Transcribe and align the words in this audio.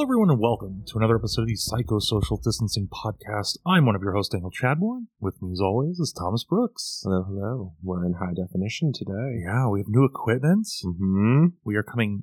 Hello, 0.00 0.06
everyone, 0.06 0.30
and 0.30 0.40
welcome 0.40 0.82
to 0.86 0.96
another 0.96 1.16
episode 1.16 1.42
of 1.42 1.48
the 1.48 1.58
Psychosocial 1.58 2.42
Distancing 2.42 2.88
Podcast. 2.88 3.58
I'm 3.66 3.84
one 3.84 3.94
of 3.94 4.00
your 4.00 4.14
hosts, 4.14 4.32
Daniel 4.32 4.50
Chadmore. 4.50 5.02
With 5.20 5.42
me, 5.42 5.52
as 5.52 5.60
always, 5.60 6.00
is 6.00 6.14
Thomas 6.18 6.42
Brooks. 6.42 7.02
Hello, 7.04 7.22
hello. 7.22 7.74
We're 7.82 8.06
in 8.06 8.14
high 8.14 8.32
definition 8.32 8.94
today. 8.94 9.42
Yeah, 9.44 9.68
we 9.68 9.80
have 9.80 9.88
new 9.88 10.06
equipment. 10.06 10.66
Mm-hmm. 10.82 11.48
We 11.64 11.76
are 11.76 11.82
coming 11.82 12.22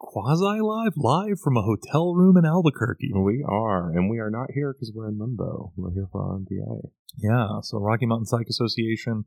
quasi 0.00 0.60
live, 0.60 0.94
live 0.96 1.38
from 1.38 1.56
a 1.56 1.62
hotel 1.62 2.12
room 2.16 2.36
in 2.36 2.44
Albuquerque. 2.44 3.12
We 3.14 3.44
are, 3.48 3.92
and 3.92 4.10
we 4.10 4.18
are 4.18 4.28
not 4.28 4.50
here 4.52 4.72
because 4.72 4.90
we're 4.92 5.06
in 5.06 5.20
limbo. 5.20 5.72
We're 5.76 5.92
here 5.92 6.08
for 6.10 6.40
RMPA. 6.40 6.90
Yeah, 7.18 7.60
so 7.62 7.78
Rocky 7.78 8.06
Mountain 8.06 8.26
Psych 8.26 8.48
Association. 8.50 9.26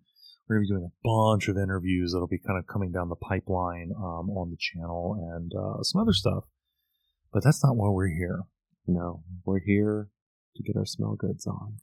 We're 0.49 0.57
going 0.57 0.67
to 0.67 0.73
be 0.73 0.75
doing 0.75 0.91
a 0.91 1.07
bunch 1.07 1.47
of 1.47 1.55
interviews 1.55 2.11
that'll 2.11 2.27
be 2.27 2.43
kind 2.45 2.59
of 2.59 2.67
coming 2.67 2.91
down 2.91 3.07
the 3.07 3.15
pipeline 3.15 3.93
um, 3.95 4.29
on 4.31 4.49
the 4.49 4.57
channel 4.59 5.15
and 5.33 5.53
uh, 5.55 5.81
some 5.81 6.01
other 6.01 6.11
stuff. 6.11 6.43
But 7.33 7.43
that's 7.43 7.63
not 7.63 7.75
why 7.75 7.89
we're 7.89 8.13
here. 8.13 8.43
No, 8.85 9.23
we're 9.43 9.61
here 9.65 10.09
to 10.55 10.63
get 10.63 10.77
our 10.77 10.85
smell 10.85 11.15
goods 11.17 11.47
on. 11.47 11.77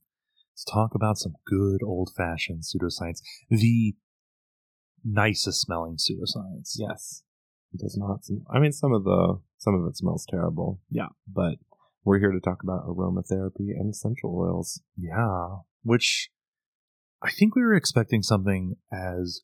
Let's 0.52 0.64
talk 0.64 0.94
about 0.94 1.18
some 1.18 1.34
good 1.46 1.82
old 1.84 2.10
fashioned 2.16 2.62
pseudoscience. 2.62 3.20
The 3.50 3.94
nicest 5.04 5.62
smelling 5.62 5.96
pseudoscience. 5.96 6.74
Yes, 6.76 7.22
it 7.72 7.80
does 7.80 7.96
not. 7.98 8.24
Smell, 8.24 8.42
I 8.54 8.60
mean, 8.60 8.72
some 8.72 8.92
of 8.92 9.04
the 9.04 9.40
some 9.58 9.74
of 9.74 9.88
it 9.88 9.96
smells 9.96 10.26
terrible. 10.30 10.80
Yeah. 10.90 11.08
but 11.26 11.56
we're 12.04 12.18
here 12.18 12.32
to 12.32 12.40
talk 12.40 12.62
about 12.62 12.86
aromatherapy 12.86 13.76
and 13.76 13.90
essential 13.90 14.34
oils. 14.34 14.80
Yeah. 14.96 15.56
Which 15.82 16.30
I 17.22 17.30
think 17.30 17.54
we 17.54 17.62
were 17.62 17.74
expecting 17.74 18.22
something 18.22 18.76
as 18.92 19.42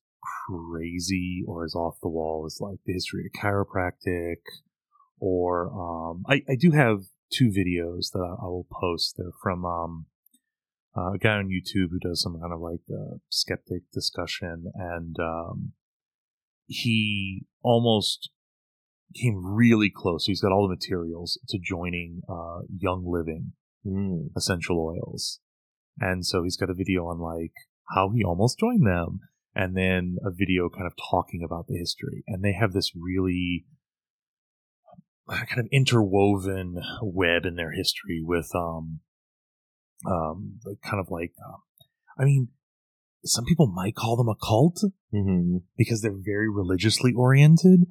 crazy 0.48 1.44
or 1.46 1.64
as 1.64 1.74
off 1.74 1.96
the 2.02 2.08
wall 2.08 2.44
as 2.46 2.58
like 2.60 2.78
the 2.86 2.94
history 2.94 3.24
of 3.26 3.40
chiropractic 3.40 4.36
or 5.18 5.70
um, 5.72 6.24
I, 6.28 6.42
I 6.48 6.56
do 6.56 6.72
have 6.72 7.04
two 7.32 7.46
videos 7.46 8.12
that 8.12 8.20
I, 8.20 8.44
I 8.44 8.48
will 8.48 8.66
post. 8.70 9.14
They're 9.16 9.30
from 9.42 9.64
um, 9.64 10.06
uh, 10.96 11.12
a 11.12 11.18
guy 11.18 11.36
on 11.36 11.48
YouTube 11.48 11.90
who 11.90 11.98
does 12.00 12.22
some 12.22 12.38
kind 12.40 12.52
of 12.52 12.60
like 12.60 12.80
uh, 12.90 13.16
skeptic 13.28 13.82
discussion, 13.92 14.72
and 14.74 15.16
um, 15.20 15.72
he 16.66 17.46
almost 17.62 18.30
came 19.14 19.42
really 19.44 19.90
close. 19.94 20.26
He's 20.26 20.40
got 20.40 20.52
all 20.52 20.66
the 20.68 20.74
materials 20.74 21.38
to 21.48 21.58
joining 21.58 22.22
uh, 22.28 22.60
Young 22.78 23.04
Living 23.06 23.52
Mm. 23.86 24.30
essential 24.36 24.80
oils, 24.80 25.38
and 26.00 26.26
so 26.26 26.42
he's 26.42 26.56
got 26.56 26.70
a 26.70 26.74
video 26.74 27.06
on 27.06 27.20
like 27.20 27.52
how 27.94 28.10
he 28.10 28.24
almost 28.24 28.58
joined 28.58 28.84
them, 28.84 29.20
and 29.54 29.76
then 29.76 30.16
a 30.24 30.30
video 30.32 30.68
kind 30.68 30.86
of 30.86 30.94
talking 31.08 31.40
about 31.44 31.68
the 31.68 31.78
history, 31.78 32.24
and 32.26 32.42
they 32.42 32.52
have 32.52 32.72
this 32.72 32.90
really 32.96 33.64
kind 35.28 35.58
of 35.60 35.66
interwoven 35.72 36.76
web 37.02 37.44
in 37.44 37.56
their 37.56 37.72
history 37.72 38.20
with 38.22 38.48
um 38.54 39.00
um 40.06 40.60
kind 40.84 41.00
of 41.00 41.06
like 41.10 41.32
um, 41.44 41.60
I 42.18 42.24
mean 42.24 42.48
some 43.24 43.44
people 43.44 43.66
might 43.66 43.94
call 43.96 44.16
them 44.16 44.28
a 44.28 44.34
cult 44.36 44.82
Mm-hmm. 45.14 45.58
because 45.78 46.02
they're 46.02 46.12
very 46.14 46.48
religiously 46.50 47.12
oriented 47.16 47.84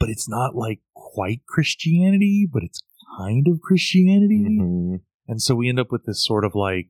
but 0.00 0.08
it's 0.08 0.28
not 0.28 0.56
like 0.56 0.80
quite 0.94 1.42
Christianity 1.46 2.48
but 2.50 2.62
it's 2.64 2.82
kind 3.18 3.46
of 3.48 3.60
Christianity 3.60 4.58
Mm-hmm. 4.60 4.94
and 5.28 5.40
so 5.40 5.54
we 5.54 5.68
end 5.68 5.78
up 5.78 5.92
with 5.92 6.04
this 6.06 6.24
sort 6.24 6.44
of 6.44 6.54
like 6.54 6.88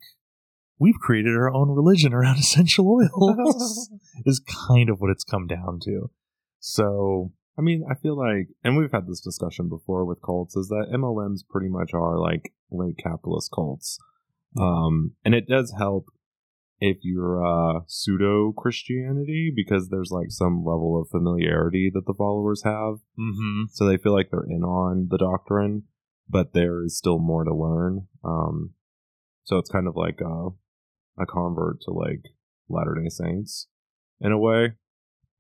we've 0.79 0.99
created 1.01 1.35
our 1.37 1.53
own 1.53 1.69
religion 1.71 2.13
around 2.15 2.39
essential 2.41 2.89
oils 2.91 3.91
is 4.25 4.41
kind 4.69 4.89
of 4.89 5.01
what 5.01 5.11
it's 5.11 5.25
come 5.25 5.47
down 5.47 5.79
to 5.85 6.11
so 6.59 7.33
I 7.59 7.63
mean, 7.63 7.85
I 7.91 7.95
feel 7.95 8.17
like, 8.17 8.49
and 8.63 8.77
we've 8.77 8.93
had 8.93 9.07
this 9.07 9.21
discussion 9.21 9.69
before 9.69 10.05
with 10.05 10.23
cults, 10.23 10.57
is 10.57 10.69
that 10.69 10.93
MLMs 10.93 11.41
pretty 11.49 11.69
much 11.69 11.95
are 11.95 12.19
like 12.19 12.53
late 12.71 12.99
capitalist 13.03 13.51
cults. 13.55 13.99
Um, 14.59 15.13
and 15.25 15.35
it 15.35 15.49
does 15.49 15.75
help 15.77 16.07
if 16.79 16.99
you're 17.03 17.45
uh, 17.45 17.81
pseudo 17.87 18.53
Christianity 18.53 19.53
because 19.55 19.89
there's 19.89 20.11
like 20.11 20.31
some 20.31 20.59
level 20.59 21.01
of 21.01 21.09
familiarity 21.09 21.91
that 21.93 22.07
the 22.07 22.15
followers 22.15 22.63
have. 22.65 22.97
mm-hmm. 23.19 23.65
So 23.73 23.87
they 23.87 23.97
feel 23.97 24.13
like 24.13 24.31
they're 24.31 24.45
in 24.49 24.63
on 24.63 25.09
the 25.11 25.19
doctrine, 25.19 25.85
but 26.29 26.53
there 26.53 26.85
is 26.85 26.97
still 26.97 27.19
more 27.19 27.45
to 27.45 27.55
learn. 27.55 28.09
Um, 28.25 28.75
so 29.45 29.57
it's 29.59 29.71
kind 29.71 29.89
of 29.89 29.97
like 29.97 30.21
a, 30.21 30.49
a 31.19 31.27
convert 31.27 31.81
to 31.83 31.93
like 31.93 32.23
Latter 32.69 32.95
day 33.01 33.09
Saints 33.09 33.69
in 34.21 34.33
a 34.33 34.39
way. 34.39 34.73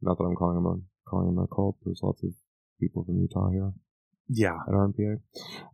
Not 0.00 0.18
that 0.18 0.24
I'm 0.24 0.36
calling 0.36 0.56
them 0.62 0.66
a 0.66 0.95
calling 1.08 1.34
them 1.34 1.44
a 1.44 1.46
cult. 1.46 1.76
There's 1.84 2.00
lots 2.02 2.22
of 2.22 2.30
people 2.80 3.04
from 3.04 3.20
Utah 3.20 3.50
here 3.50 3.72
yeah 4.28 4.58
at 4.66 4.74
RMPA. 4.74 5.20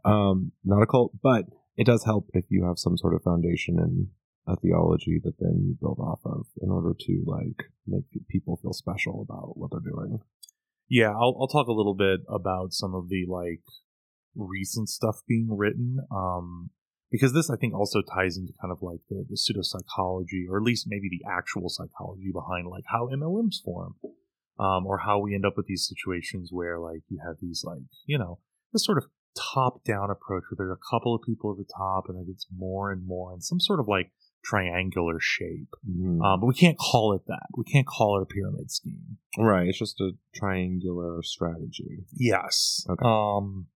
Um, 0.05 0.53
not 0.65 0.83
a 0.83 0.87
cult, 0.87 1.13
but 1.23 1.47
it 1.77 1.87
does 1.87 2.05
help 2.05 2.29
if 2.35 2.45
you 2.49 2.67
have 2.67 2.79
some 2.79 2.97
sort 2.97 3.15
of 3.15 3.23
foundation 3.23 3.79
in 3.79 4.09
a 4.47 4.57
theology 4.57 5.21
that 5.23 5.39
then 5.39 5.63
you 5.65 5.77
build 5.81 5.99
off 6.01 6.21
of 6.25 6.47
in 6.61 6.71
order 6.71 6.95
to 6.99 7.23
like 7.27 7.69
make 7.87 8.05
people 8.29 8.59
feel 8.61 8.73
special 8.73 9.25
about 9.29 9.57
what 9.57 9.71
they're 9.71 9.93
doing. 9.93 10.19
Yeah, 10.89 11.11
I'll, 11.11 11.37
I'll 11.41 11.49
talk 11.49 11.69
a 11.69 11.73
little 11.73 11.95
bit 11.95 12.21
about 12.29 12.73
some 12.73 12.95
of 12.95 13.09
the 13.09 13.25
like 13.29 13.63
recent 14.35 14.89
stuff 14.89 15.21
being 15.29 15.49
written, 15.57 15.99
um, 16.15 16.71
because 17.11 17.33
this 17.33 17.51
I 17.51 17.57
think 17.57 17.75
also 17.75 18.03
ties 18.03 18.37
into 18.37 18.53
kind 18.61 18.73
of 18.73 18.79
like 18.83 19.01
the, 19.09 19.25
the 19.29 19.37
pseudopsychology, 19.37 20.51
or 20.51 20.59
at 20.59 20.65
least 20.65 20.87
maybe 20.89 21.09
the 21.09 21.31
actual 21.31 21.69
psychology 21.69 22.31
behind 22.33 22.67
like 22.67 22.85
how 22.89 23.09
MLMs 23.09 23.63
form, 23.65 23.95
um, 24.63 24.87
or 24.87 24.99
how 24.99 25.19
we 25.19 25.35
end 25.35 25.45
up 25.45 25.57
with 25.57 25.67
these 25.67 25.87
situations 25.87 26.51
where 26.53 26.79
like 26.79 27.03
you 27.09 27.19
have 27.27 27.37
these 27.41 27.65
like 27.65 27.83
you 28.07 28.19
know 28.19 28.39
this 28.73 28.85
sort 28.85 28.99
of 28.99 29.05
top 29.37 29.83
down 29.85 30.11
approach 30.11 30.45
where 30.51 30.57
there's 30.57 30.77
a 30.77 30.91
couple 30.91 31.15
of 31.15 31.23
people 31.23 31.51
at 31.51 31.57
the 31.57 31.73
top 31.77 32.05
and 32.09 32.19
it 32.21 32.31
gets 32.31 32.47
more 32.55 32.91
and 32.93 33.07
more 33.07 33.33
in 33.33 33.41
some 33.41 33.59
sort 33.59 33.81
of 33.81 33.89
like 33.89 34.11
triangular 34.45 35.19
shape. 35.21 35.75
Mhm. 35.89 36.23
Um, 36.23 36.41
but 36.41 36.47
we 36.47 36.55
can't 36.55 36.79
call 36.79 37.15
it 37.15 37.23
that. 37.27 37.47
We 37.57 37.65
can't 37.65 37.87
call 37.87 38.19
it 38.19 38.23
a 38.23 38.27
pyramid 38.27 38.71
scheme. 38.71 39.19
Right, 39.39 39.69
it's 39.69 39.79
just 39.79 40.01
a 40.01 40.13
triangular 40.35 41.23
strategy. 41.23 42.05
Yes. 42.13 42.85
Okay. 42.89 43.05
Um, 43.05 43.69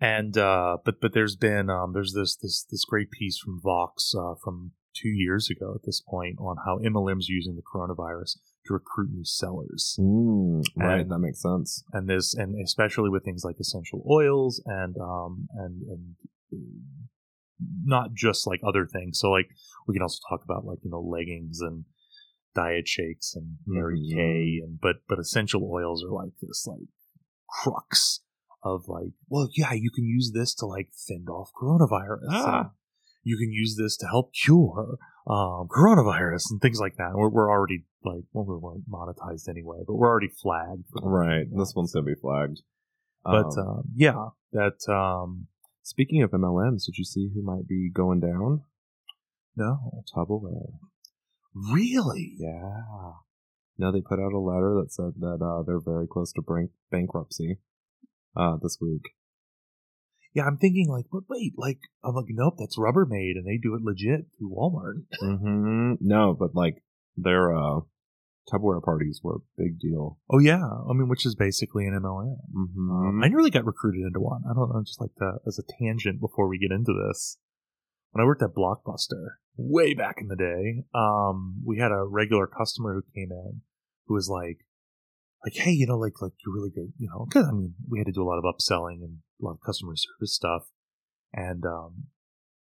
and 0.00 0.36
uh, 0.36 0.78
but 0.84 1.00
but 1.00 1.12
there's 1.12 1.36
been 1.36 1.68
um, 1.70 1.92
there's 1.92 2.14
this 2.14 2.36
this 2.36 2.64
this 2.70 2.84
great 2.84 3.10
piece 3.10 3.38
from 3.38 3.60
Vox 3.62 4.14
uh, 4.18 4.34
from 4.42 4.72
two 4.94 5.10
years 5.10 5.50
ago 5.50 5.72
at 5.74 5.82
this 5.84 6.00
point 6.00 6.36
on 6.40 6.56
how 6.64 6.78
MLM's 6.78 7.28
using 7.28 7.56
the 7.56 7.62
coronavirus 7.62 8.38
recruit 8.70 9.10
new 9.12 9.24
sellers, 9.24 9.96
Mm, 10.00 10.62
right, 10.76 11.00
And- 11.02 11.10
that 11.10 11.18
makes 11.18 11.42
sense. 11.42 11.82
and 11.92 12.08
this 12.08 12.34
and 12.34 12.54
especially 12.62 13.10
with 13.10 13.24
things 13.24 13.44
like 13.44 13.56
essential 13.60 14.02
oils 14.08 14.62
and 14.66 14.96
um 14.98 15.48
and 15.54 15.82
and 15.82 16.14
uh, 16.52 16.56
not 17.84 18.14
just 18.14 18.46
like 18.46 18.60
other 18.66 18.86
things. 18.86 19.18
So 19.18 19.30
like 19.30 19.50
we 19.86 19.94
can 19.94 20.02
also 20.02 20.18
talk 20.28 20.42
about 20.44 20.64
like 20.64 20.78
you 20.82 20.90
know 20.90 21.00
leggings 21.00 21.60
and 21.60 21.84
diet 22.54 22.88
shakes 22.88 23.34
and 23.34 23.58
Mary 23.66 24.00
Mhm. 24.00 24.14
Kay 24.14 24.60
and 24.64 24.80
but 24.80 24.96
but 25.08 25.18
essential 25.18 25.62
oils 25.70 26.02
are 26.04 26.10
like 26.12 26.32
this 26.40 26.66
like 26.66 26.88
crux 27.48 28.20
of 28.62 28.88
like 28.88 29.12
well 29.28 29.48
yeah 29.56 29.72
you 29.72 29.90
can 29.90 30.04
use 30.04 30.32
this 30.34 30.54
to 30.54 30.66
like 30.66 30.88
fend 31.08 31.28
off 31.28 31.50
coronavirus. 31.60 32.28
Ah. 32.30 32.72
You 33.22 33.36
can 33.36 33.52
use 33.52 33.76
this 33.76 33.96
to 33.98 34.06
help 34.06 34.32
cure 34.32 34.96
um, 35.26 35.68
coronavirus 35.68 36.50
and 36.50 36.60
things 36.60 36.80
like 36.80 36.96
that. 36.96 37.12
We're, 37.14 37.28
we're 37.28 37.50
already 37.50 37.84
like 38.04 38.24
well 38.32 38.46
we 38.46 38.56
weren't 38.56 38.88
monetized 38.90 39.48
anyway, 39.48 39.78
but 39.86 39.94
we're 39.94 40.08
already 40.08 40.30
flagged. 40.42 40.84
Right, 41.02 41.46
this 41.54 41.74
one's 41.74 41.92
gonna 41.92 42.06
be 42.06 42.14
flagged. 42.20 42.62
but 43.24 43.46
Um, 43.46 43.58
um, 43.58 43.82
yeah, 43.94 44.28
that 44.52 44.78
um, 44.92 45.46
speaking 45.82 46.22
of 46.22 46.30
MLMs, 46.30 46.86
did 46.86 46.96
you 46.96 47.04
see 47.04 47.30
who 47.34 47.42
might 47.42 47.68
be 47.68 47.90
going 47.92 48.20
down? 48.20 48.62
no, 49.56 50.02
Tupperware. 50.14 50.72
really, 51.54 52.36
Yeah. 52.38 52.82
No, 53.76 53.90
they 53.90 54.02
put 54.02 54.20
out 54.20 54.32
a 54.34 54.38
letter 54.38 54.74
that 54.80 54.92
said 54.92 55.12
that 55.20 55.40
uh, 55.42 55.62
they're 55.62 55.80
very 55.80 56.06
close 56.06 56.32
to 56.34 56.42
bank- 56.42 56.70
bankruptcy 56.90 57.58
uh, 58.36 58.56
this 58.62 58.76
week. 58.80 59.00
Yeah. 60.34 60.44
I'm 60.44 60.58
thinking 60.58 60.88
like, 60.88 61.06
but 61.10 61.22
wait, 61.28 61.54
like 61.56 61.78
I'm 62.04 62.14
like, 62.14 62.26
nope, 62.28 62.54
that's 62.58 62.78
Rubbermaid, 62.78 63.36
and 63.36 63.46
they 63.46 63.58
do 63.58 63.74
it 63.74 63.82
legit 63.82 64.26
through 64.38 64.50
Walmart. 64.50 65.04
hmm 65.20 65.94
No, 66.00 66.36
but 66.38 66.54
like 66.54 66.82
their 67.16 67.56
uh, 67.56 67.80
Tupperware 68.50 68.82
parties 68.82 69.20
were 69.22 69.36
a 69.36 69.62
big 69.62 69.78
deal. 69.78 70.18
Oh 70.30 70.38
yeah, 70.38 70.62
I 70.62 70.92
mean, 70.92 71.08
which 71.08 71.26
is 71.26 71.34
basically 71.34 71.86
an 71.86 71.98
MLM. 72.00 72.36
Mm-hmm. 72.54 72.90
Um, 72.90 73.22
I 73.22 73.28
nearly 73.28 73.50
got 73.50 73.66
recruited 73.66 74.02
into 74.02 74.20
one. 74.20 74.42
I 74.50 74.54
don't 74.54 74.72
know, 74.72 74.82
just 74.84 75.00
like 75.00 75.14
the, 75.18 75.38
as 75.46 75.58
a 75.58 75.72
tangent 75.78 76.20
before 76.20 76.48
we 76.48 76.58
get 76.58 76.74
into 76.74 76.92
this. 77.06 77.38
When 78.12 78.24
I 78.24 78.26
worked 78.26 78.42
at 78.42 78.54
Blockbuster 78.56 79.34
way 79.56 79.94
back 79.94 80.16
in 80.18 80.26
the 80.26 80.36
day, 80.36 80.84
um, 80.94 81.62
we 81.64 81.78
had 81.78 81.92
a 81.92 82.04
regular 82.04 82.48
customer 82.48 82.94
who 82.94 83.02
came 83.14 83.30
in 83.30 83.60
who 84.10 84.14
was 84.14 84.28
like, 84.28 84.66
like, 85.44 85.54
hey, 85.54 85.70
you 85.70 85.86
know, 85.86 85.96
like, 85.98 86.20
like 86.20 86.32
you're 86.44 86.54
really 86.54 86.70
good, 86.70 86.92
you 86.98 87.08
know. 87.08 87.26
Cause 87.32 87.46
I 87.48 87.52
mean, 87.52 87.74
we 87.88 87.98
had 87.98 88.06
to 88.06 88.12
do 88.12 88.22
a 88.22 88.28
lot 88.28 88.38
of 88.38 88.44
upselling 88.44 89.02
and 89.02 89.18
a 89.40 89.44
lot 89.44 89.52
of 89.52 89.60
customer 89.64 89.94
service 89.96 90.34
stuff, 90.34 90.62
and 91.32 91.64
um, 91.64 92.04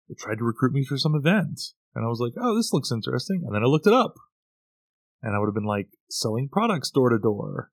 they 0.08 0.14
tried 0.18 0.38
to 0.38 0.44
recruit 0.44 0.72
me 0.72 0.84
for 0.84 0.98
some 0.98 1.14
event, 1.14 1.60
and 1.94 2.04
I 2.04 2.08
was 2.08 2.20
like, 2.20 2.34
oh, 2.40 2.56
this 2.56 2.72
looks 2.72 2.92
interesting, 2.92 3.42
and 3.46 3.54
then 3.54 3.62
I 3.62 3.66
looked 3.66 3.86
it 3.86 3.92
up, 3.94 4.14
and 5.22 5.34
I 5.34 5.38
would 5.38 5.46
have 5.46 5.54
been 5.54 5.64
like 5.64 5.88
selling 6.10 6.48
products 6.50 6.90
door 6.90 7.10
to 7.10 7.18
door, 7.18 7.70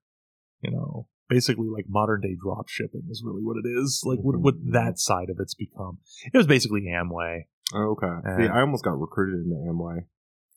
you 0.62 0.70
know, 0.70 1.08
basically 1.28 1.68
like 1.68 1.86
modern 1.88 2.20
day 2.22 2.36
drop 2.42 2.68
shipping 2.68 3.02
is 3.10 3.22
really 3.24 3.42
what 3.42 3.56
it 3.62 3.68
is. 3.68 4.02
Like 4.04 4.18
what, 4.20 4.38
what 4.40 4.54
Mhm. 4.56 4.72
that 4.72 4.98
side 4.98 5.30
of 5.30 5.36
it's 5.40 5.54
become. 5.54 5.98
It 6.32 6.36
was 6.36 6.46
basically 6.46 6.82
Amway. 6.82 7.42
Oh, 7.74 7.92
okay. 7.92 8.06
Uh, 8.06 8.36
See, 8.36 8.48
I 8.48 8.60
almost 8.60 8.84
got 8.84 8.98
recruited 9.00 9.44
into 9.44 9.56
Amway. 9.56 10.04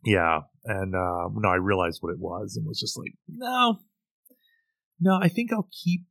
Yeah, 0.03 0.41
and 0.65 0.93
uh, 0.95 1.27
no, 1.33 1.49
I 1.49 1.55
realized 1.55 1.99
what 2.01 2.11
it 2.13 2.19
was 2.19 2.55
and 2.55 2.65
was 2.65 2.79
just 2.79 2.97
like, 2.97 3.13
no, 3.27 3.79
no, 4.99 5.19
I 5.21 5.29
think 5.29 5.51
I'll 5.53 5.69
keep 5.83 6.01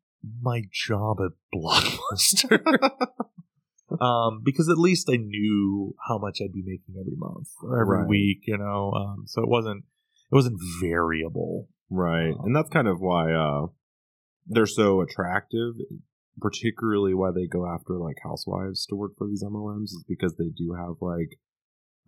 my 0.41 0.63
job 0.73 1.19
at 1.21 1.33
Blockbuster. 1.55 2.61
um, 4.01 4.41
because 4.45 4.69
at 4.69 4.79
least 4.79 5.09
I 5.11 5.17
knew 5.17 5.95
how 6.09 6.19
much 6.19 6.39
I'd 6.43 6.53
be 6.53 6.63
making 6.65 6.97
every 7.01 7.17
month 7.17 7.49
or 7.63 7.81
every 7.81 7.99
Right. 8.01 8.09
week, 8.09 8.39
you 8.47 8.59
know. 8.59 8.93
Um, 8.93 9.25
so 9.27 9.43
it 9.43 9.49
wasn't 9.49 9.85
it 10.31 10.35
wasn't 10.35 10.59
variable. 10.81 11.69
Right. 11.91 12.31
Um, 12.33 12.47
and 12.47 12.57
that's 12.57 12.71
kind 12.71 12.89
of 12.89 13.01
why 13.01 13.33
uh 13.33 13.67
they're 14.49 14.67
so 14.67 15.01
attractive, 15.01 15.75
particularly 16.41 17.15
why 17.15 17.31
they 17.33 17.47
go 17.47 17.67
after 17.67 17.95
like 17.99 18.17
housewives 18.23 18.87
to 18.87 18.97
work 18.97 19.13
for 19.17 19.27
these 19.27 19.45
MLMs 19.45 19.85
is 19.87 20.05
because 20.09 20.35
they 20.37 20.51
do 20.57 20.75
have 20.77 20.97
like 21.01 21.39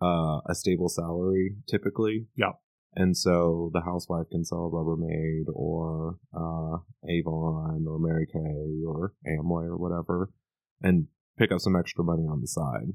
uh 0.01 0.39
a 0.49 0.53
stable 0.55 0.89
salary 0.89 1.55
typically. 1.69 2.27
Yeah. 2.35 2.53
And 2.95 3.15
so 3.15 3.69
the 3.73 3.81
housewife 3.81 4.29
can 4.31 4.43
sell 4.43 4.71
Rubbermaid 4.73 5.45
or 5.53 6.17
uh 6.33 6.79
Avon 7.07 7.85
or 7.87 7.99
Mary 7.99 8.25
Kay 8.25 8.83
or 8.85 9.13
Amway 9.27 9.65
or 9.65 9.77
whatever 9.77 10.31
and 10.81 11.07
pick 11.37 11.51
up 11.51 11.59
some 11.59 11.75
extra 11.75 12.03
money 12.03 12.23
on 12.23 12.41
the 12.41 12.47
side. 12.47 12.93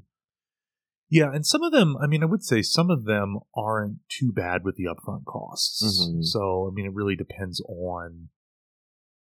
Yeah, 1.09 1.31
and 1.31 1.45
some 1.45 1.61
of 1.61 1.71
them, 1.71 1.95
I 2.01 2.07
mean, 2.07 2.23
I 2.23 2.25
would 2.25 2.43
say 2.43 2.61
some 2.61 2.89
of 2.89 3.05
them 3.05 3.37
aren't 3.55 3.99
too 4.09 4.31
bad 4.33 4.63
with 4.63 4.75
the 4.75 4.85
upfront 4.85 5.25
costs. 5.25 5.83
Mhm. 5.83 6.23
So, 6.23 6.67
I 6.69 6.73
mean, 6.73 6.87
it 6.87 6.93
really 6.93 7.15
depends 7.15 7.61
on 7.61 8.29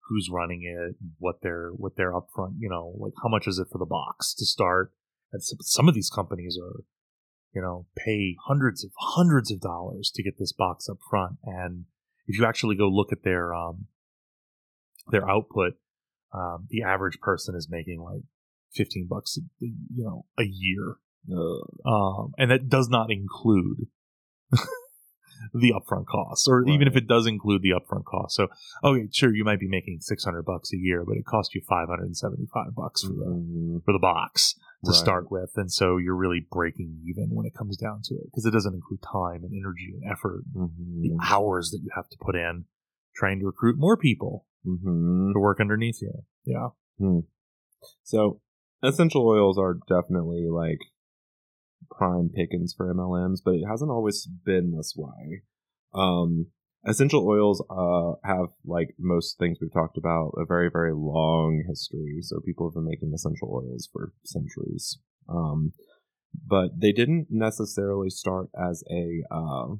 who's 0.08 0.28
running 0.30 0.62
it, 0.64 0.96
what 1.18 1.42
their 1.42 1.70
what 1.70 1.96
their 1.96 2.12
upfront, 2.12 2.54
you 2.58 2.68
know, 2.68 2.94
like 2.98 3.12
how 3.22 3.28
much 3.28 3.46
is 3.46 3.58
it 3.58 3.68
for 3.70 3.78
the 3.78 3.86
box 3.86 4.34
to 4.34 4.44
start? 4.44 4.92
And 5.32 5.42
some, 5.42 5.58
some 5.60 5.88
of 5.88 5.94
these 5.94 6.10
companies 6.10 6.58
are, 6.60 6.82
you 7.58 7.62
know, 7.64 7.86
pay 7.96 8.36
hundreds 8.46 8.84
of 8.84 8.92
hundreds 8.96 9.50
of 9.50 9.60
dollars 9.60 10.12
to 10.14 10.22
get 10.22 10.38
this 10.38 10.52
box 10.52 10.88
up 10.88 10.98
front, 11.10 11.38
and 11.42 11.86
if 12.28 12.38
you 12.38 12.44
actually 12.46 12.76
go 12.76 12.86
look 12.86 13.10
at 13.10 13.24
their 13.24 13.52
um 13.52 13.86
their 15.10 15.28
output, 15.28 15.72
um, 16.32 16.68
the 16.70 16.82
average 16.82 17.18
person 17.20 17.56
is 17.56 17.66
making 17.68 18.00
like 18.00 18.22
fifteen 18.72 19.08
bucks, 19.10 19.36
a, 19.38 19.40
you 19.64 20.04
know, 20.04 20.24
a 20.38 20.44
year. 20.44 20.98
Um, 21.84 22.32
and 22.38 22.48
that 22.52 22.68
does 22.68 22.88
not 22.88 23.10
include 23.10 23.88
the 25.52 25.72
upfront 25.72 26.06
costs, 26.06 26.46
or 26.46 26.62
even 26.68 26.86
if 26.86 26.94
it 26.94 27.08
does 27.08 27.26
include 27.26 27.62
the 27.62 27.70
upfront 27.70 28.04
costs. 28.04 28.36
So, 28.36 28.46
okay, 28.84 29.08
sure, 29.12 29.34
you 29.34 29.44
might 29.44 29.58
be 29.58 29.68
making 29.68 29.98
six 30.00 30.24
hundred 30.24 30.44
bucks 30.44 30.72
a 30.72 30.76
year, 30.76 31.04
but 31.04 31.16
it 31.16 31.26
costs 31.26 31.56
you 31.56 31.62
five 31.68 31.88
hundred 31.88 32.04
and 32.04 32.16
seventy-five 32.16 32.72
bucks 32.76 33.02
for 33.02 33.08
the 33.14 33.24
Mhm. 33.24 33.84
for 33.84 33.92
the 33.92 33.98
box 33.98 34.54
to 34.84 34.90
Right. 34.90 34.96
start 34.96 35.30
with, 35.30 35.50
and 35.56 35.72
so 35.72 35.96
you're 35.96 36.14
really 36.16 36.46
breaking 36.50 37.00
even 37.04 37.34
when 37.34 37.46
it 37.46 37.54
comes 37.54 37.76
down 37.76 38.00
to 38.04 38.14
it 38.14 38.26
because 38.26 38.44
it 38.46 38.52
doesn't 38.52 38.74
include 38.74 39.02
time 39.02 39.42
and 39.44 39.52
energy 39.52 39.92
and 39.94 40.04
effort, 40.10 40.44
the 40.54 41.10
Mhm. 41.10 41.16
hours 41.30 41.70
that 41.70 41.80
you 41.82 41.90
have 41.94 42.08
to 42.08 42.16
put 42.20 42.36
in 42.36 42.66
trying 43.14 43.40
to 43.40 43.46
recruit 43.46 43.76
more 43.76 43.96
people 43.96 44.46
Mhm. 44.64 45.32
to 45.32 45.40
work 45.40 45.60
underneath 45.60 46.00
you. 46.00 46.12
Yeah, 46.44 46.70
So 48.02 48.40
essential 48.82 49.26
oils 49.26 49.58
are 49.58 49.74
definitely 49.74 50.48
like 50.48 50.80
prime 51.90 52.28
pickings 52.28 52.72
for 52.74 52.88
MLMs, 52.90 53.40
but 53.44 53.54
it 53.54 53.64
hasn't 53.66 53.90
always 53.90 54.26
been 54.26 54.72
this 54.72 54.94
way. 54.96 55.42
Um, 55.94 56.52
essential 56.86 57.26
oils 57.26 57.62
uh, 57.70 58.12
have, 58.24 58.48
like 58.64 58.94
most 58.98 59.38
things 59.38 59.58
we've 59.60 59.72
talked 59.72 59.96
about, 59.96 60.32
a 60.36 60.44
very, 60.46 60.70
very 60.70 60.92
long 60.94 61.64
history. 61.68 62.18
So 62.22 62.40
people 62.40 62.68
have 62.68 62.74
been 62.74 62.88
making 62.88 63.12
essential 63.14 63.50
oils 63.52 63.88
for 63.92 64.12
centuries. 64.24 64.98
Um, 65.28 65.72
but 66.46 66.80
they 66.80 66.92
didn't 66.92 67.28
necessarily 67.30 68.10
start 68.10 68.48
as 68.58 68.84
a 68.90 69.22
uh, 69.30 69.74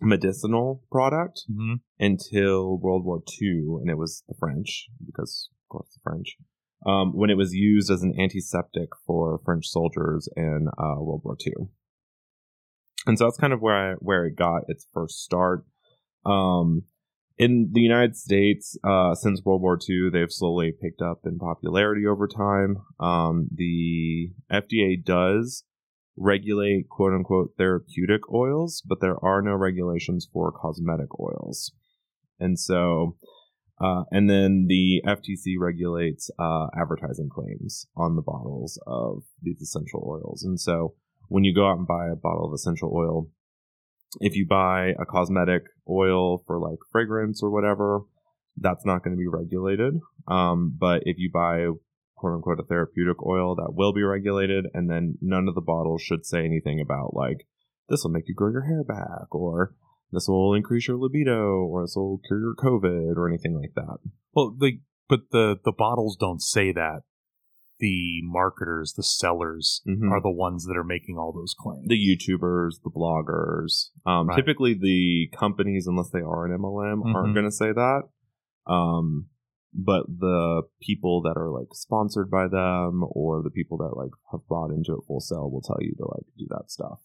medicinal 0.00 0.82
product 0.90 1.42
hmm 1.50 1.74
until 1.98 2.76
World 2.76 3.06
War 3.06 3.22
II, 3.40 3.78
and 3.80 3.88
it 3.88 3.96
was 3.96 4.22
the 4.28 4.34
French, 4.38 4.88
because 5.04 5.48
of 5.64 5.68
course 5.70 5.88
the 5.94 6.00
French, 6.02 6.36
um, 6.84 7.16
when 7.16 7.30
it 7.30 7.38
was 7.38 7.54
used 7.54 7.90
as 7.90 8.02
an 8.02 8.14
antiseptic 8.20 8.90
for 9.06 9.40
French 9.46 9.66
soldiers 9.66 10.28
in 10.36 10.68
uh, 10.76 11.00
World 11.00 11.22
War 11.24 11.36
II. 11.44 11.68
And 13.06 13.18
so 13.18 13.24
that's 13.24 13.38
kind 13.38 13.54
of 13.54 13.62
where 13.62 13.92
I, 13.92 13.94
where 13.94 14.26
it 14.26 14.36
got 14.36 14.64
its 14.68 14.86
first 14.92 15.22
start. 15.22 15.64
Um, 16.26 16.82
in 17.38 17.70
the 17.72 17.80
United 17.80 18.16
States, 18.16 18.78
uh, 18.82 19.14
since 19.14 19.42
World 19.44 19.60
War 19.60 19.78
II, 19.88 20.10
they've 20.10 20.32
slowly 20.32 20.72
picked 20.72 21.02
up 21.02 21.20
in 21.24 21.38
popularity 21.38 22.06
over 22.06 22.26
time. 22.26 22.78
Um, 22.98 23.48
the 23.54 24.30
FDA 24.50 25.02
does 25.04 25.64
regulate 26.16 26.88
quote 26.88 27.12
unquote 27.12 27.52
therapeutic 27.58 28.22
oils, 28.32 28.82
but 28.86 29.00
there 29.00 29.22
are 29.22 29.42
no 29.42 29.52
regulations 29.52 30.26
for 30.32 30.50
cosmetic 30.50 31.18
oils. 31.20 31.72
And 32.40 32.58
so, 32.58 33.16
uh, 33.80 34.04
and 34.10 34.30
then 34.30 34.66
the 34.68 35.02
FTC 35.06 35.56
regulates 35.58 36.30
uh, 36.38 36.68
advertising 36.74 37.28
claims 37.28 37.86
on 37.96 38.16
the 38.16 38.22
bottles 38.22 38.80
of 38.86 39.24
these 39.42 39.60
essential 39.60 40.02
oils. 40.06 40.42
And 40.42 40.58
so, 40.58 40.94
when 41.28 41.44
you 41.44 41.54
go 41.54 41.68
out 41.68 41.78
and 41.78 41.86
buy 41.86 42.08
a 42.08 42.16
bottle 42.16 42.46
of 42.46 42.54
essential 42.54 42.90
oil, 42.94 43.28
if 44.20 44.34
you 44.34 44.46
buy 44.46 44.92
a 44.98 45.04
cosmetic 45.04 45.62
oil 45.88 46.42
for 46.46 46.58
like 46.58 46.78
fragrance 46.90 47.42
or 47.42 47.50
whatever, 47.50 48.00
that's 48.56 48.86
not 48.86 49.02
going 49.02 49.14
to 49.14 49.20
be 49.20 49.28
regulated. 49.28 49.94
Um, 50.28 50.74
but 50.78 51.02
if 51.04 51.18
you 51.18 51.30
buy 51.32 51.66
quote 52.16 52.34
unquote 52.34 52.60
a 52.60 52.64
therapeutic 52.64 53.24
oil, 53.24 53.54
that 53.56 53.74
will 53.74 53.92
be 53.92 54.02
regulated. 54.02 54.66
And 54.74 54.90
then 54.90 55.18
none 55.20 55.48
of 55.48 55.54
the 55.54 55.60
bottles 55.60 56.02
should 56.02 56.24
say 56.24 56.44
anything 56.44 56.80
about 56.80 57.14
like, 57.14 57.46
this 57.88 58.02
will 58.02 58.10
make 58.10 58.28
you 58.28 58.34
grow 58.34 58.50
your 58.50 58.66
hair 58.66 58.82
back 58.82 59.32
or 59.32 59.74
this 60.12 60.26
will 60.28 60.54
increase 60.54 60.88
your 60.88 60.96
libido 60.96 61.66
or 61.66 61.82
this 61.82 61.94
will 61.96 62.20
cure 62.26 62.40
your 62.40 62.54
COVID 62.54 63.16
or 63.16 63.28
anything 63.28 63.54
like 63.54 63.72
that. 63.74 63.98
Well, 64.34 64.56
the 64.58 64.80
but 65.08 65.20
the 65.30 65.56
the 65.64 65.72
bottles 65.72 66.16
don't 66.18 66.42
say 66.42 66.72
that. 66.72 67.02
The 67.78 68.20
marketers, 68.22 68.94
the 68.94 69.02
sellers, 69.02 69.82
Mhm. 69.86 70.10
are 70.10 70.20
the 70.22 70.30
ones 70.30 70.64
that 70.66 70.76
are 70.76 70.84
making 70.84 71.18
all 71.18 71.32
those 71.32 71.54
claims. 71.58 71.86
the 71.88 71.94
YouTubers, 71.96 72.80
the 72.82 72.90
bloggers. 72.90 73.90
Um, 74.06 74.28
Right. 74.28 74.36
Typically, 74.36 74.74
the 74.74 75.28
companies, 75.36 75.86
unless 75.86 76.10
they 76.10 76.20
are 76.20 76.46
an 76.46 76.52
MLM, 76.52 77.02
Mhm. 77.02 77.14
aren't 77.14 77.34
going 77.34 77.44
to 77.46 77.50
say 77.50 77.72
that. 77.72 78.02
Um, 78.66 79.26
but 79.74 80.06
the 80.08 80.62
people 80.80 81.20
that 81.22 81.36
are 81.36 81.50
like 81.50 81.68
sponsored 81.74 82.30
by 82.30 82.48
them 82.48 83.04
or 83.10 83.42
the 83.42 83.50
people 83.50 83.76
that 83.78 83.94
like 83.94 84.12
have 84.32 84.46
bought 84.48 84.70
into 84.70 84.94
it 84.94 85.04
full 85.06 85.20
sell 85.20 85.50
will 85.50 85.60
tell 85.60 85.76
you 85.80 85.94
to 85.96 86.04
like 86.04 86.24
do 86.38 86.46
that 86.48 86.70
stuff. 86.70 87.02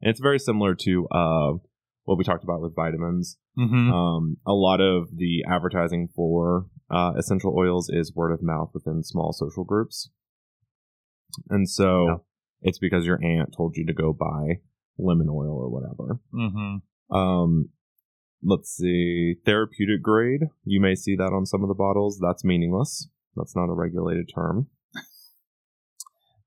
And 0.00 0.08
it's 0.10 0.20
very 0.20 0.38
similar 0.38 0.74
to 0.76 1.06
uh, 1.08 1.52
what 2.08 2.16
we 2.16 2.24
talked 2.24 2.42
about 2.42 2.62
with 2.62 2.74
vitamins. 2.74 3.36
mm-hmm. 3.58 3.92
Um, 3.92 4.38
a 4.46 4.54
lot 4.54 4.80
of 4.80 5.08
the 5.14 5.44
advertising 5.46 6.08
for 6.16 6.64
uh, 6.90 7.12
essential 7.18 7.54
oils 7.54 7.90
is 7.90 8.14
word 8.14 8.32
of 8.32 8.42
mouth 8.42 8.70
within 8.72 9.02
small 9.02 9.34
social 9.34 9.62
groups. 9.62 10.08
And 11.50 11.68
so 11.68 12.06
Yeah. 12.06 12.16
it's 12.62 12.78
because 12.78 13.04
your 13.04 13.22
aunt 13.22 13.52
told 13.54 13.76
you 13.76 13.84
to 13.84 13.92
go 13.92 14.14
buy 14.14 14.60
lemon 14.98 15.28
oil 15.28 15.52
or 15.52 15.68
whatever. 15.68 16.18
Mm-hmm. 16.32 17.14
Um, 17.14 17.68
let's 18.42 18.70
see, 18.70 19.34
therapeutic 19.44 20.00
grade. 20.02 20.44
You 20.64 20.80
may 20.80 20.94
see 20.94 21.14
that 21.16 21.34
on 21.34 21.44
some 21.44 21.62
of 21.62 21.68
the 21.68 21.74
bottles. 21.74 22.18
That's 22.18 22.42
meaningless. 22.42 23.06
That's 23.36 23.54
not 23.54 23.68
a 23.68 23.74
regulated 23.74 24.30
term. 24.34 24.68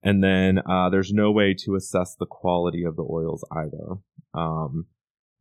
And 0.03 0.23
then 0.23 0.57
uh, 0.67 0.89
there's 0.89 1.11
no 1.13 1.31
way 1.31 1.53
to 1.59 1.75
assess 1.75 2.15
the 2.19 2.25
quality 2.25 2.83
of 2.83 2.95
the 2.95 3.03
oils 3.07 3.45
either. 3.55 3.99
Um, 4.33 4.87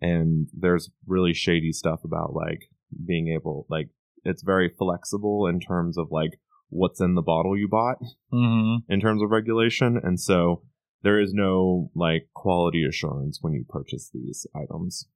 and 0.00 0.48
there's 0.52 0.90
really 1.06 1.34
shady 1.34 1.72
stuff 1.72 2.00
about 2.04 2.34
like 2.34 2.70
being 3.06 3.28
able, 3.28 3.66
like, 3.68 3.88
it's 4.24 4.42
very 4.42 4.68
flexible 4.68 5.46
in 5.46 5.60
terms 5.60 5.96
of 5.96 6.08
like 6.10 6.38
what's 6.68 7.00
in 7.00 7.14
the 7.14 7.22
bottle 7.22 7.56
you 7.56 7.68
bought 7.68 7.96
Mm-hmm. 8.32 8.92
in 8.92 9.00
terms 9.00 9.22
of 9.22 9.30
regulation. 9.30 9.98
And 10.02 10.20
so 10.20 10.62
there 11.02 11.20
is 11.20 11.32
no 11.32 11.90
like 11.94 12.28
quality 12.34 12.84
assurance 12.84 13.38
when 13.40 13.54
you 13.54 13.64
purchase 13.68 14.10
these 14.12 14.46
items. 14.54 15.06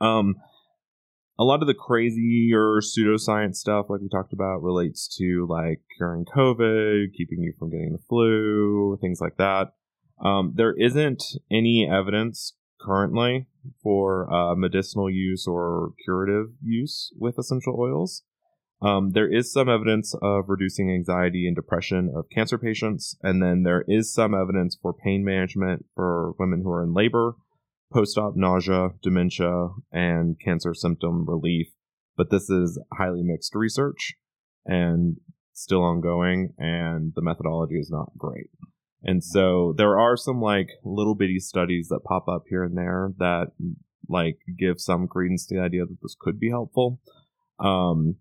Um, 0.00 0.36
a 1.38 1.44
lot 1.44 1.60
of 1.60 1.68
the 1.68 1.74
crazier 1.74 2.74
or 2.74 2.80
pseudoscience 2.80 3.56
stuff, 3.56 3.86
like 3.88 4.00
we 4.00 4.08
talked 4.08 4.32
about, 4.32 4.62
relates 4.62 5.08
to 5.18 5.46
like 5.48 5.80
curing 5.96 6.24
COVID, 6.24 7.12
keeping 7.16 7.40
you 7.40 7.52
from 7.58 7.70
getting 7.70 7.92
the 7.92 8.02
flu, 8.08 8.98
things 9.00 9.20
like 9.20 9.36
that. 9.36 9.72
Um, 10.24 10.54
there 10.56 10.74
isn't 10.76 11.22
any 11.50 11.88
evidence 11.88 12.54
currently 12.80 13.46
for 13.82 14.32
uh, 14.32 14.54
medicinal 14.54 15.10
use 15.10 15.46
or 15.46 15.92
curative 16.04 16.52
use 16.62 17.12
with 17.18 17.38
essential 17.38 17.76
oils. 17.78 18.22
Um, 18.80 19.10
there 19.10 19.32
is 19.32 19.52
some 19.52 19.68
evidence 19.68 20.14
of 20.22 20.44
reducing 20.48 20.90
anxiety 20.90 21.46
and 21.46 21.56
depression 21.56 22.12
of 22.14 22.30
cancer 22.32 22.58
patients, 22.58 23.16
and 23.22 23.42
then 23.42 23.64
there 23.64 23.84
is 23.88 24.14
some 24.14 24.34
evidence 24.34 24.78
for 24.80 24.94
pain 24.94 25.24
management 25.24 25.84
for 25.96 26.34
women 26.38 26.62
who 26.62 26.70
are 26.70 26.84
in 26.84 26.94
labor, 26.94 27.34
post 27.92 28.16
op 28.16 28.34
nausea, 28.36 28.90
dementia, 29.02 29.70
and 29.90 30.36
cancer 30.44 30.74
symptom 30.74 31.28
relief. 31.28 31.68
but 32.18 32.30
this 32.30 32.50
is 32.50 32.78
highly 32.98 33.22
mixed 33.22 33.54
research 33.54 34.14
and 34.66 35.16
still 35.54 35.82
ongoing, 35.82 36.52
and 36.58 37.12
the 37.14 37.22
methodology 37.22 37.76
is 37.76 37.90
not 37.90 38.10
great. 38.18 38.50
And 39.02 39.22
so 39.22 39.74
there 39.76 39.98
are 39.98 40.16
some 40.16 40.40
like 40.40 40.68
little 40.84 41.14
bitty 41.14 41.38
studies 41.38 41.88
that 41.88 42.04
pop 42.04 42.26
up 42.28 42.44
here 42.48 42.64
and 42.64 42.76
there 42.76 43.12
that 43.18 43.52
like 44.08 44.38
give 44.58 44.80
some 44.80 45.06
credence 45.06 45.46
to 45.46 45.54
the 45.54 45.60
idea 45.60 45.84
that 45.84 45.98
this 46.02 46.16
could 46.18 46.40
be 46.40 46.50
helpful. 46.50 47.00
Um, 47.60 48.16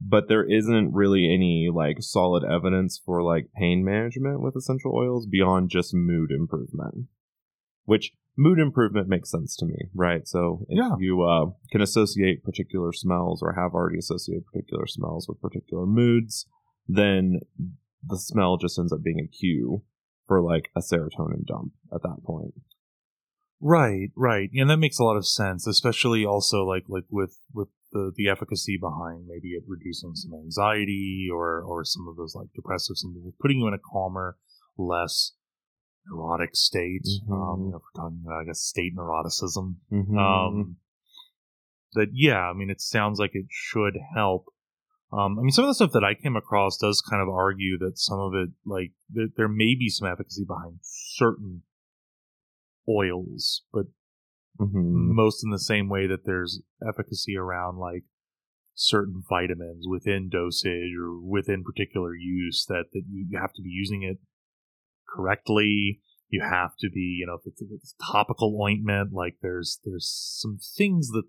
but 0.00 0.28
there 0.28 0.44
isn't 0.44 0.92
really 0.92 1.32
any 1.32 1.68
like 1.72 1.98
solid 2.00 2.44
evidence 2.44 3.00
for 3.04 3.22
like 3.22 3.48
pain 3.54 3.84
management 3.84 4.40
with 4.40 4.56
essential 4.56 4.94
oils 4.94 5.26
beyond 5.26 5.70
just 5.70 5.94
mood 5.94 6.30
improvement. 6.30 7.06
Which 7.84 8.12
mood 8.36 8.58
improvement 8.58 9.08
makes 9.08 9.30
sense 9.30 9.54
to 9.56 9.66
me, 9.66 9.90
right? 9.94 10.26
So 10.26 10.64
if 10.68 10.78
Yeah. 10.78 10.96
you 10.98 11.22
uh, 11.22 11.50
can 11.70 11.82
associate 11.82 12.42
particular 12.42 12.92
smells 12.92 13.42
or 13.42 13.52
have 13.52 13.74
already 13.74 13.98
associated 13.98 14.46
particular 14.46 14.86
smells 14.86 15.28
with 15.28 15.40
particular 15.40 15.86
moods, 15.86 16.46
then 16.88 17.40
the 18.04 18.18
smell 18.18 18.56
just 18.56 18.78
ends 18.78 18.92
up 18.92 19.02
being 19.02 19.20
a 19.20 19.28
cue 19.28 19.82
for 20.32 20.40
like 20.40 20.70
a 20.74 20.80
serotonin 20.80 21.44
dump 21.46 21.72
at 21.94 22.02
that 22.02 22.22
point. 22.24 22.54
Right, 23.60 24.08
right, 24.16 24.48
and 24.54 24.70
that 24.70 24.78
makes 24.78 24.98
a 24.98 25.04
lot 25.04 25.16
of 25.16 25.26
sense, 25.26 25.66
especially 25.66 26.24
also 26.24 26.64
like 26.64 26.84
like 26.88 27.04
with 27.10 27.38
with 27.52 27.68
the 27.92 28.10
the 28.16 28.28
efficacy 28.28 28.78
behind 28.80 29.26
maybe 29.28 29.48
it 29.50 29.62
reducing 29.68 30.14
some 30.14 30.32
anxiety 30.34 31.28
or 31.32 31.62
or 31.62 31.84
some 31.84 32.08
of 32.08 32.16
those 32.16 32.34
like 32.34 32.48
depressive 32.56 32.96
symptoms, 32.96 33.34
putting 33.40 33.58
you 33.58 33.68
in 33.68 33.74
a 33.74 33.78
calmer, 33.78 34.36
less 34.78 35.32
neurotic 36.06 36.56
state. 36.56 37.06
Um, 37.30 37.36
Mhm. 37.38 37.64
you 37.66 37.70
know, 37.72 37.82
we're 37.84 38.02
talking 38.02 38.22
about 38.24 38.40
I 38.40 38.44
guess 38.46 38.60
state 38.60 38.96
neuroticism. 38.96 39.76
Mm-hmm. 39.92 40.18
Um, 40.18 40.76
that 41.92 42.08
yeah, 42.12 42.50
I 42.50 42.54
mean, 42.54 42.70
it 42.70 42.80
sounds 42.80 43.20
like 43.20 43.32
it 43.34 43.46
should 43.50 43.96
help. 44.16 44.46
Um, 45.12 45.38
I 45.38 45.42
mean, 45.42 45.50
some 45.50 45.64
of 45.64 45.68
the 45.68 45.74
stuff 45.74 45.92
that 45.92 46.04
I 46.04 46.14
came 46.14 46.36
across 46.36 46.78
does 46.78 47.02
kind 47.02 47.22
of 47.22 47.28
argue 47.28 47.76
that 47.78 47.98
some 47.98 48.18
of 48.18 48.34
it, 48.34 48.48
like, 48.64 48.92
there, 49.10 49.26
there 49.36 49.48
may 49.48 49.74
be 49.78 49.88
some 49.88 50.08
efficacy 50.08 50.44
behind 50.46 50.78
certain 50.82 51.62
oils, 52.88 53.62
but 53.72 53.86
Mhm. 54.60 55.14
most 55.14 55.44
in 55.44 55.50
the 55.50 55.58
same 55.58 55.88
way 55.88 56.06
that 56.06 56.24
there's 56.24 56.62
efficacy 56.86 57.36
around 57.36 57.78
like 57.78 58.04
certain 58.74 59.22
vitamins 59.28 59.86
within 59.88 60.28
dosage 60.28 60.94
or 60.98 61.18
within 61.18 61.64
particular 61.64 62.14
use 62.14 62.64
that, 62.66 62.86
that 62.92 63.04
you 63.08 63.26
you 63.28 63.38
have 63.38 63.52
to 63.54 63.62
be 63.62 63.70
using 63.70 64.02
it 64.02 64.18
correctly. 65.08 66.00
You 66.28 66.42
have 66.42 66.76
to 66.80 66.88
be, 66.90 67.18
you 67.20 67.26
know, 67.26 67.34
if 67.34 67.46
it's, 67.46 67.60
if 67.60 67.70
it's 67.70 67.94
topical 68.10 68.58
ointment, 68.60 69.12
like 69.12 69.36
there's 69.42 69.80
there's 69.84 70.08
some 70.08 70.58
things 70.58 71.08
that 71.08 71.24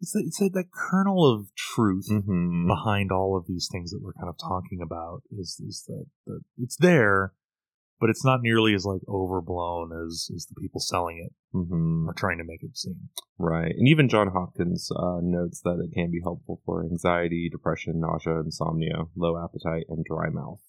it's 0.00 0.12
that- 0.12 0.24
it's 0.26 0.38
that, 0.38 0.52
that 0.54 0.70
kernel 0.72 1.24
of 1.26 1.54
truth 1.54 2.06
Mhm. 2.10 2.66
behind 2.66 3.10
all 3.12 3.36
of 3.36 3.46
these 3.46 3.68
things 3.70 3.90
that 3.90 4.00
we're 4.02 4.12
kind 4.14 4.28
of 4.28 4.36
talking 4.38 4.80
about 4.82 5.22
is 5.30 5.60
is 5.66 5.84
that, 5.88 6.06
that 6.26 6.40
it's 6.56 6.76
there, 6.76 7.32
but 8.00 8.10
it's 8.10 8.24
not 8.24 8.40
nearly 8.42 8.74
as 8.74 8.84
like 8.84 9.02
overblown 9.08 9.90
as 9.92 10.30
as 10.34 10.46
the 10.46 10.60
people 10.60 10.80
selling 10.80 11.18
it 11.18 11.32
Mhm. 11.56 12.08
are 12.08 12.14
trying 12.14 12.38
to 12.38 12.44
make 12.44 12.62
it 12.62 12.76
seem. 12.76 13.08
Right. 13.38 13.74
And 13.76 13.88
even 13.88 14.08
John 14.08 14.28
Hopkins 14.28 14.90
uh, 14.94 15.20
notes 15.22 15.60
that 15.62 15.80
it 15.80 15.92
can 15.94 16.10
be 16.10 16.20
helpful 16.22 16.60
for 16.64 16.84
anxiety, 16.84 17.48
depression, 17.50 17.98
nausea, 18.00 18.40
insomnia, 18.40 19.06
low 19.16 19.36
appetite, 19.42 19.86
and 19.88 20.04
dry 20.04 20.28
mouth. 20.30 20.60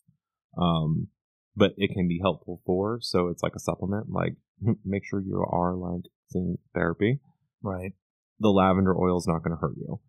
Um, 0.57 1.09
but 1.55 1.73
it 1.77 1.91
can 1.93 2.07
be 2.07 2.19
helpful 2.21 2.61
for, 2.65 2.99
so 3.01 3.27
it's 3.27 3.43
like 3.43 3.55
a 3.55 3.59
supplement. 3.59 4.09
Like, 4.09 4.37
make 4.85 5.03
sure 5.05 5.19
you 5.19 5.43
are 5.47 5.75
like 5.75 6.03
seeing 6.29 6.57
therapy. 6.73 7.19
Right. 7.61 7.93
The 8.39 8.49
lavender 8.49 8.95
oil 8.97 9.17
is 9.17 9.27
not 9.27 9.43
going 9.43 9.55
to 9.55 9.59
hurt 9.61 9.75
you. 9.77 9.99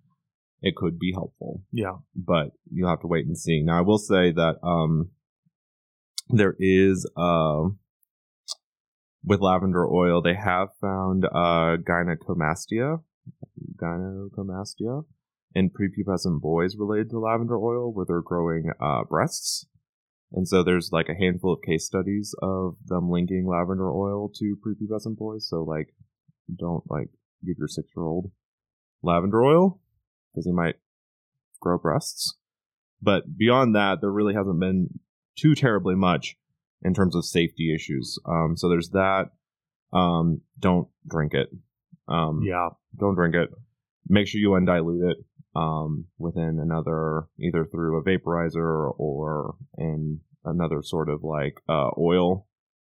It 0.63 0.77
could 0.77 0.99
be 0.99 1.13
helpful, 1.13 1.63
Yeah. 1.73 1.97
but 2.15 2.51
you'll 2.71 2.91
have 2.91 3.01
to 3.01 3.07
wait 3.07 3.27
and 3.27 3.37
see. 3.37 3.63
Now, 3.63 3.79
I 3.79 3.81
will 3.81 3.99
say 3.99 4.31
that 4.31 4.57
um, 4.63 5.11
there 6.29 6.55
is 6.59 7.11
uh, 7.17 7.63
with 9.25 9.41
lavender 9.41 9.87
oil, 9.87 10.21
they 10.23 10.35
have 10.35 10.69
found 10.81 11.25
uh, 11.25 11.77
gynecomastia, 11.83 13.03
gynecomastia 13.83 15.05
in 15.55 15.71
prepubescent 15.71 16.41
boys 16.41 16.77
related 16.79 17.11
to 17.11 17.19
lavender 17.19 17.59
oil, 17.59 17.93
where 17.93 18.07
they're 18.07 18.23
growing 18.23 18.71
uh, 18.81 19.05
breasts. 19.09 19.67
And 20.33 20.47
so 20.47 20.63
there's 20.63 20.91
like 20.93 21.09
a 21.09 21.15
handful 21.21 21.55
of 21.55 21.59
case 21.67 21.87
studies 21.87 22.35
of 22.41 22.77
them 22.87 23.11
linking 23.11 23.47
lavender 23.49 23.91
oil 23.91 24.31
to 24.37 24.57
prepubescent 24.65 25.17
boys. 25.17 25.49
So 25.49 25.63
like, 25.65 25.89
don't 26.57 26.85
like 26.89 27.09
give 27.47 27.57
your 27.59 27.69
six 27.69 27.89
year 27.97 28.05
old 28.05 28.31
lavender 29.03 29.43
oil 29.43 29.81
because 30.33 30.47
he 30.47 30.53
might 30.53 30.77
grow 31.61 31.79
breasts. 31.79 32.37
But 33.03 33.37
beyond 33.37 33.75
that, 33.75 34.01
there 34.01 34.11
really 34.13 34.35
hasn't 34.35 34.61
been 34.61 35.01
too 35.39 35.55
terribly 35.55 35.95
much 35.95 36.37
in 36.83 36.95
terms 36.95 37.15
of 37.17 37.25
safety 37.25 37.75
issues. 37.75 38.19
Um, 38.27 38.57
so 38.57 38.69
there's 38.69 38.91
that. 38.91 39.31
Um, 39.93 40.43
don't 40.59 40.89
drink 41.09 41.35
it. 41.35 41.49
Um, 42.09 42.43
Yeah. 42.43 42.71
don't 42.99 43.15
drink 43.15 43.35
it. 43.35 43.51
Make 44.09 44.27
sure 44.29 44.41
you 44.41 44.51
undilute 44.51 45.11
it 45.13 45.17
um, 45.55 46.07
within 46.19 46.59
another, 46.61 47.25
either 47.39 47.65
through 47.65 47.99
a 47.99 48.05
vaporizer 48.05 48.93
or 48.99 49.57
in 49.79 50.21
another 50.45 50.83
sort 50.83 51.09
of 51.09 51.23
like 51.23 51.61
uh, 51.69 51.91
oil. 51.99 52.47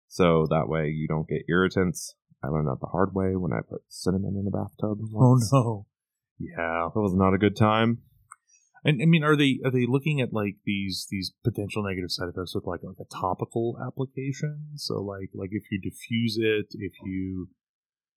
So 0.07 0.47
that 0.49 0.67
way 0.67 0.89
you 0.89 1.07
don't 1.07 1.27
get 1.27 1.43
irritants. 1.47 2.15
I 2.43 2.47
learned 2.47 2.67
that 2.67 2.79
the 2.79 2.87
hard 2.87 3.13
way 3.13 3.35
when 3.35 3.51
I 3.53 3.59
put 3.67 3.81
cinnamon 3.87 4.35
in 4.37 4.45
the 4.45 4.51
bathtub. 4.51 4.99
Oh 5.15 5.37
no. 5.51 5.85
Yeah. 6.39 6.89
That 6.93 6.99
was 7.01 7.13
not 7.13 7.33
a 7.33 7.37
good 7.37 7.55
time. 7.55 7.99
And 8.85 9.01
I 9.01 9.05
mean, 9.05 9.23
are 9.23 9.35
they 9.35 9.59
are 9.65 9.71
they 9.71 9.85
looking 9.87 10.21
at 10.21 10.31
like 10.31 10.55
these 10.65 11.05
these 11.11 11.33
potential 11.43 11.83
negative 11.83 12.11
side 12.11 12.29
effects 12.29 12.55
with 12.55 12.65
like 12.65 12.79
like 12.83 12.95
a 12.99 13.13
topical 13.13 13.77
application? 13.85 14.69
So 14.75 14.95
like 15.01 15.31
like 15.33 15.49
if 15.51 15.63
you 15.69 15.79
diffuse 15.81 16.37
it, 16.39 16.67
if 16.71 16.93
you 17.03 17.49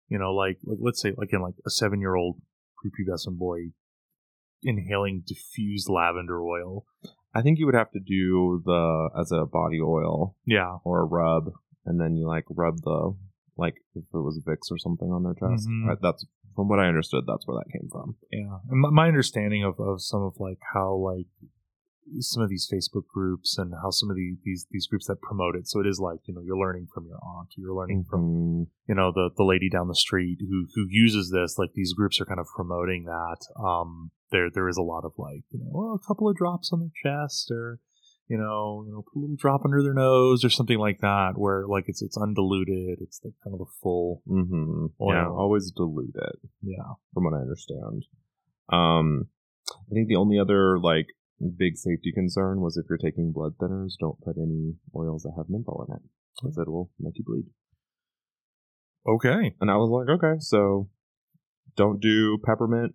you 0.08 0.18
know 0.20 0.32
like 0.32 0.58
like 0.64 0.78
let's 0.80 1.02
say 1.02 1.12
like 1.16 1.32
in 1.32 1.40
like 1.42 1.54
a 1.66 1.70
seven 1.70 2.00
year 2.00 2.14
old 2.14 2.40
prepubescent 2.78 3.38
boy 3.38 3.72
inhaling 4.62 5.24
diffused 5.26 5.88
lavender 5.88 6.40
oil. 6.42 6.84
I 7.34 7.42
think 7.42 7.58
you 7.58 7.66
would 7.66 7.74
have 7.74 7.90
to 7.92 8.00
do 8.00 8.62
the 8.64 9.08
as 9.18 9.32
a 9.32 9.46
body 9.46 9.80
oil 9.80 10.36
Yeah. 10.46 10.76
or 10.84 11.00
a 11.00 11.04
rub, 11.04 11.50
and 11.84 12.00
then 12.00 12.14
you 12.14 12.26
like 12.28 12.44
rub 12.50 12.76
the 12.82 13.16
like 13.56 13.74
if 13.94 14.04
it 14.04 14.16
was 14.16 14.40
Vicks 14.46 14.70
or 14.70 14.78
something 14.78 15.10
on 15.12 15.22
their 15.22 15.34
chest. 15.34 15.68
Mhm. 15.68 15.90
I- 15.90 15.98
that's 16.00 16.24
from 16.54 16.68
what 16.68 16.78
I 16.80 16.86
understood. 16.88 17.24
That's 17.26 17.46
where 17.46 17.56
that 17.58 17.72
came 17.72 17.88
from. 17.90 18.16
Yeah, 18.30 18.58
and 18.68 18.80
my, 18.80 18.90
my 18.90 19.08
understanding 19.08 19.64
of, 19.64 19.78
of 19.80 20.02
some 20.02 20.22
of 20.22 20.34
like 20.38 20.58
how 20.74 20.94
like 20.94 21.26
some 22.18 22.42
of 22.42 22.50
these 22.50 22.68
Facebook 22.70 23.06
groups 23.06 23.56
and 23.58 23.72
how 23.80 23.90
some 23.90 24.10
of 24.10 24.16
the, 24.16 24.36
these 24.44 24.66
these 24.70 24.86
groups 24.86 25.06
that 25.06 25.20
promote 25.22 25.54
it. 25.56 25.68
So 25.68 25.80
it 25.80 25.86
is 25.86 25.98
like 26.00 26.20
you 26.26 26.34
know 26.34 26.40
you're 26.42 26.58
learning 26.58 26.88
from 26.92 27.06
your 27.06 27.18
aunt, 27.22 27.48
you're 27.56 27.74
learning 27.74 28.04
from 28.10 28.20
Mhm. 28.22 28.66
you 28.88 28.94
know 28.94 29.12
the 29.12 29.30
the 29.36 29.44
lady 29.44 29.70
down 29.70 29.88
the 29.88 29.94
street 29.94 30.38
who 30.40 30.66
who 30.74 30.86
uses 30.90 31.30
this. 31.30 31.58
Like 31.58 31.72
these 31.74 31.94
groups 31.94 32.20
are 32.20 32.24
kind 32.26 32.40
of 32.40 32.46
promoting 32.54 33.04
that. 33.04 33.38
Um, 33.58 34.10
there 34.30 34.50
there 34.52 34.68
is 34.68 34.76
a 34.76 34.82
lot 34.82 35.04
of 35.04 35.12
like 35.16 35.44
you 35.50 35.60
know 35.60 35.70
well, 35.72 35.94
a 35.94 36.06
couple 36.06 36.28
of 36.28 36.36
drops 36.36 36.70
on 36.72 36.80
their 36.80 36.90
chest 37.02 37.50
or 37.50 37.78
you 38.28 38.38
know 38.38 38.84
you 38.86 38.92
know 38.92 39.02
put 39.02 39.18
a 39.18 39.20
little 39.20 39.36
drop 39.36 39.62
under 39.64 39.82
their 39.82 39.94
nose 39.94 40.44
or 40.44 40.50
something 40.50 40.78
like 40.78 41.00
that 41.00 41.32
where 41.36 41.66
like 41.66 41.84
it's 41.88 42.02
it's 42.02 42.16
undiluted. 42.16 42.98
It's 43.00 43.20
like 43.24 43.34
kind 43.44 43.54
of 43.54 43.60
a 43.60 43.70
full 43.82 44.22
mm-hmm. 44.28 44.86
Yeah, 45.00 45.28
always 45.28 45.70
dilute 45.70 46.14
it. 46.14 46.38
yeah 46.62 46.94
from 47.14 47.24
what 47.24 47.34
I 47.34 47.42
understand. 47.42 48.04
Um, 48.72 49.28
I 49.68 49.94
think 49.94 50.08
the 50.08 50.16
only 50.16 50.38
other 50.38 50.78
like 50.78 51.06
big 51.58 51.76
safety 51.76 52.12
concern 52.12 52.60
was 52.60 52.76
if 52.76 52.86
you're 52.88 52.98
taking 52.98 53.32
blood 53.32 53.54
thinners, 53.60 53.92
don't 53.98 54.20
put 54.20 54.36
any 54.36 54.74
oils 54.94 55.22
that 55.22 55.34
have 55.36 55.46
menthol 55.48 55.84
in 55.88 55.96
it 55.96 56.02
because 56.40 56.56
it 56.56 56.68
will 56.68 56.90
make 57.00 57.14
you 57.16 57.24
bleed. 57.24 57.46
okay 59.06 59.54
And 59.60 59.70
I 59.70 59.76
was 59.76 59.90
like, 59.90 60.08
okay, 60.16 60.38
so 60.38 60.88
don't 61.76 62.00
do 62.00 62.38
peppermint 62.44 62.94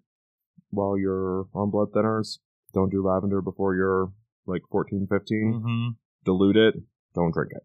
while 0.69 0.97
you're 0.97 1.47
on 1.53 1.71
blood 1.71 1.89
thinners. 1.95 2.39
Don't 2.73 2.91
do 2.91 3.05
lavender 3.05 3.41
before 3.41 3.75
you're 3.75 4.11
like 4.47 4.61
14, 4.71 5.07
15. 5.09 5.53
mm-hmm. 5.53 5.87
Dilute 6.25 6.57
it. 6.57 6.75
Don't 7.15 7.33
drink 7.33 7.51
it. 7.55 7.63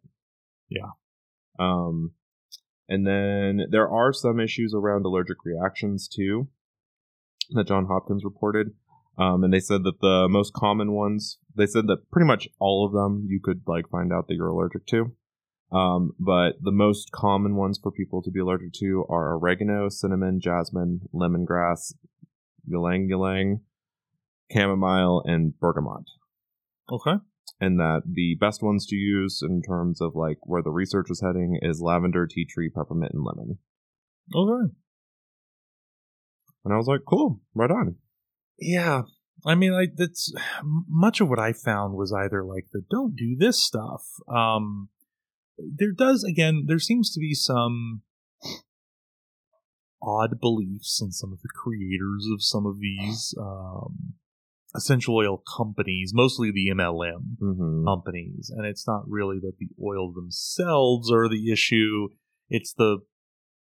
Yeah. 0.69 0.91
Um, 1.59 2.12
and 2.89 3.07
then 3.07 3.67
there 3.71 3.89
are 3.89 4.12
some 4.12 4.41
issues 4.41 4.75
around 4.75 5.05
allergic 5.05 5.39
reactions 5.45 6.09
too 6.09 6.49
that 7.51 7.69
John 7.69 7.87
Hopkins 7.87 8.25
reported. 8.25 8.69
Um, 9.19 9.45
and 9.45 9.53
they 9.53 9.61
said 9.61 9.83
that 9.85 10.01
the 10.01 10.27
most 10.29 10.55
common 10.55 10.93
ones, 10.93 11.39
they 11.55 11.67
said 11.67 11.87
that 11.89 12.11
pretty 12.11 12.27
much 12.27 12.49
all 12.59 12.87
of 12.87 12.93
them 12.93 13.27
you 13.29 13.41
could 13.43 13.62
like 13.67 13.89
find 13.91 14.12
out 14.12 14.27
that 14.29 14.35
you're 14.35 14.49
allergic 14.49 14.87
to. 14.87 15.12
Um, 15.71 16.12
but 16.19 16.57
the 16.62 16.73
most 16.73 17.11
common 17.12 17.57
ones 17.57 17.79
for 17.83 17.91
people 17.91 18.23
to 18.23 18.31
be 18.31 18.41
allergic 18.41 18.73
to 18.75 19.05
are 19.09 19.35
oregano, 19.35 19.89
cinnamon, 19.89 20.41
jasmine, 20.41 21.01
lemongrass, 21.15 21.95
ylang 22.71 23.09
ylang, 23.11 23.61
chamomile, 24.51 25.23
and 25.25 25.59
bergamot 25.59 26.05
okay 26.91 27.17
and 27.61 27.79
that 27.79 28.03
the 28.05 28.37
best 28.41 28.62
ones 28.62 28.87
to 28.87 28.97
use 28.97 29.41
in 29.41 29.62
terms 29.62 30.01
of 30.01 30.17
like 30.17 30.39
where 30.43 30.62
the 30.62 30.71
research 30.71 31.07
is 31.11 31.21
heading 31.21 31.59
is 31.62 31.81
lavender, 31.81 32.27
tea 32.27 32.45
tree, 32.45 32.69
peppermint, 32.69 33.12
and 33.15 33.25
lemon. 33.25 33.59
okay 34.35 34.73
And 36.65 36.75
I 36.75 36.77
was 36.77 36.89
like, 36.89 37.03
cool, 37.09 37.41
right 37.55 37.71
on. 37.71 37.97
Yeah. 38.59 39.03
I 39.47 39.55
mean, 39.55 39.73
like 39.73 39.93
that's 39.97 40.33
much 40.65 41.21
of 41.21 41.29
what 41.29 41.39
I 41.39 41.53
found 41.53 41.95
was 41.95 42.12
either 42.12 42.45
like 42.45 42.67
the 42.73 42.83
don't 42.91 43.17
do 43.17 43.37
this 43.37 43.62
stuff. 43.62 44.03
Um, 44.29 44.89
there 45.59 45.93
does 45.93 46.25
again. 46.25 46.65
There 46.67 46.79
seems 46.79 47.12
to 47.12 47.21
be 47.21 47.35
some 47.35 48.03
odd 50.03 50.41
beliefs 50.41 51.01
in 51.01 51.12
some 51.12 51.33
of 51.33 51.41
the 51.43 51.49
creators 51.55 52.27
of 52.33 52.43
some 52.43 52.67
of 52.67 52.81
these 52.81 53.35
um, 53.41 54.15
essential 54.75 55.17
oil 55.17 55.43
companies, 55.57 56.12
mostly 56.14 56.50
the 56.50 56.71
MLM 56.75 57.37
Mm-hmm. 57.41 57.85
companies, 57.87 58.50
and 58.55 58.67
it's 58.67 58.87
not 58.87 59.02
really 59.09 59.38
that 59.41 59.59
the 59.59 59.69
oil 59.83 60.12
themselves 60.12 61.11
are 61.12 61.29
the 61.29 61.52
issue. 61.52 62.09
It's 62.49 62.73
the 62.73 62.99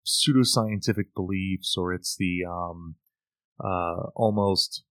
pseudoscientific 0.06 1.13
beliefs, 1.15 1.75
or 1.77 1.94
it's 1.94 2.15
the 2.18 2.46
um, 2.50 2.96
uh, 3.63 4.08
almost, 4.15 4.84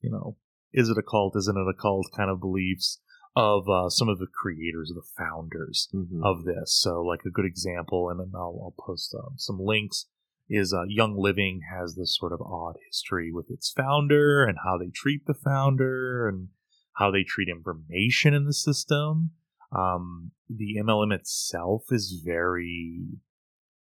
you 0.00 0.10
know, 0.10 0.36
is 0.72 0.88
it 0.88 0.98
a 0.98 1.02
cult? 1.02 1.36
Isn't 1.36 1.56
it 1.56 1.68
a 1.68 1.80
cult? 1.80 2.06
Kind 2.16 2.30
of 2.30 2.40
beliefs 2.40 3.00
of 3.34 3.68
uh, 3.68 3.88
some 3.88 4.08
of 4.08 4.18
the 4.18 4.26
creators, 4.32 4.90
of 4.90 4.96
the 4.96 5.08
founders 5.18 5.88
Mm-hmm. 5.94 6.22
of 6.24 6.44
this. 6.44 6.78
So, 6.80 7.02
like 7.02 7.20
a 7.26 7.30
good 7.30 7.44
example, 7.46 8.08
and 8.10 8.20
then 8.20 8.32
I'll, 8.34 8.58
I'll 8.62 8.74
post 8.78 9.14
um, 9.14 9.34
some 9.36 9.58
links. 9.60 10.06
Is 10.54 10.74
uh, 10.74 10.82
Young 10.86 11.16
Living 11.16 11.62
has 11.74 11.94
this 11.94 12.16
sort 12.18 12.32
of 12.32 12.42
odd 12.42 12.74
history 12.86 13.30
with 13.32 13.46
its 13.48 13.72
founder 13.74 14.44
and 14.44 14.58
how 14.62 14.76
they 14.76 14.90
treat 14.94 15.24
the 15.26 15.34
founder 15.34 16.28
and 16.28 16.48
how 16.96 17.10
they 17.10 17.22
treat 17.22 17.48
information 17.48 18.34
in 18.34 18.44
the 18.44 18.52
system. 18.52 19.30
Um, 19.74 20.32
the 20.50 20.76
MLM 20.84 21.14
itself 21.14 21.84
is 21.90 22.22
very 22.22 23.00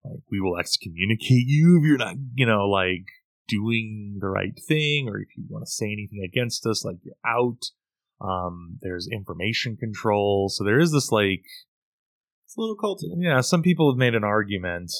like 0.03 0.23
we 0.29 0.41
will 0.41 0.57
excommunicate 0.57 1.47
you 1.47 1.79
if 1.79 1.87
you're 1.87 1.97
not, 1.97 2.15
you 2.35 2.45
know, 2.45 2.67
like 2.67 3.05
doing 3.47 4.17
the 4.19 4.27
right 4.27 4.59
thing, 4.67 5.07
or 5.07 5.19
if 5.19 5.29
you 5.37 5.45
want 5.49 5.65
to 5.65 5.71
say 5.71 5.85
anything 5.85 6.21
against 6.25 6.65
us, 6.65 6.83
like 6.83 6.97
you're 7.03 7.15
out. 7.25 7.61
Um, 8.19 8.79
there's 8.81 9.07
information 9.11 9.77
control, 9.77 10.49
so 10.49 10.63
there 10.63 10.79
is 10.79 10.91
this 10.91 11.11
like 11.11 11.43
It's 12.45 12.57
a 12.57 12.59
little 12.59 12.75
culty. 12.75 13.13
yeah, 13.17 13.41
some 13.41 13.61
people 13.61 13.91
have 13.91 13.97
made 13.97 14.15
an 14.15 14.23
argument. 14.23 14.91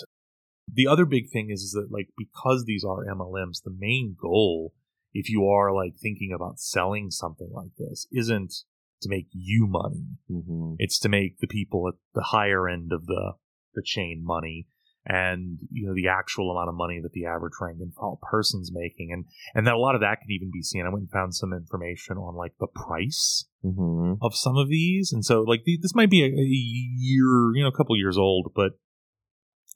The 0.72 0.88
other 0.88 1.06
big 1.06 1.30
thing 1.32 1.50
is, 1.50 1.62
is 1.62 1.72
that 1.72 1.88
like 1.92 2.10
because 2.18 2.66
these 2.66 2.84
are 2.84 3.06
MLMs, 3.06 3.64
the 3.64 3.76
main 3.78 4.16
goal, 4.20 4.74
if 5.14 5.30
you 5.30 5.48
are 5.48 5.74
like 5.74 5.94
thinking 6.02 6.32
about 6.36 6.60
selling 6.60 7.10
something 7.10 7.50
like 7.54 7.72
this, 7.78 8.08
isn't 8.12 8.54
to 9.02 9.10
make 9.10 9.28
you 9.32 9.68
money. 9.68 10.06
Mm-hmm. 10.30 10.74
It's 10.80 11.00
to 11.00 11.10
make 11.10 11.40
the 11.40 11.48
people 11.48 11.88
at 11.88 11.96
the 12.14 12.24
higher 12.24 12.68
end 12.68 12.92
of 12.92 13.06
the 13.06 13.34
the 13.76 13.84
chain 13.86 14.24
money, 14.26 14.68
and 15.06 15.60
you 15.72 15.88
know 15.88 15.94
the 15.94 16.08
actual 16.08 16.52
amount 16.52 16.70
of 16.70 16.76
money 16.76 17.00
that 17.02 17.12
the 17.14 17.26
average 17.26 17.54
rank 17.62 17.78
and 17.80 17.94
file 17.94 18.20
person's 18.30 18.72
making, 18.74 19.12
and 19.14 19.26
and 19.56 19.68
that 19.68 19.76
a 19.76 19.80
lot 19.80 19.96
of 19.96 20.02
that 20.02 20.20
can 20.20 20.32
even 20.32 20.50
be 20.52 20.64
seen. 20.64 20.86
I 20.86 20.90
went 20.90 21.04
and 21.04 21.12
found 21.12 21.36
some 21.36 21.54
information 21.54 22.18
on 22.18 22.36
like 22.36 22.54
the 22.60 22.68
price 22.68 23.46
Mm-hmm. 23.66 24.14
of 24.22 24.34
some 24.36 24.56
of 24.56 24.70
these, 24.70 25.12
and 25.12 25.26
so 25.26 25.42
like 25.42 25.64
the, 25.66 25.78
this 25.82 25.96
might 25.96 26.10
be 26.10 26.22
a, 26.22 26.28
a 26.28 26.30
year, 26.30 27.54
you 27.54 27.64
know, 27.64 27.70
a 27.70 27.76
couple 27.76 27.98
years 27.98 28.18
old, 28.18 28.52
but 28.56 28.74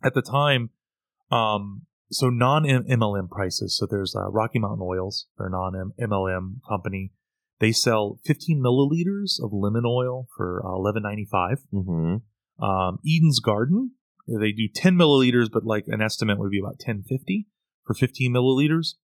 at 0.04 0.14
the 0.14 0.22
time, 0.22 0.70
um, 1.32 1.84
so 2.12 2.30
non 2.30 2.64
MLM 2.64 3.30
prices. 3.30 3.78
So 3.78 3.88
there's 3.90 4.16
uh, 4.16 4.30
Rocky 4.30 4.60
Mountain 4.60 4.86
Oils, 4.88 5.28
they're 5.38 5.50
non 5.50 5.94
MLM 6.00 6.60
company. 6.68 7.12
They 7.60 7.72
sell 7.72 8.20
15 8.26 8.60
milliliters 8.60 9.42
of 9.42 9.52
lemon 9.54 9.84
oil 9.86 10.28
for 10.36 10.64
uh, 10.66 10.70
11.95. 10.70 11.58
Mm-hmm. 11.72 12.64
Um, 12.64 12.98
Eden's 13.06 13.40
Garden, 13.40 13.92
they 14.28 14.52
do 14.52 14.68
10 14.74 14.96
milliliters, 14.96 15.48
but 15.52 15.64
like 15.64 15.86
an 15.88 16.02
estimate 16.02 16.40
would 16.40 16.52
be 16.52 16.60
about 16.60 16.80
1050 16.84 17.48
for 17.86 17.94
15 17.94 18.34
milliliters. 18.34 18.96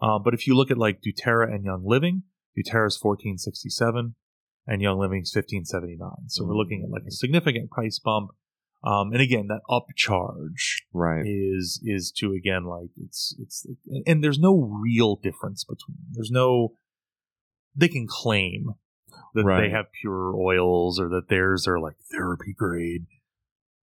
Uh, 0.00 0.18
but 0.18 0.34
if 0.34 0.46
you 0.46 0.54
look 0.54 0.70
at 0.70 0.78
like 0.78 1.00
doTERRA 1.00 1.52
and 1.52 1.64
Young 1.64 1.82
Living, 1.84 2.24
doTERRA's 2.56 2.98
1467 3.00 4.14
and 4.66 4.82
Young 4.82 4.98
Living's 4.98 5.34
1579. 5.34 6.28
So 6.28 6.44
we're 6.44 6.56
looking 6.56 6.82
at 6.84 6.90
like 6.90 7.06
a 7.08 7.10
significant 7.10 7.70
price 7.70 7.98
bump. 7.98 8.30
Um, 8.84 9.12
and 9.12 9.20
again, 9.20 9.48
that 9.48 9.62
upcharge 9.68 10.82
Right. 10.92 11.24
is 11.26 11.80
is 11.84 12.12
to 12.18 12.32
again 12.32 12.64
like 12.64 12.90
it's 12.96 13.34
it's 13.40 13.66
and 14.06 14.22
there's 14.22 14.38
no 14.38 14.56
real 14.82 15.16
difference 15.16 15.64
between 15.64 15.96
there's 16.12 16.30
no 16.30 16.74
they 17.74 17.88
can 17.88 18.06
claim 18.08 18.74
that 19.34 19.44
Right. 19.44 19.62
they 19.62 19.70
have 19.70 19.86
pure 20.00 20.34
oils 20.36 21.00
or 21.00 21.08
that 21.08 21.28
theirs 21.28 21.66
are 21.66 21.80
like 21.80 21.96
therapy 22.10 22.52
grade 22.56 23.06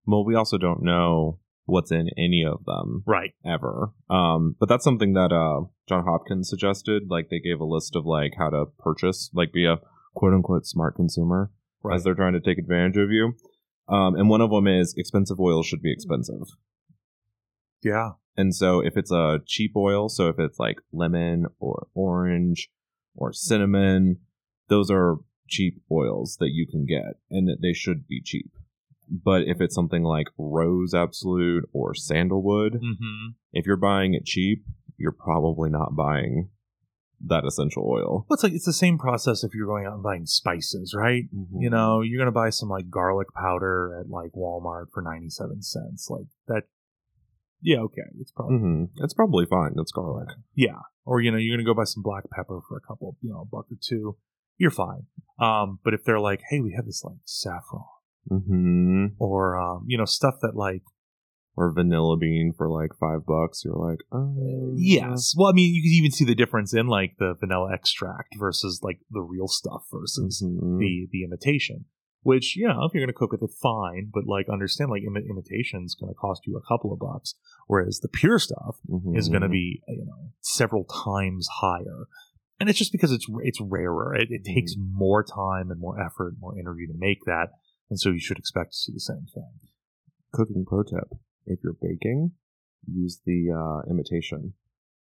Well, 0.06 0.24
we 0.24 0.34
also 0.34 0.56
don't 0.58 0.82
know 0.82 1.40
what's 1.66 1.90
in 1.90 2.08
any 2.16 2.44
of 2.44 2.64
them 2.64 3.02
right 3.06 3.32
ever. 3.44 3.92
Um, 4.08 4.56
but 4.58 4.68
that's 4.68 4.84
something 4.84 5.12
that 5.14 5.32
uh, 5.32 5.66
John 5.88 6.04
Hopkins 6.04 6.48
suggested. 6.48 7.04
Like 7.10 7.28
they 7.28 7.40
gave 7.40 7.60
a 7.60 7.64
list 7.64 7.96
of 7.96 8.06
like 8.06 8.32
how 8.38 8.50
to 8.50 8.66
purchase, 8.78 9.30
like 9.34 9.52
be 9.52 9.66
a 9.66 9.78
quote 10.14 10.32
unquote 10.32 10.64
smart 10.66 10.94
consumer 10.96 11.50
right 11.82 11.96
as 11.96 12.04
they're 12.04 12.14
trying 12.14 12.32
to 12.34 12.40
take 12.40 12.58
advantage 12.58 12.96
of 12.96 13.10
you. 13.10 13.34
Um, 13.88 14.16
and 14.16 14.28
one 14.28 14.40
of 14.40 14.50
them 14.50 14.66
is 14.66 14.94
expensive 14.96 15.38
oil 15.40 15.62
should 15.62 15.82
be 15.82 15.92
expensive. 15.92 16.56
yeah 17.82 18.12
And 18.36 18.54
so 18.54 18.80
if 18.80 18.96
it's 18.96 19.12
a 19.12 19.40
cheap 19.46 19.72
oil, 19.76 20.08
so 20.08 20.28
if 20.28 20.38
it's 20.38 20.58
like 20.58 20.78
lemon 20.92 21.46
or 21.58 21.86
orange 21.94 22.68
or 23.14 23.32
cinnamon, 23.32 24.18
those 24.68 24.90
are 24.90 25.16
cheap 25.48 25.80
oils 25.90 26.36
that 26.40 26.50
you 26.50 26.66
can 26.66 26.84
get 26.84 27.20
and 27.30 27.48
that 27.48 27.62
they 27.62 27.72
should 27.72 28.06
be 28.06 28.20
cheap. 28.22 28.50
But 29.08 29.42
if 29.42 29.60
it's 29.60 29.74
something 29.74 30.02
like 30.02 30.26
rose 30.36 30.92
absolute 30.92 31.68
or 31.72 31.94
sandalwood, 31.94 32.74
mm-hmm. 32.74 33.30
if 33.52 33.64
you're 33.64 33.76
buying 33.76 34.14
it 34.14 34.24
cheap, 34.24 34.64
you're 34.96 35.12
probably 35.12 35.70
not 35.70 35.94
buying 35.94 36.48
that 37.24 37.44
essential 37.46 37.82
oil. 37.88 38.26
well, 38.28 38.34
it's 38.34 38.42
like 38.42 38.52
it's 38.52 38.66
the 38.66 38.72
same 38.72 38.98
process 38.98 39.42
if 39.42 39.54
you're 39.54 39.66
going 39.66 39.86
out 39.86 39.94
and 39.94 40.02
buying 40.02 40.26
spices 40.26 40.94
right 40.96 41.24
Mm-hmm. 41.34 41.62
you 41.62 41.70
know 41.70 42.00
you're 42.02 42.18
gonna 42.18 42.30
buy 42.32 42.50
some 42.50 42.68
like 42.68 42.90
garlic 42.90 43.28
powder 43.34 43.98
at 44.00 44.10
like 44.10 44.32
walmart 44.32 44.86
for 44.92 45.02
97 45.02 45.62
cents 45.62 46.08
like 46.10 46.26
that 46.48 46.64
yeah 47.62 47.78
okay 47.78 48.02
it's 48.20 48.32
probably 48.32 48.58
hmm 48.58 48.84
It's 48.98 49.14
probably 49.14 49.46
fine. 49.46 49.72
That's 49.76 49.92
garlic. 49.92 50.28
Yeah. 50.54 50.80
Or, 51.06 51.20
you 51.20 51.30
know, 51.30 51.38
you're 51.38 51.56
going 51.56 51.64
to 51.64 51.68
go 51.70 51.74
buy 51.74 51.84
some 51.84 52.02
black 52.02 52.24
pepper 52.30 52.60
for 52.68 52.76
a 52.76 52.80
couple, 52.80 53.16
you 53.22 53.30
know, 53.30 53.42
a 53.42 53.44
buck 53.44 53.66
or 53.70 53.76
two. 53.80 54.16
You're 54.58 54.72
fine. 54.72 55.06
Um, 55.38 55.78
but 55.84 55.94
if 55.94 56.02
they're 56.04 56.18
like, 56.20 56.40
hey, 56.50 56.58
we 56.60 56.72
have 56.74 56.84
this 56.84 57.02
like 57.04 57.18
saffron 57.24 57.84
hmm 58.28 59.06
or, 59.18 59.56
um, 59.56 59.84
you 59.86 59.96
know, 59.96 60.04
stuff 60.04 60.34
that 60.42 60.56
like, 60.56 60.82
Or 61.56 61.72
vanilla 61.72 62.16
bean 62.18 62.52
for 62.56 62.68
like 62.68 62.90
five 63.00 63.24
bucks. 63.26 63.62
You're 63.64 63.74
like, 63.74 64.00
oh, 64.12 64.74
yes. 64.76 65.34
Well, 65.36 65.48
I 65.48 65.52
mean, 65.52 65.74
you 65.74 65.82
can 65.82 65.92
even 65.92 66.10
see 66.10 66.24
the 66.26 66.34
difference 66.34 66.74
in 66.74 66.86
like 66.86 67.16
the 67.18 67.34
vanilla 67.40 67.72
extract 67.72 68.34
versus 68.38 68.80
like 68.82 69.00
the 69.10 69.22
real 69.22 69.48
stuff 69.48 69.84
versus 69.90 70.42
Mhm. 70.44 70.78
the, 70.78 71.08
the 71.10 71.24
imitation. 71.24 71.86
Which, 72.22 72.56
you 72.56 72.66
know, 72.66 72.84
if 72.84 72.92
you're 72.92 73.00
going 73.02 73.06
to 73.14 73.18
cook 73.18 73.30
with 73.32 73.42
it, 73.42 73.54
fine. 73.62 74.10
But 74.12 74.26
like, 74.26 74.48
understand 74.52 74.90
like 74.90 75.02
imi- 75.04 75.30
imitation's 75.30 75.94
going 75.94 76.12
to 76.12 76.14
cost 76.18 76.42
you 76.46 76.56
a 76.58 76.66
couple 76.68 76.92
of 76.92 76.98
bucks. 76.98 77.34
Whereas 77.68 78.00
the 78.00 78.08
pure 78.08 78.38
stuff 78.40 78.76
is 79.14 79.28
going 79.28 79.42
to 79.42 79.48
be 79.48 79.80
you 79.88 80.04
know 80.04 80.32
several 80.40 80.84
times 80.84 81.48
higher 81.60 82.06
and 82.58 82.68
it's 82.68 82.78
just 82.78 82.92
because 82.92 83.12
it's 83.12 83.26
it's 83.42 83.60
rarer 83.60 84.14
it, 84.14 84.28
it 84.30 84.44
takes 84.44 84.74
more 84.78 85.22
time 85.24 85.70
and 85.70 85.78
more 85.80 86.00
effort 86.00 86.28
and 86.28 86.40
more 86.40 86.54
energy 86.58 86.86
to 86.86 86.94
make 86.96 87.18
that 87.26 87.48
and 87.90 87.98
so 88.00 88.08
you 88.10 88.18
should 88.20 88.38
expect 88.38 88.70
to 88.72 88.76
see 88.78 88.92
the 88.92 89.00
same 89.00 89.26
thing 89.34 89.50
cooking 90.32 90.64
pro 90.66 90.82
tip 90.82 91.08
if 91.46 91.58
you're 91.62 91.76
baking 91.80 92.32
use 92.92 93.20
the 93.26 93.50
uh, 93.50 93.90
imitation. 93.90 94.54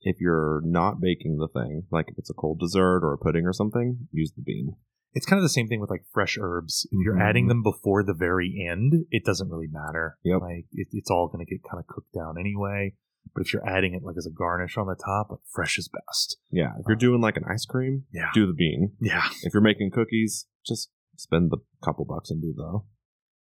If 0.03 0.21
you're 0.21 0.61
not 0.65 1.01
baking 1.01 1.39
the 1.39 1.49
thing 1.49 1.85
like 1.91 2.07
if 2.09 2.19
it's 2.19 2.31
a 2.31 2.35
cold 2.35 2.61
dessert 2.61 3.01
or 3.03 3.13
a 3.13 3.19
pudding 3.19 3.45
or 3.47 3.53
something 3.53 4.07
use 4.13 4.33
the 4.37 4.43
bean. 4.43 4.77
It's 5.15 5.25
kind 5.27 5.39
of 5.39 5.43
the 5.45 5.49
same 5.49 5.67
thing 5.67 5.81
with 5.81 5.91
like 5.91 6.05
fresh 6.13 6.37
herbs. 6.41 6.87
If 6.93 6.99
you're 7.05 7.17
Mhm. 7.17 7.23
adding 7.23 7.47
them 7.49 7.63
before 7.63 8.03
the 8.05 8.15
very 8.15 8.67
end 8.71 9.07
it 9.11 9.25
doesn't 9.25 9.49
really 9.49 9.67
matter. 9.69 10.19
Yep. 10.23 10.41
like 10.43 10.67
it, 10.73 10.89
it's 10.93 11.11
all 11.11 11.29
going 11.29 11.45
to 11.45 11.51
get 11.51 11.63
kind 11.69 11.81
of 11.81 11.87
cooked 11.87 12.13
down 12.13 12.39
anyway. 12.39 12.95
But 13.35 13.41
if 13.47 13.53
you're 13.53 13.67
adding 13.69 13.95
it 13.95 14.03
like 14.05 14.17
as 14.17 14.27
a 14.27 14.31
garnish 14.31 14.77
on 14.77 14.87
the 14.87 14.95
top 14.95 15.31
like 15.31 15.41
fresh 15.53 15.79
is 15.79 15.89
best. 15.89 16.37
Yeah 16.53 16.73
if 16.79 16.85
you're 16.87 16.97
doing 16.97 17.21
like 17.21 17.37
an 17.39 17.45
ice 17.51 17.65
cream 17.65 18.05
yeah. 18.13 18.31
do 18.35 18.47
the 18.47 18.53
bean. 18.55 18.93
Yeah. 19.01 19.27
If 19.43 19.55
you're 19.55 19.63
making 19.63 19.91
cookies 19.91 20.47
just 20.65 20.91
spend 21.17 21.51
the 21.51 21.59
couple 21.83 22.05
bucks 22.05 22.31
and 22.31 22.41
do 22.43 22.53
the 22.55 22.81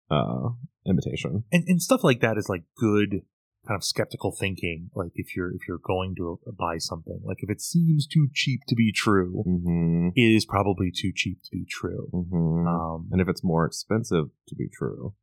uh, 0.09 0.49
imitation 0.87 1.43
and, 1.51 1.63
and 1.67 1.81
stuff 1.81 2.03
like 2.03 2.21
that 2.21 2.37
is 2.37 2.49
like 2.49 2.63
good 2.77 3.21
kind 3.67 3.77
of 3.77 3.83
skeptical 3.83 4.31
thinking 4.31 4.89
like 4.93 5.11
if 5.15 5.35
you're 5.35 5.51
if 5.51 5.67
you're 5.67 5.79
going 5.83 6.15
to 6.15 6.39
buy 6.57 6.77
something. 6.77 7.19
Like 7.23 7.37
if 7.39 7.49
it 7.49 7.61
seems 7.61 8.07
too 8.07 8.27
cheap 8.33 8.61
to 8.67 8.75
be 8.75 8.91
true 8.91 9.43
mm-hmm. 9.47 10.09
it 10.15 10.35
is 10.35 10.45
probably 10.45 10.91
too 10.91 11.11
cheap 11.13 11.41
to 11.43 11.49
be 11.51 11.65
true. 11.69 12.09
Mm-hmm. 12.13 12.67
um 12.67 13.07
and 13.11 13.21
if 13.21 13.27
it's 13.27 13.43
more 13.43 13.65
expensive 13.65 14.25
to 14.47 14.55
be 14.55 14.67
true 14.71 15.13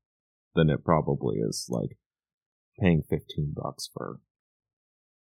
then 0.55 0.68
it 0.68 0.85
probably 0.85 1.37
is 1.38 1.66
like 1.68 1.97
paying 2.81 3.03
15 3.09 3.55
bucks 3.55 3.88
for 3.92 4.18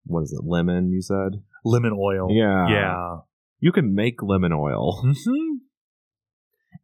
what 0.04 0.22
is 0.22 0.32
it 0.32 0.44
lemon 0.44 0.90
you 0.90 1.02
said? 1.02 1.42
Lemon 1.64 1.92
oil. 1.92 2.28
Yeah. 2.30 2.68
Yeah. 2.68 3.16
You 3.58 3.72
can 3.72 3.94
make 3.94 4.22
lemon 4.22 4.52
oil. 4.52 5.02
Hmm 5.02 5.49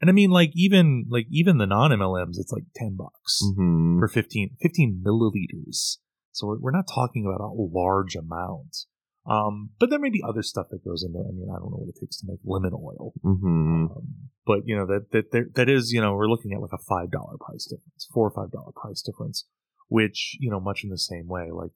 and 0.01 0.11
i 0.11 0.13
mean 0.13 0.31
like 0.31 0.51
even 0.55 1.07
like 1.09 1.27
even 1.31 1.59
the 1.59 1.67
non-mlms 1.67 2.39
it's 2.39 2.53
like 2.53 2.65
10 2.77 2.97
bucks 2.97 3.43
mm-hmm. 3.45 3.99
for 3.99 4.09
15 4.09 4.57
15 4.61 5.03
milliliters 5.05 5.99
so 6.33 6.47
we're, 6.47 6.59
we're 6.59 6.71
not 6.71 6.89
talking 6.93 7.25
about 7.27 7.41
a 7.41 7.51
large 7.53 8.15
amount 8.15 8.87
Um, 9.27 9.71
but 9.81 9.91
there 9.91 9.99
may 9.99 10.11
be 10.11 10.23
other 10.23 10.43
stuff 10.43 10.69
that 10.71 10.85
goes 10.85 11.03
into. 11.03 11.19
I 11.19 11.33
mean, 11.33 11.49
I 11.51 11.59
don't 11.59 11.71
know 11.73 11.83
what 11.83 11.89
it 11.89 11.99
takes 11.99 12.21
to 12.21 12.27
make 12.29 12.39
lemon 12.45 12.73
oil. 12.73 13.13
hmm 13.23 13.87
Um, 13.91 14.31
but 14.47 14.61
you 14.65 14.77
know 14.77 14.87
that 14.87 15.11
that 15.11 15.33
that, 15.33 15.55
that 15.57 15.69
is 15.69 15.93
you 15.93 16.01
know 16.01 16.15
we're 16.15 16.29
looking 16.29 16.53
at 16.53 16.61
like 16.61 16.73
a 16.73 16.79
five 16.79 17.11
dollar 17.11 17.37
price 17.37 17.65
difference, 17.67 18.07
four 18.15 18.29
or 18.29 18.31
five 18.31 18.53
dollar 18.53 18.73
price 18.81 19.03
difference, 19.03 19.45
which 19.89 20.37
you 20.39 20.51
know 20.51 20.61
much 20.61 20.85
in 20.85 20.91
the 20.91 20.99
same 20.99 21.27
way. 21.27 21.51
Like, 21.51 21.73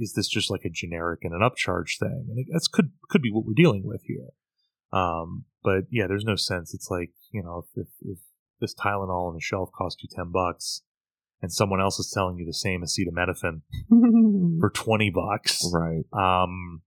is 0.00 0.14
this 0.14 0.28
just 0.28 0.50
like 0.50 0.64
a 0.64 0.70
generic 0.70 1.20
and 1.22 1.34
an 1.34 1.42
upcharge 1.42 1.98
thing? 1.98 2.26
And 2.30 2.38
it, 2.38 2.46
that's 2.50 2.68
could 2.68 2.92
could 3.10 3.20
be 3.20 3.30
what 3.30 3.44
we're 3.44 3.52
dealing 3.54 3.84
with 3.84 4.02
here. 4.04 4.30
Um, 4.92 5.44
but 5.62 5.84
yeah, 5.90 6.06
there's 6.06 6.24
no 6.24 6.36
sense. 6.36 6.74
It's 6.74 6.88
like 6.90 7.10
you 7.32 7.42
know 7.42 7.64
if, 7.74 7.82
if, 7.82 7.88
if 8.02 8.18
this 8.60 8.74
Tylenol 8.74 9.28
on 9.28 9.34
the 9.34 9.40
shelf 9.40 9.70
cost 9.76 10.02
you 10.02 10.08
ten 10.14 10.30
bucks, 10.32 10.82
and 11.42 11.52
someone 11.52 11.80
else 11.80 11.98
is 11.98 12.10
telling 12.14 12.38
you 12.38 12.46
the 12.46 12.52
same 12.52 12.82
acetaminophen 12.82 13.62
for 14.60 14.70
twenty 14.70 15.10
bucks, 15.10 15.62
right. 15.74 16.04
um, 16.12 16.82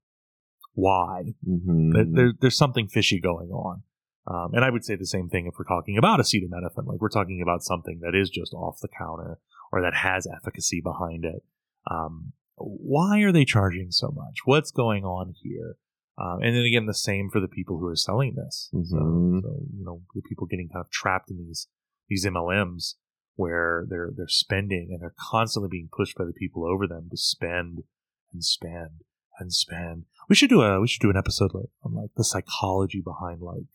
why? 0.74 1.34
hmm 1.46 1.92
There- 1.92 2.06
there, 2.12 2.34
there's 2.40 2.58
something 2.58 2.88
fishy 2.88 3.20
going 3.20 3.50
on. 3.52 3.84
Um, 4.28 4.54
and 4.54 4.64
I 4.64 4.70
would 4.70 4.86
say 4.86 4.96
the 4.96 5.08
same 5.08 5.28
thing 5.28 5.48
if 5.48 5.56
we're 5.58 5.66
talking 5.66 5.98
about 5.98 6.20
acetaminophen. 6.20 6.86
Like 6.86 7.02
we're 7.02 7.10
talking 7.10 7.42
about 7.42 7.64
something 7.64 8.00
that 8.04 8.16
is 8.16 8.30
just 8.30 8.54
off 8.54 8.78
the 8.80 8.88
counter 8.88 9.40
or 9.72 9.82
that 9.82 9.96
has 9.96 10.28
efficacy 10.28 10.82
behind 10.82 11.26
it. 11.26 11.44
Um, 11.90 12.34
why 12.56 13.22
are 13.22 13.32
they 13.32 13.44
charging 13.46 13.90
so 13.90 14.12
much? 14.12 14.40
What's 14.46 14.70
going 14.72 15.04
on 15.04 15.34
here? 15.42 15.78
Um, 16.20 16.42
and 16.42 16.56
then 16.56 16.64
again, 16.64 16.86
the 16.86 16.94
same 16.94 17.30
for 17.30 17.40
the 17.40 17.48
people 17.48 17.78
who 17.80 17.88
are 17.88 17.96
selling 17.96 18.36
this. 18.36 18.70
So, 18.72 18.98
Mhm. 18.98 19.42
so, 19.42 19.50
you 19.74 19.86
know, 19.86 20.02
the 20.14 20.22
people 20.22 20.48
getting 20.48 20.68
kind 20.70 20.84
of 20.84 20.92
trapped 20.92 21.32
in 21.32 21.38
these 21.38 21.68
these 22.10 22.26
MLMs 22.26 22.96
where 23.36 23.86
they're 23.90 24.12
they're 24.16 24.28
spending 24.28 24.90
and 24.92 25.02
they're 25.02 25.16
constantly 25.18 25.70
being 25.70 25.90
pushed 25.96 26.18
by 26.18 26.26
the 26.26 26.34
people 26.34 26.66
over 26.66 26.88
them 26.88 27.08
to 27.10 27.18
spend 27.18 27.84
and 28.34 28.44
spend 28.44 29.04
and 29.40 29.54
spend. 29.54 30.06
We 30.28 30.36
should 30.36 30.50
do 30.50 30.62
a 30.62 30.82
we 30.82 30.88
should 30.88 31.02
do 31.02 31.10
an 31.10 31.18
episode 31.18 31.54
like 31.54 31.70
on 31.84 31.94
like 31.94 32.14
the 32.18 32.24
psychology 32.26 33.02
behind 33.02 33.42
like 33.42 33.68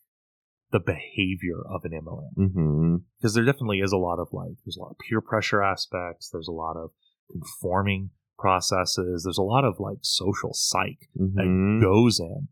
the 0.70 0.80
behavior 0.80 1.62
of 1.66 1.84
an 1.84 1.92
MLM 1.92 2.34
hmm 2.52 2.96
because 3.16 3.34
there 3.34 3.44
definitely 3.44 3.78
is 3.80 3.92
a 3.92 3.96
lot 3.96 4.18
of 4.18 4.28
like 4.32 4.56
there's 4.64 4.76
a 4.76 4.80
lot 4.80 4.90
of 4.90 4.98
peer 4.98 5.20
pressure 5.20 5.62
aspects. 5.62 6.28
There's 6.28 6.48
a 6.48 6.52
lot 6.52 6.76
of 6.76 6.90
conforming 7.30 8.10
processes. 8.38 9.24
There's 9.24 9.38
a 9.38 9.42
lot 9.42 9.64
of 9.64 9.76
like 9.78 9.98
social 10.02 10.50
psych 10.52 11.08
hmm 11.16 11.34
that 11.34 11.80
goes 11.82 12.20
in 12.20 12.48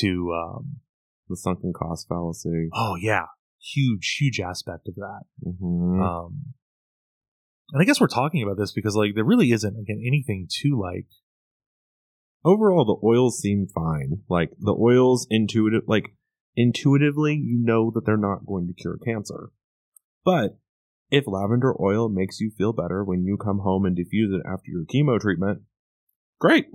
to 0.00 0.32
um, 0.34 0.76
The 1.28 1.36
sunken 1.36 1.72
cost 1.72 2.06
fallacy. 2.08 2.68
oh 2.74 2.96
yeah 3.00 3.26
huge 3.60 4.16
huge 4.20 4.38
aspect 4.40 4.86
of 4.88 4.94
that 4.94 5.22
hmm 5.44 6.00
um 6.00 6.54
and 7.72 7.82
i 7.82 7.84
guess 7.84 8.00
we're 8.00 8.06
talking 8.06 8.40
about 8.40 8.56
this 8.56 8.70
because 8.72 8.94
like 8.94 9.16
there 9.16 9.24
really 9.24 9.50
isn't 9.50 9.76
again 9.80 10.00
anything 10.06 10.46
to 10.62 10.78
like 10.80 11.06
Overall, 12.44 12.84
the 12.84 13.04
oils 13.06 13.40
seem 13.40 13.66
fine. 13.66 14.22
Like 14.28 14.50
the 14.60 14.72
oils 14.72 15.26
intuitive, 15.28 15.82
like 15.88 16.14
intuitively, 16.54 17.34
you 17.34 17.58
know 17.60 17.90
that 17.92 18.06
they're 18.06 18.16
not 18.16 18.46
going 18.46 18.68
to 18.68 18.72
cure 18.72 18.96
cancer. 19.04 19.50
But 20.24 20.56
if 21.10 21.24
lavender 21.26 21.74
oil 21.80 22.08
makes 22.08 22.40
you 22.40 22.50
feel 22.56 22.72
better 22.72 23.04
when 23.04 23.24
you 23.24 23.36
come 23.36 23.60
home 23.60 23.84
and 23.86 23.96
diffuse 23.96 24.32
it 24.32 24.42
after 24.46 24.70
your 24.70 24.84
chemo 24.84 25.18
treatment, 25.20 25.62
great. 26.38 26.66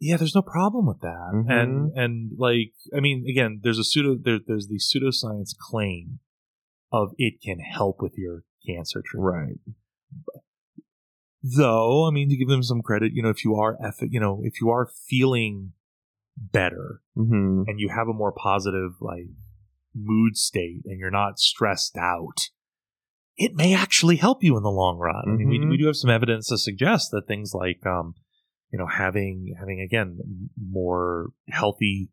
yeah 0.00 0.16
there's 0.16 0.34
no 0.34 0.42
problem 0.42 0.86
with 0.86 1.00
that 1.00 1.30
Mhm. 1.34 1.50
and 1.50 1.92
and 1.96 2.32
like 2.38 2.72
i 2.96 3.00
mean 3.00 3.24
again 3.28 3.60
there's 3.62 3.78
a 3.78 3.84
pseudo 3.84 4.14
there, 4.16 4.38
there's 4.46 4.68
the 4.68 4.78
pseudoscience 4.78 5.56
claim 5.58 6.20
of 6.92 7.12
it 7.18 7.40
can 7.42 7.58
help 7.58 7.96
with 8.00 8.14
your 8.16 8.44
cancer 8.66 9.02
treatment 9.04 9.60
Right. 9.66 9.74
though 11.42 12.06
i 12.06 12.10
mean 12.10 12.28
to 12.28 12.36
give 12.36 12.48
them 12.48 12.62
some 12.62 12.82
credit 12.82 13.12
you 13.12 13.22
know 13.22 13.30
if 13.30 13.44
you 13.44 13.54
are 13.56 13.76
eff- 13.84 14.02
you 14.08 14.20
know 14.20 14.40
if 14.44 14.60
you 14.60 14.70
are 14.70 14.88
feeling 15.08 15.72
better 16.36 17.00
hmm 17.16 17.62
and 17.66 17.80
you 17.80 17.88
have 17.88 18.08
a 18.08 18.12
more 18.12 18.32
positive 18.32 18.92
like 19.00 19.30
mood 19.94 20.36
state 20.36 20.82
and 20.84 20.98
you're 21.00 21.10
not 21.10 21.38
stressed 21.38 21.96
out 21.96 22.50
it 23.38 23.54
may 23.54 23.74
actually 23.74 24.16
help 24.16 24.42
you 24.42 24.56
in 24.56 24.62
the 24.62 24.70
long 24.70 24.98
run 24.98 25.22
i 25.26 25.30
mean 25.36 25.48
we, 25.48 25.66
we 25.66 25.76
do 25.78 25.86
have 25.86 25.96
some 25.96 26.10
evidence 26.10 26.48
to 26.48 26.58
suggest 26.58 27.10
that 27.10 27.26
things 27.26 27.52
like 27.54 27.84
um 27.86 28.14
you 28.72 28.78
know 28.78 28.86
having 28.86 29.54
having 29.58 29.80
again 29.80 30.18
more 30.60 31.28
healthy 31.48 32.10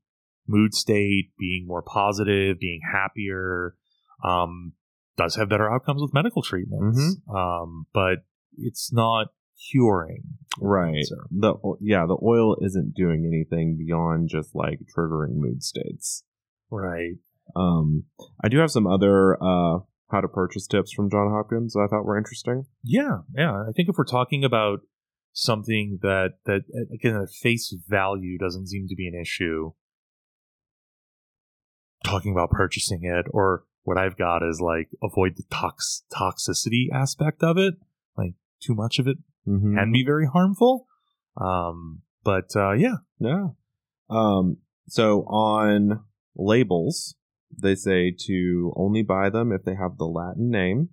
mood 0.47 0.73
state 0.73 1.31
being 1.39 1.65
more 1.67 1.81
positive 1.81 2.59
being 2.59 2.79
happier 2.93 3.75
um 4.23 4.73
does 5.17 5.35
have 5.35 5.49
better 5.49 5.71
outcomes 5.73 6.01
with 6.01 6.13
medical 6.13 6.41
treatments 6.41 7.17
um 7.35 7.85
but 7.93 8.19
it's 8.57 8.93
not 8.93 9.27
curing 9.71 10.23
Right. 10.61 10.93
cancer. 10.95 11.27
The 11.31 11.55
yeah, 11.81 12.05
the 12.05 12.17
oil 12.23 12.55
isn't 12.61 12.93
doing 12.95 13.25
anything 13.25 13.77
beyond 13.77 14.29
just 14.29 14.55
like 14.55 14.79
triggering 14.95 15.35
mood 15.35 15.63
states. 15.63 16.23
right 16.69 17.15
Um, 17.55 18.03
I 18.41 18.47
do 18.47 18.59
have 18.59 18.71
some 18.71 18.87
other 18.87 19.35
uh 19.43 19.79
how 20.09 20.21
to 20.21 20.27
purchase 20.27 20.67
tips 20.67 20.91
from 20.93 21.09
John 21.09 21.29
Hopkins 21.31 21.75
I 21.75 21.87
thought 21.87 22.05
were 22.05 22.17
interesting. 22.17 22.65
Yeah, 22.83 23.19
yeah. 23.35 23.51
I 23.67 23.71
think 23.75 23.89
if 23.89 23.95
we're 23.97 24.03
talking 24.05 24.43
about 24.43 24.79
something 25.33 25.99
that 26.01 26.33
that 26.45 26.61
again 26.93 27.15
at 27.15 27.29
face 27.29 27.75
value 27.87 28.37
doesn't 28.37 28.67
seem 28.67 28.87
to 28.87 28.95
be 28.95 29.07
an 29.07 29.19
issue, 29.19 29.71
talking 32.03 32.31
about 32.31 32.51
purchasing 32.51 33.01
it 33.03 33.25
or 33.31 33.63
what 33.83 33.97
I've 33.97 34.17
got 34.17 34.41
is 34.47 34.61
like 34.61 34.89
avoid 35.03 35.37
the 35.37 35.43
tox 35.51 36.03
toxicity 36.13 36.85
aspect 36.93 37.43
of 37.43 37.57
it. 37.57 37.75
Like 38.17 38.33
too 38.61 38.75
much 38.75 38.99
of 38.99 39.07
it 39.07 39.17
Mm-hmm. 39.47 39.75
can 39.77 39.91
be 39.91 40.03
very 40.03 40.25
harmful. 40.25 40.87
Um, 41.39 42.01
but 42.23 42.55
uh, 42.55 42.71
yeah, 42.71 42.95
Yeah. 43.19 43.49
Um, 44.09 44.57
so 44.87 45.19
on 45.27 46.03
labels, 46.35 47.13
they 47.61 47.75
say 47.75 48.13
to 48.27 48.73
only 48.75 49.03
buy 49.03 49.29
them 49.29 49.51
if 49.51 49.63
they 49.63 49.75
have 49.75 49.97
the 49.97 50.05
Latin 50.05 50.49
name 50.49 50.89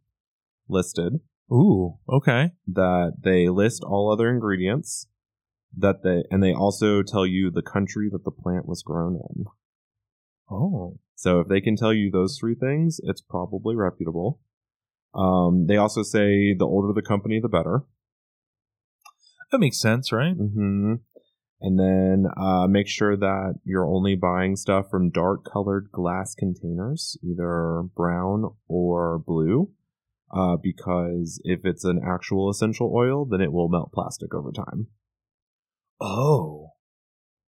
listed, 0.69 1.21
ooh, 1.51 1.99
okay, 2.09 2.53
that 2.67 3.15
they 3.23 3.49
list 3.49 3.83
all 3.85 4.13
other 4.13 4.29
ingredients, 4.31 5.07
that 5.77 6.03
they 6.03 6.25
and 6.31 6.43
they 6.43 6.53
also 6.53 7.03
tell 7.03 7.27
you 7.27 7.51
the 7.51 7.63
country 7.63 8.09
that 8.11 8.25
the 8.25 8.31
plant 8.31 8.67
was 8.67 8.83
grown 8.83 9.17
in. 9.17 9.45
oh, 10.51 10.99
So 11.15 11.41
if 11.41 11.49
they 11.49 11.61
can 11.61 11.77
tell 11.77 11.93
you 11.93 12.11
those 12.11 12.37
three 12.39 12.55
things, 12.55 13.01
it's 13.05 13.21
probably 13.21 13.75
reputable. 13.77 14.41
Um, 15.15 15.67
they 15.67 15.77
also 15.77 16.03
say 16.03 16.55
the 16.55 16.65
older 16.67 16.93
the 16.95 17.07
company, 17.07 17.39
the 17.41 17.49
better. 17.49 17.83
that 19.51 19.59
makes 19.59 19.81
sense, 19.81 20.13
right? 20.13 20.35
hmm 20.35 20.95
And 21.65 21.79
then 21.79 22.27
uh, 22.37 22.67
make 22.67 22.89
sure 22.89 23.17
that 23.17 23.55
you're 23.65 23.87
only 23.87 24.17
buying 24.17 24.57
stuff 24.57 24.91
from 24.91 25.11
dark 25.11 25.45
colored 25.45 25.91
glass 25.93 26.35
containers, 26.35 27.17
either 27.23 27.85
brown 27.95 28.51
or 28.67 29.21
blue. 29.25 29.71
Uh, 30.35 30.57
because 30.61 31.41
if 31.45 31.61
it's 31.65 31.85
an 31.85 32.01
actual 32.05 32.51
essential 32.51 32.93
oil, 32.95 33.25
then 33.25 33.41
it 33.41 33.53
will 33.53 33.69
melt 33.69 33.93
plastic 33.93 34.35
over 34.35 34.51
time. 34.51 34.89
Oh, 36.01 36.71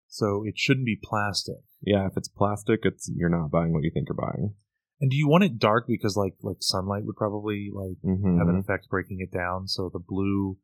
so 0.09 0.43
it 0.47 0.55
shouldn't 0.57 0.87
be 0.87 0.99
plastic. 1.03 1.57
Yeah, 1.83 2.07
if 2.07 2.13
it's 2.17 2.29
plastic, 2.29 2.81
it's 2.85 3.11
you're 3.15 3.29
not 3.29 3.51
buying 3.51 3.73
what 3.73 3.83
you 3.83 3.91
think 3.93 4.09
you're 4.09 4.15
buying. 4.17 4.55
And 5.01 5.11
do 5.11 5.17
you 5.17 5.29
want 5.29 5.45
it 5.45 5.59
dark 5.59 5.87
because 5.89 6.17
like 6.17 6.35
like 6.43 6.59
sunlight 6.61 7.05
would 7.05 7.17
probably 7.17 7.71
like 7.73 7.97
Mm-hmm. 8.05 8.39
have 8.39 8.49
an 8.49 8.57
effect 8.57 8.89
breaking 8.89 9.19
it 9.21 9.37
down. 9.37 9.67
So 9.67 9.91
the 9.93 9.99
blue 9.99 10.59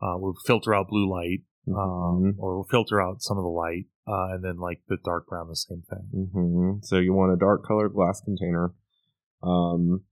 uh, 0.00 0.16
will 0.16 0.34
filter 0.46 0.74
out 0.74 0.88
blue 0.88 1.10
light, 1.10 1.40
um, 1.76 2.34
or 2.38 2.64
filter 2.70 3.00
out 3.00 3.22
some 3.22 3.36
of 3.38 3.44
the 3.44 3.48
light, 3.48 3.86
uh, 4.06 4.34
and 4.34 4.44
then 4.44 4.58
like 4.58 4.80
the 4.88 4.96
dark 5.04 5.26
brown, 5.26 5.48
the 5.48 5.56
same 5.56 5.82
thing. 5.88 6.28
hmm 6.32 6.70
So 6.82 6.96
you 6.98 7.12
want 7.12 7.32
a 7.32 7.36
dark 7.36 7.66
colored 7.66 7.92
glass 7.94 8.20
container. 8.24 8.72
Um, 9.42 10.02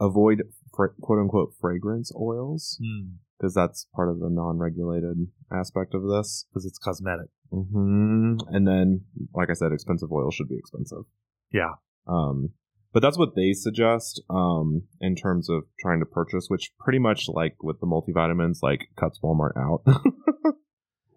avoid 0.00 0.42
fra- 0.74 0.94
quote 1.00 1.18
unquote 1.18 1.52
fragrance 1.60 2.12
oils 2.18 2.78
Hmm. 2.80 3.16
because 3.38 3.54
that's 3.54 3.86
part 3.94 4.08
of 4.08 4.20
the 4.20 4.30
non-regulated 4.30 5.28
aspect 5.52 5.94
of 5.94 6.02
this. 6.02 6.46
Because 6.50 6.64
it's 6.66 6.78
cosmetic. 6.78 7.28
Mm-hmm. 7.52 8.36
And 8.54 8.66
then, 8.66 9.02
like 9.34 9.50
I 9.50 9.54
said, 9.54 9.72
expensive 9.72 10.12
oil 10.12 10.30
should 10.30 10.48
be 10.48 10.56
expensive. 10.56 11.04
Yeah. 11.52 11.74
Um, 12.06 12.50
but 12.92 13.00
that's 13.02 13.18
what 13.18 13.34
they 13.36 13.52
suggest 13.52 14.22
um, 14.30 14.82
in 15.00 15.14
terms 15.16 15.48
of 15.50 15.64
trying 15.80 16.00
to 16.00 16.06
purchase, 16.06 16.46
which 16.48 16.72
pretty 16.78 16.98
much 16.98 17.28
like 17.28 17.56
with 17.62 17.80
the 17.80 17.86
multivitamins, 17.86 18.58
like 18.62 18.88
cuts 18.98 19.18
Walmart 19.22 19.56
out. 19.56 19.82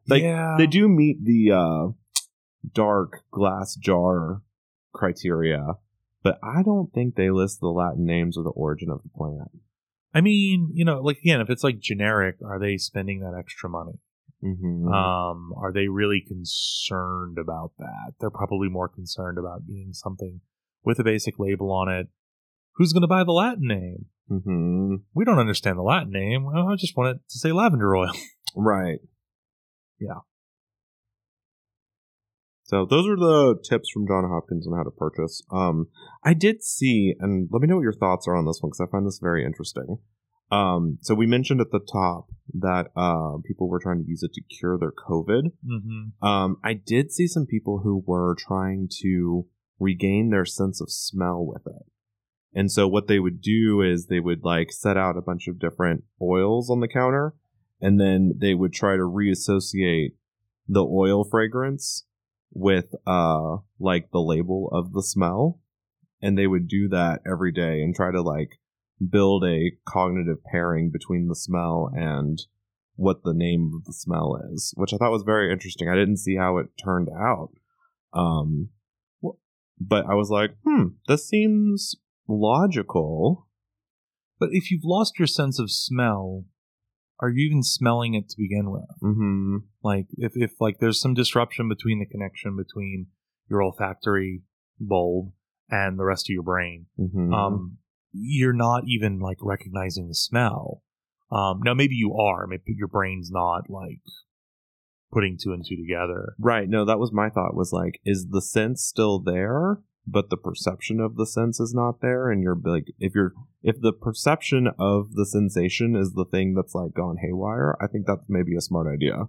Like, 0.08 0.24
yeah. 0.24 0.56
they 0.58 0.68
do 0.68 0.88
meet 0.88 1.24
the 1.24 1.52
uh, 1.52 1.88
dark 2.74 3.22
glass 3.32 3.76
jar 3.76 4.42
criteria, 4.94 5.76
but 6.24 6.40
I 6.44 6.62
don't 6.64 6.94
think 6.94 7.16
they 7.16 7.30
list 7.30 7.60
the 7.60 7.68
Latin 7.68 8.06
names 8.06 8.38
or 8.38 8.44
the 8.44 8.50
origin 8.50 8.90
of 8.90 9.02
the 9.04 9.10
plant. 9.10 9.52
I 10.14 10.22
mean, 10.22 10.70
you 10.74 10.86
know, 10.86 11.02
like 11.02 11.18
again, 11.18 11.42
if 11.42 11.50
it's 11.50 11.64
like 11.64 11.80
generic, 11.80 12.36
are 12.46 12.60
they 12.60 12.78
spending 12.78 13.22
that 13.22 13.36
extra 13.38 13.70
money? 13.70 14.00
Mm-hmm. 14.44 14.88
Um, 14.88 15.54
are 15.58 15.72
they 15.74 15.88
really 15.88 16.24
concerned 16.26 17.38
about 17.40 17.72
that? 17.80 18.14
They're 18.20 18.30
probably 18.30 18.70
more 18.70 18.90
concerned 18.90 19.38
about 19.38 19.66
getting 19.66 19.94
something 19.94 20.42
with 20.84 21.00
a 21.00 21.04
basic 21.04 21.40
label 21.40 21.72
on 21.72 21.90
it. 21.90 22.08
Who's 22.76 22.94
going 22.94 23.02
to 23.02 23.08
buy 23.08 23.24
the 23.24 23.32
Latin 23.32 23.68
name? 23.68 24.06
mm-hmm. 24.30 24.96
We 25.14 25.26
don't 25.26 25.40
understand 25.40 25.78
the 25.78 25.84
Latin 25.84 26.12
name. 26.12 26.44
Well, 26.44 26.68
I 26.68 26.76
just 26.76 26.98
want 26.98 27.16
it 27.16 27.22
to 27.30 27.40
say 27.40 27.52
lavender 27.52 27.96
oil. 27.96 28.12
Right. 28.56 29.00
Yeah. 30.00 30.22
So 32.66 32.86
those 32.90 33.08
are 33.08 33.18
the 33.18 33.60
tips 33.64 33.90
from 33.94 34.08
John 34.08 34.24
Hopkins 34.28 34.68
on 34.68 34.76
how 34.76 34.84
to 34.84 34.92
purchase. 34.92 35.44
Um, 35.52 35.88
I 36.24 36.34
did 36.34 36.64
see, 36.64 37.14
and 37.20 37.50
let 37.52 37.62
me 37.62 37.68
know 37.68 37.76
what 37.76 37.84
your 37.84 37.94
thoughts 37.94 38.28
are 38.28 38.36
on 38.36 38.46
this 38.46 38.60
one 38.62 38.70
because 38.70 38.82
I 38.82 38.92
find 38.92 39.06
this 39.06 39.20
very 39.22 39.46
interesting. 39.46 39.98
Um, 40.52 40.98
so 41.02 41.14
we 41.14 41.26
mentioned 41.26 41.62
at 41.62 41.72
the 41.72 41.80
top 41.80 42.28
that 42.54 42.88
uh, 42.96 43.38
people 43.46 43.68
were 43.68 43.80
trying 43.80 44.04
to 44.04 44.08
use 44.08 44.24
it 44.24 44.34
to 44.34 44.42
cure 44.42 44.78
their 44.78 44.92
COVID. 44.92 45.52
Mm-hmm. 45.66 46.26
Um, 46.26 46.58
I 46.64 46.74
did 46.74 47.12
see 47.12 47.28
some 47.28 47.46
people 47.46 47.82
who 47.84 48.04
were 48.06 48.36
trying 48.38 48.88
to 49.02 49.46
regain 49.80 50.30
their 50.30 50.46
sense 50.46 50.80
of 50.80 50.92
smell 50.92 51.46
with 51.46 51.64
it. 51.66 51.84
And 52.56 52.72
so 52.72 52.88
what 52.88 53.08
they 53.08 53.20
would 53.20 53.42
do 53.42 53.82
is 53.82 54.06
they 54.06 54.20
would 54.20 54.44
like 54.44 54.72
set 54.72 54.96
out 54.96 55.18
a 55.18 55.22
bunch 55.22 55.48
of 55.48 55.60
different 55.60 56.04
oils 56.22 56.70
on 56.70 56.80
the 56.80 56.88
counter 56.88 57.34
and 57.84 58.00
then 58.00 58.34
they 58.38 58.54
would 58.54 58.74
try 58.74 58.96
to 58.96 59.04
reassociate 59.04 60.16
the 60.68 60.84
oil 60.84 61.24
fragrance 61.24 62.06
with 62.52 62.96
uh 63.06 63.58
like 63.80 64.12
the 64.12 64.22
label 64.22 64.70
of 64.72 64.94
the 64.94 65.04
smell. 65.04 65.60
And 66.22 66.38
they 66.38 66.48
would 66.48 66.68
do 66.70 66.88
that 66.90 67.20
every 67.30 67.52
day 67.52 67.82
and 67.82 67.94
try 67.94 68.12
to 68.12 68.22
like 68.22 68.60
build 69.10 69.44
a 69.44 69.72
cognitive 69.86 70.44
pairing 70.50 70.90
between 70.90 71.28
the 71.28 71.36
smell 71.36 71.92
and 71.94 72.40
what 72.96 73.24
the 73.24 73.34
name 73.34 73.72
of 73.76 73.86
the 73.86 73.92
smell 73.92 74.40
is 74.54 74.72
which 74.78 74.94
i 74.94 74.98
thought 74.98 75.12
was 75.12 75.24
very 75.24 75.52
interesting. 75.52 75.90
I 75.90 75.96
didn't 75.96 76.18
see 76.18 76.36
how 76.38 76.60
it 76.60 76.68
turned 76.82 77.10
out 77.10 77.50
um 78.14 78.70
but 79.80 80.06
i 80.06 80.14
was 80.14 80.30
like 80.30 80.52
hmm 80.66 80.90
this 81.08 81.28
seems 81.28 81.96
logical. 82.28 83.48
But 84.40 84.50
if 84.52 84.72
you've 84.72 84.84
lost 84.84 85.20
your 85.20 85.28
sense 85.28 85.60
of 85.60 85.72
smell, 85.72 86.46
are 87.24 87.30
you 87.30 87.48
even 87.48 87.64
smelling 87.64 88.14
it 88.14 88.28
to 88.30 88.36
begin 88.38 88.70
with? 88.70 88.90
mm-hmm 89.02 89.58
Like 89.82 90.08
if, 90.18 90.34
if 90.36 90.60
like 90.60 90.80
there's 90.80 91.00
some 91.00 91.14
disruption 91.14 91.70
between 91.70 92.00
the 92.00 92.06
connection 92.06 92.58
between 92.58 93.08
your 93.50 93.64
olfactory 93.64 94.42
bulb 94.80 95.32
and 95.70 95.98
the 95.98 96.04
rest 96.04 96.26
of 96.30 96.34
your 96.34 96.44
brain, 96.44 96.88
mm-hmm 97.00 97.34
um, 97.34 97.78
you're 98.12 98.54
not 98.54 98.84
even 98.86 99.20
like 99.20 99.38
recognizing 99.42 100.08
the 100.10 100.16
smell. 100.16 100.84
Um, 101.32 101.62
now 101.64 101.74
maybe 101.74 101.96
you 101.96 102.14
are, 102.14 102.46
maybe 102.46 102.76
your 102.78 102.90
brain's 102.90 103.32
not 103.32 103.70
like 103.70 104.02
putting 105.12 105.38
two 105.42 105.54
and 105.54 105.66
two 105.66 105.78
together. 105.78 106.34
Right. 106.38 106.68
No, 106.68 106.86
that 106.86 107.00
was 107.00 107.12
my 107.14 107.30
thought 107.30 107.56
was 107.56 107.72
like, 107.72 108.00
is 108.06 108.28
the 108.30 108.42
sense 108.42 108.84
still 108.84 109.20
there, 109.20 109.80
but 110.06 110.30
the 110.30 110.38
perception 110.38 111.00
of 111.00 111.16
the 111.16 111.26
sense 111.26 111.60
is 111.60 111.74
not 111.74 112.02
there? 112.02 112.30
And 112.30 112.44
you're 112.44 112.60
like, 112.64 112.88
if 113.00 113.14
you're, 113.16 113.34
if 113.62 113.80
the 113.82 113.94
perception 113.94 114.68
of 114.80 115.14
the 115.14 115.26
sensation 115.26 115.96
is 115.96 116.14
the 116.14 116.26
thing 116.26 116.54
that's 116.56 116.76
like 116.76 116.94
gone 116.94 117.18
haywire, 117.22 117.78
I 117.82 117.88
think 117.88 118.06
that's 118.06 118.26
maybe 118.28 118.56
a 118.56 118.62
smart 118.62 118.88
idea. 118.88 119.28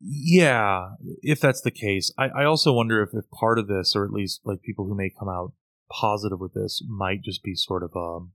Yeah, 0.00 0.92
if 1.22 1.40
that's 1.40 1.60
the 1.60 1.70
case, 1.70 2.12
I, 2.18 2.28
I 2.28 2.44
also 2.44 2.72
wonder 2.72 3.02
if, 3.02 3.10
if 3.12 3.30
part 3.30 3.58
of 3.58 3.68
this, 3.68 3.94
or 3.94 4.04
at 4.04 4.12
least 4.12 4.40
like 4.44 4.62
people 4.62 4.86
who 4.86 4.96
may 4.96 5.10
come 5.10 5.28
out 5.28 5.52
positive 5.90 6.40
with 6.40 6.54
this, 6.54 6.82
might 6.88 7.22
just 7.22 7.42
be 7.42 7.54
sort 7.54 7.82
of 7.82 7.90
um, 7.94 8.32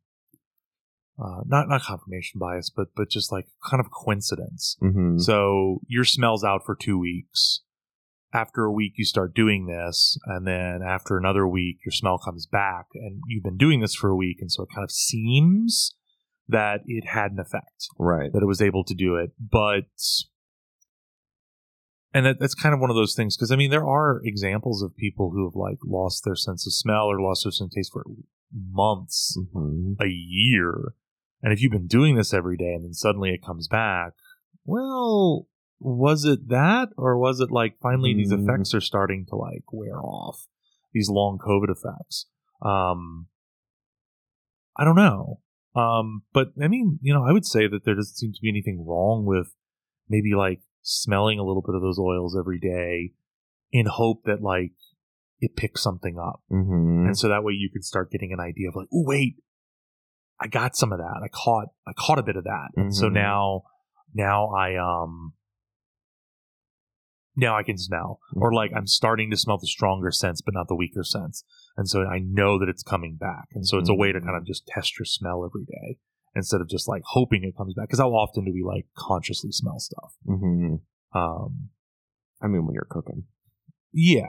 uh, 1.18 1.42
not 1.46 1.68
not 1.68 1.82
confirmation 1.82 2.40
bias, 2.40 2.70
but 2.70 2.90
but 2.96 3.10
just 3.10 3.32
like 3.32 3.48
kind 3.68 3.80
of 3.80 3.90
coincidence. 3.92 4.78
Mm-hmm. 4.82 5.18
So 5.18 5.80
your 5.88 6.04
smell's 6.04 6.44
out 6.44 6.62
for 6.66 6.76
two 6.76 7.00
weeks. 7.00 7.62
After 8.36 8.66
a 8.66 8.72
week, 8.72 8.94
you 8.98 9.06
start 9.06 9.34
doing 9.34 9.66
this, 9.68 10.18
and 10.26 10.46
then 10.46 10.82
after 10.86 11.18
another 11.18 11.48
week, 11.48 11.78
your 11.86 11.92
smell 11.94 12.18
comes 12.18 12.46
back, 12.46 12.88
and 12.94 13.22
you've 13.28 13.44
been 13.44 13.58
doing 13.58 13.80
this 13.80 13.96
for 13.96 14.10
a 14.10 14.16
week, 14.16 14.38
and 14.42 14.52
so 14.52 14.64
it 14.64 14.70
kind 14.76 14.84
of 14.84 14.92
seems 14.92 15.96
that 16.48 16.82
it 16.86 17.06
had 17.08 17.32
an 17.32 17.40
effect 17.40 17.88
Right. 17.98 18.32
that 18.34 18.42
it 18.44 18.46
was 18.48 18.62
able 18.62 18.84
to 18.84 18.94
do 18.94 19.16
it. 19.16 19.32
But 19.40 19.86
and 22.14 22.26
that, 22.26 22.40
that's 22.40 22.56
kind 22.56 22.74
of 22.74 22.80
one 22.80 22.90
of 22.90 22.96
those 22.96 23.16
things 23.16 23.36
because 23.36 23.52
I 23.52 23.56
mean 23.56 23.72
there 23.72 23.88
are 23.88 24.22
examples 24.24 24.82
of 24.82 24.96
people 24.96 25.32
who 25.32 25.46
have 25.46 25.56
like 25.56 25.80
lost 25.86 26.24
their 26.24 26.36
sense 26.36 26.66
of 26.68 26.74
smell 26.74 27.06
or 27.06 27.20
lost 27.20 27.44
their 27.46 27.52
sense 27.52 27.72
of 27.72 27.76
taste 27.76 27.92
for 27.94 28.06
months, 28.54 29.38
Mm-hmm. 29.40 29.94
a 30.02 30.08
year, 30.08 30.94
and 31.42 31.52
if 31.54 31.62
you've 31.62 31.72
been 31.72 31.88
doing 31.88 32.16
this 32.16 32.34
every 32.34 32.58
day 32.58 32.74
and 32.74 32.84
then 32.84 32.94
suddenly 32.94 33.32
it 33.32 33.44
comes 33.46 33.68
back, 33.68 34.14
well, 34.66 35.48
was 35.80 36.26
it 36.26 36.48
that 36.50 36.90
or 36.98 37.18
was 37.18 37.40
it 37.40 37.52
like 37.52 37.78
finally 37.82 38.14
these 38.14 38.32
Mm. 38.32 38.44
effects 38.44 38.74
are 38.74 38.82
starting 38.82 39.26
to 39.30 39.36
like 39.36 39.64
wear 39.72 40.00
off 40.00 40.48
these 40.94 41.10
long 41.10 41.38
COVID 41.38 41.70
effects? 41.70 42.28
Um, 42.62 43.28
I 44.78 44.84
don't 44.84 44.96
know. 44.96 45.40
Um, 45.76 46.24
but 46.34 46.50
I 46.62 46.68
mean, 46.68 47.00
you 47.02 47.14
know, 47.14 47.26
I 47.26 47.32
would 47.32 47.46
say 47.46 47.68
that 47.68 47.84
there 47.86 47.96
doesn't 47.96 48.16
seem 48.16 48.32
to 48.32 48.40
be 48.42 48.50
anything 48.50 48.86
wrong 48.88 49.26
with 49.26 49.54
maybe 50.08 50.34
like 50.36 50.62
smelling 50.82 51.40
a 51.40 51.44
little 51.44 51.62
bit 51.62 51.76
of 51.76 51.82
those 51.82 52.00
oils 52.00 52.38
every 52.38 52.60
day 52.60 53.14
in 53.72 53.86
hope 53.88 54.24
that 54.26 54.42
like 54.42 54.72
it 55.42 55.56
picks 55.58 55.84
something 55.84 56.18
up. 56.18 56.42
Mm-hmm. 56.52 57.08
And 57.08 57.18
so 57.18 57.28
that 57.28 57.44
way 57.44 57.54
you 57.54 57.70
could 57.72 57.84
start 57.84 58.12
getting 58.12 58.32
an 58.32 58.40
idea 58.40 58.70
of 58.70 58.76
like, 58.76 58.88
oh 58.94 59.04
wait, 59.06 59.36
I 60.40 60.48
got 60.48 60.76
some 60.78 60.94
of 60.94 61.00
that. 61.00 61.22
I 61.24 61.28
caught 61.28 61.68
I 61.86 61.92
caught 61.98 62.20
a 62.20 62.24
bit 62.24 62.38
of 62.38 62.46
that. 62.46 62.70
And 62.78 62.96
so 62.96 63.08
Mhm. 63.10 63.14
now 63.14 63.64
now 64.14 64.48
I 64.56 64.76
um 64.78 65.34
now 67.36 67.58
I 67.58 67.64
can 67.64 67.78
smell. 67.78 68.20
Or 68.36 68.54
like 68.54 68.72
I'm 68.76 68.88
starting 68.88 69.30
to 69.32 69.38
smell 69.38 69.58
the 69.58 69.68
stronger 69.68 70.12
sense 70.12 70.42
but 70.42 70.54
not 70.54 70.68
the 70.68 70.76
weaker 70.76 71.04
sense. 71.04 71.44
And 71.78 71.90
so 71.90 72.04
I 72.04 72.20
know 72.20 72.58
that 72.60 72.70
it's 72.70 72.84
coming 72.84 73.16
back. 73.18 73.48
And 73.54 73.68
so 73.68 73.78
it's 73.78 73.90
a 73.90 73.94
way 73.94 74.12
to 74.12 74.22
kind 74.22 74.36
of 74.38 74.46
just 74.46 74.66
test 74.68 74.98
your 74.98 75.06
smell 75.06 75.46
every 75.46 75.66
day 75.66 75.98
instead 76.36 76.62
of 76.62 76.70
just 76.70 76.88
like 76.88 77.02
hoping 77.06 77.44
it 77.44 77.56
comes 77.58 77.74
back. 77.74 77.88
Because 77.88 78.00
how 78.00 78.12
often 78.12 78.46
do 78.46 78.52
we 78.54 78.64
like 78.64 78.86
consciously 78.98 79.52
smell 79.52 79.80
stuff? 79.80 80.14
Mm-hmm. 80.28 80.76
Um 81.18 81.70
I 82.42 82.48
mean, 82.48 82.66
when 82.66 82.74
you're 82.74 82.88
cooking. 82.90 83.24
yeah. 83.94 84.28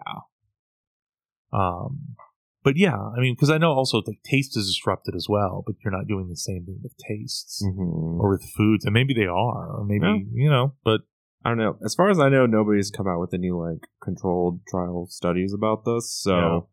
Um, 1.52 2.16
but 2.62 2.76
yeah, 2.76 2.96
I 2.96 3.20
mean, 3.20 3.34
because 3.34 3.50
I 3.50 3.58
know 3.58 3.72
also 3.72 4.02
like 4.06 4.18
taste 4.24 4.56
is 4.56 4.66
disrupted 4.66 5.14
as 5.14 5.26
well, 5.28 5.62
but 5.66 5.76
you're 5.84 5.92
not 5.96 6.08
doing 6.08 6.28
the 6.28 6.36
same 6.36 6.64
thing 6.66 6.80
with 6.82 6.94
tastes 7.08 7.62
Mm-hmm. 7.64 8.20
or 8.20 8.30
with 8.30 8.42
foods, 8.56 8.84
and 8.84 8.92
maybe 8.92 9.14
they 9.14 9.26
are, 9.26 9.76
or 9.78 9.84
maybe 9.86 10.06
Yeah. 10.06 10.42
you 10.44 10.50
know, 10.50 10.74
but 10.84 11.02
I 11.44 11.50
don't 11.50 11.58
know. 11.58 11.78
As 11.84 11.94
far 11.94 12.10
as 12.10 12.18
I 12.18 12.28
know, 12.28 12.46
nobody's 12.46 12.90
come 12.90 13.06
out 13.06 13.20
with 13.20 13.32
any 13.34 13.50
like 13.50 13.86
controlled 14.02 14.60
trial 14.68 15.06
studies 15.08 15.52
about 15.52 15.84
this. 15.84 16.12
So, 16.12 16.68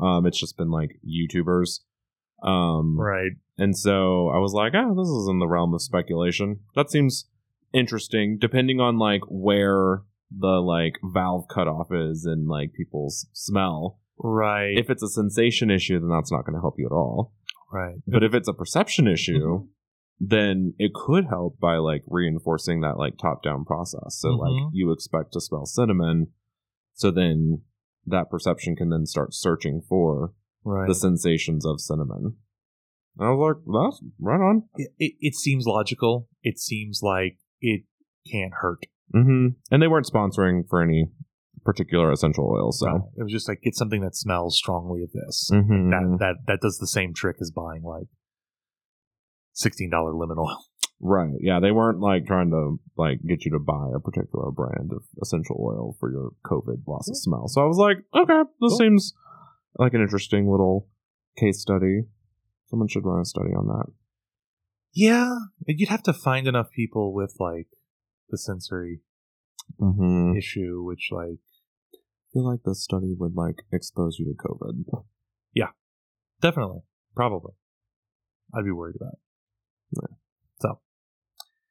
um, 0.00 0.26
it's 0.26 0.40
just 0.40 0.56
been 0.56 0.70
like 0.70 0.98
YouTubers. 1.06 1.80
Um, 2.42 2.98
right, 2.98 3.32
And 3.56 3.76
so 3.76 4.28
I 4.28 4.38
was 4.38 4.52
like, 4.52 4.72
oh, 4.74 4.94
this 4.94 5.08
is 5.08 5.28
in 5.30 5.38
the 5.38 5.46
realm 5.46 5.72
of 5.72 5.80
speculation. 5.80 6.60
That 6.74 6.90
seems 6.90 7.26
interesting, 7.72 8.36
depending 8.38 8.80
on 8.80 8.98
like 8.98 9.22
where 9.28 10.02
the 10.30 10.60
like 10.60 10.94
valve 11.02 11.46
cutoff 11.48 11.88
is 11.90 12.26
in 12.26 12.46
like 12.46 12.74
people's 12.74 13.26
smell. 13.32 13.98
right, 14.18 14.76
If 14.76 14.90
it's 14.90 15.02
a 15.02 15.08
sensation 15.08 15.70
issue, 15.70 15.98
then 15.98 16.10
that's 16.10 16.30
not 16.32 16.44
going 16.44 16.54
to 16.54 16.60
help 16.60 16.74
you 16.76 16.86
at 16.86 16.92
all. 16.92 17.32
right, 17.72 17.96
But 18.06 18.22
if 18.24 18.34
it's 18.34 18.48
a 18.48 18.52
perception 18.52 19.06
issue, 19.06 19.68
then 20.20 20.74
it 20.78 20.92
could 20.94 21.26
help 21.26 21.58
by 21.58 21.76
like 21.76 22.02
reinforcing 22.06 22.80
that 22.80 22.96
like 22.98 23.18
top 23.18 23.42
down 23.42 23.64
process. 23.64 24.16
So 24.18 24.30
like 24.30 24.50
Mhm. 24.52 24.70
you 24.72 24.92
expect 24.92 25.32
to 25.32 25.40
smell 25.40 25.66
cinnamon, 25.66 26.28
so 26.94 27.10
then 27.10 27.62
that 28.06 28.30
perception 28.30 28.76
can 28.76 28.90
then 28.90 29.06
start 29.06 29.34
searching 29.34 29.80
for 29.88 30.32
right. 30.64 30.86
the 30.86 30.94
sensations 30.94 31.64
of 31.66 31.80
cinnamon. 31.80 32.36
And 33.16 33.28
I 33.28 33.30
was 33.30 33.56
like, 33.66 34.00
that's 34.00 34.12
right 34.20 34.40
on. 34.40 34.64
It, 34.76 34.90
it, 34.98 35.12
it 35.20 35.34
seems 35.34 35.66
logical. 35.66 36.28
It 36.42 36.58
seems 36.58 37.00
like 37.02 37.38
it 37.60 37.82
can't 38.30 38.52
hurt. 38.60 38.84
hmm 39.12 39.48
And 39.70 39.82
they 39.82 39.88
weren't 39.88 40.06
sponsoring 40.06 40.68
for 40.68 40.82
any 40.82 41.10
particular 41.64 42.10
essential 42.12 42.46
oil, 42.46 42.72
so 42.72 42.86
Right. 42.86 43.00
It 43.16 43.22
was 43.22 43.32
just 43.32 43.48
like 43.48 43.62
get 43.62 43.74
something 43.74 44.02
that 44.02 44.14
smells 44.14 44.56
strongly 44.56 45.02
of 45.02 45.12
this. 45.12 45.50
Mhm. 45.52 45.90
That 45.90 46.18
that 46.18 46.34
that 46.46 46.60
does 46.60 46.78
the 46.78 46.86
same 46.86 47.14
trick 47.14 47.36
as 47.40 47.50
buying 47.50 47.82
like 47.82 48.08
sixteen 49.54 49.88
dollar 49.90 50.12
lemon 50.14 50.36
oil. 50.38 50.58
right, 51.00 51.32
yeah, 51.40 51.58
they 51.60 51.72
weren't 51.72 52.00
like 52.00 52.26
trying 52.26 52.50
to 52.50 52.76
like 52.96 53.18
get 53.26 53.44
you 53.46 53.52
to 53.52 53.58
buy 53.58 53.88
a 53.96 54.00
particular 54.00 54.50
brand 54.50 54.90
of 54.92 55.02
essential 55.22 55.56
oil 55.58 55.96
for 55.98 56.12
your 56.12 56.30
COVID 56.44 56.86
loss 56.86 57.08
of 57.08 57.16
smell. 57.16 57.48
So 57.48 57.62
I 57.62 57.66
was 57.66 57.78
like, 57.78 57.98
okay, 58.14 58.42
this 58.60 58.70
Cool. 58.72 58.78
seems 58.78 59.14
like 59.78 59.94
an 59.94 60.02
interesting 60.02 60.50
little 60.50 60.88
case 61.38 61.60
study. 61.62 62.02
Someone 62.66 62.88
should 62.88 63.04
run 63.06 63.20
a 63.20 63.24
study 63.24 63.50
on 63.50 63.66
that. 63.68 63.86
Yeah, 64.92 65.34
you'd 65.66 65.88
have 65.88 66.02
to 66.04 66.12
find 66.12 66.46
enough 66.46 66.70
people 66.70 67.12
with 67.14 67.34
like 67.40 67.68
the 68.28 68.36
sensory 68.38 69.00
Mm-hmm. 69.80 70.36
issue, 70.36 70.82
which 70.84 71.08
like 71.10 71.38
I 71.94 71.98
feel 72.32 72.44
like 72.48 72.60
this 72.64 72.84
study 72.84 73.14
would 73.18 73.34
like 73.34 73.62
expose 73.72 74.18
you 74.18 74.26
to 74.26 74.34
COVID. 74.48 74.84
Yeah, 75.54 75.68
definitely, 76.42 76.80
probably, 77.16 77.52
I'd 78.54 78.64
be 78.64 78.70
worried 78.72 78.96
about. 78.96 79.14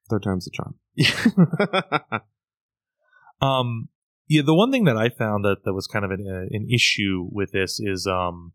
Third 0.10 0.24
time's 0.24 0.46
the 0.46 0.52
charm. 0.52 0.76
Um, 3.44 3.90
yeah, 4.28 4.42
the 4.46 4.56
one 4.56 4.72
thing 4.72 4.86
that 4.86 4.96
I 4.96 5.10
found 5.10 5.44
that 5.44 5.66
that 5.66 5.74
was 5.74 5.86
kind 5.86 6.06
of 6.06 6.12
an, 6.12 6.26
uh, 6.26 6.48
an 6.56 6.68
issue 6.74 7.28
with 7.30 7.52
this 7.52 7.80
is 7.80 8.08
um 8.08 8.54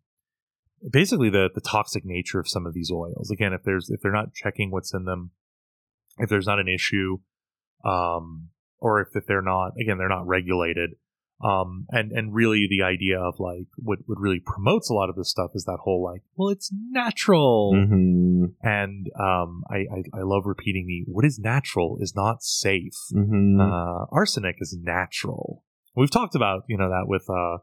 basically 0.91 1.29
the 1.29 1.51
the 1.55 1.61
toxic 1.61 2.05
nature 2.07 2.41
of 2.41 2.49
some 2.49 2.67
of 2.67 2.73
these 2.73 2.91
oils. 2.91 3.31
Again, 3.31 3.53
if 3.53 3.63
there's 3.65 3.91
if 3.91 4.01
they're 4.01 4.13
not 4.13 4.33
checking 4.33 4.71
what's 4.71 4.95
in 4.95 5.05
them, 5.05 5.33
if 6.19 6.31
there's 6.31 6.47
not 6.47 6.59
an 6.59 6.69
issue, 6.69 7.19
um, 7.85 8.49
or 8.79 9.03
if, 9.03 9.09
if 9.15 9.27
they're 9.27 9.43
not 9.43 9.73
again 9.79 9.99
they're 9.99 10.09
not 10.09 10.27
regulated, 10.27 10.93
Um, 11.41 11.87
and 11.91 12.11
and 12.11 12.35
really 12.35 12.67
the 12.69 12.83
idea 12.85 13.21
of 13.21 13.35
like 13.39 13.69
what 13.77 14.01
what 14.07 14.19
really 14.19 14.41
promotes 14.45 14.91
a 14.91 14.93
lot 14.95 15.09
of 15.09 15.15
this 15.15 15.31
stuff 15.31 15.53
is 15.55 15.65
that 15.67 15.79
whole 15.83 16.03
like, 16.03 16.23
well, 16.35 16.49
it's 16.49 16.71
natural, 16.91 17.73
Mm-hmm. 17.77 18.45
and 18.63 19.07
um, 19.21 19.63
I, 19.71 19.77
I 19.77 20.19
I 20.21 20.23
love 20.23 20.43
repeating 20.47 20.87
the 20.89 21.05
what 21.13 21.25
is 21.25 21.39
natural 21.39 21.99
is 22.01 22.13
not 22.17 22.43
safe. 22.43 22.95
Mm-hmm. 23.15 23.61
Uh, 23.61 24.07
arsenic 24.11 24.57
is 24.61 24.77
natural. 24.83 25.63
We've 25.95 26.11
talked 26.11 26.35
about 26.35 26.63
you 26.69 26.77
know 26.77 26.89
that 26.91 27.05
with 27.07 27.27
uh, 27.31 27.59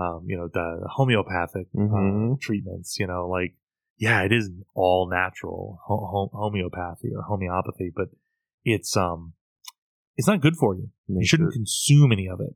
um, 0.00 0.24
you 0.26 0.38
know 0.38 0.48
the 0.52 0.86
homeopathic 0.90 1.66
uh, 1.76 1.78
Mhm. 1.80 2.40
treatments. 2.40 2.96
You 2.98 3.06
know, 3.06 3.28
like 3.28 3.54
yeah, 3.98 4.22
it 4.22 4.32
is 4.32 4.50
all 4.74 5.10
natural 5.10 5.78
ho- 5.84 6.06
ho- 6.10 6.30
homeopathy 6.32 7.10
or 7.14 7.20
homeopathy, 7.22 7.92
but 7.94 8.08
it's 8.64 8.96
um, 8.96 9.34
it's 10.16 10.26
not 10.26 10.40
good 10.40 10.56
for 10.56 10.74
you. 10.74 10.88
You 11.06 11.26
shouldn't 11.26 11.52
consume 11.52 12.12
any 12.12 12.26
of 12.28 12.40
it. 12.40 12.54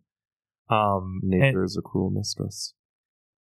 Um, 0.70 1.20
and- 1.22 1.30
Nature 1.30 1.64
is 1.64 1.76
a 1.76 1.82
cruel 1.82 2.10
mistress. 2.10 2.74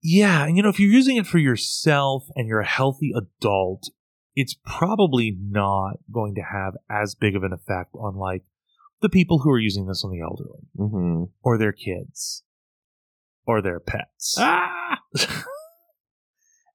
yeah, 0.03 0.45
and 0.47 0.57
you 0.57 0.63
know, 0.63 0.69
if 0.69 0.81
you're 0.81 0.91
using 0.91 1.17
it 1.17 1.27
for 1.27 1.39
yourself 1.39 2.25
and 2.35 2.49
you're 2.49 2.61
a 2.61 2.67
healthy 2.67 3.13
adult, 3.17 3.91
it's 4.35 4.57
probably 4.65 5.37
not 5.41 5.99
going 6.11 6.35
to 6.37 6.41
have 6.43 6.75
as 6.91 7.15
big 7.15 7.37
of 7.37 7.43
an 7.43 7.53
effect 7.53 7.95
on 7.95 8.17
like 8.17 8.43
the 9.03 9.09
people 9.11 9.41
who 9.41 9.51
are 9.51 9.59
using 9.59 9.87
this 9.87 10.03
on 10.05 10.11
the 10.11 10.21
elderly 10.21 10.61
Mm-hmm. 10.79 11.25
or 11.43 11.59
their 11.59 11.73
kids 11.73 12.43
or 13.47 13.61
their 13.61 13.79
pets. 13.81 14.37
Ah! 14.39 14.99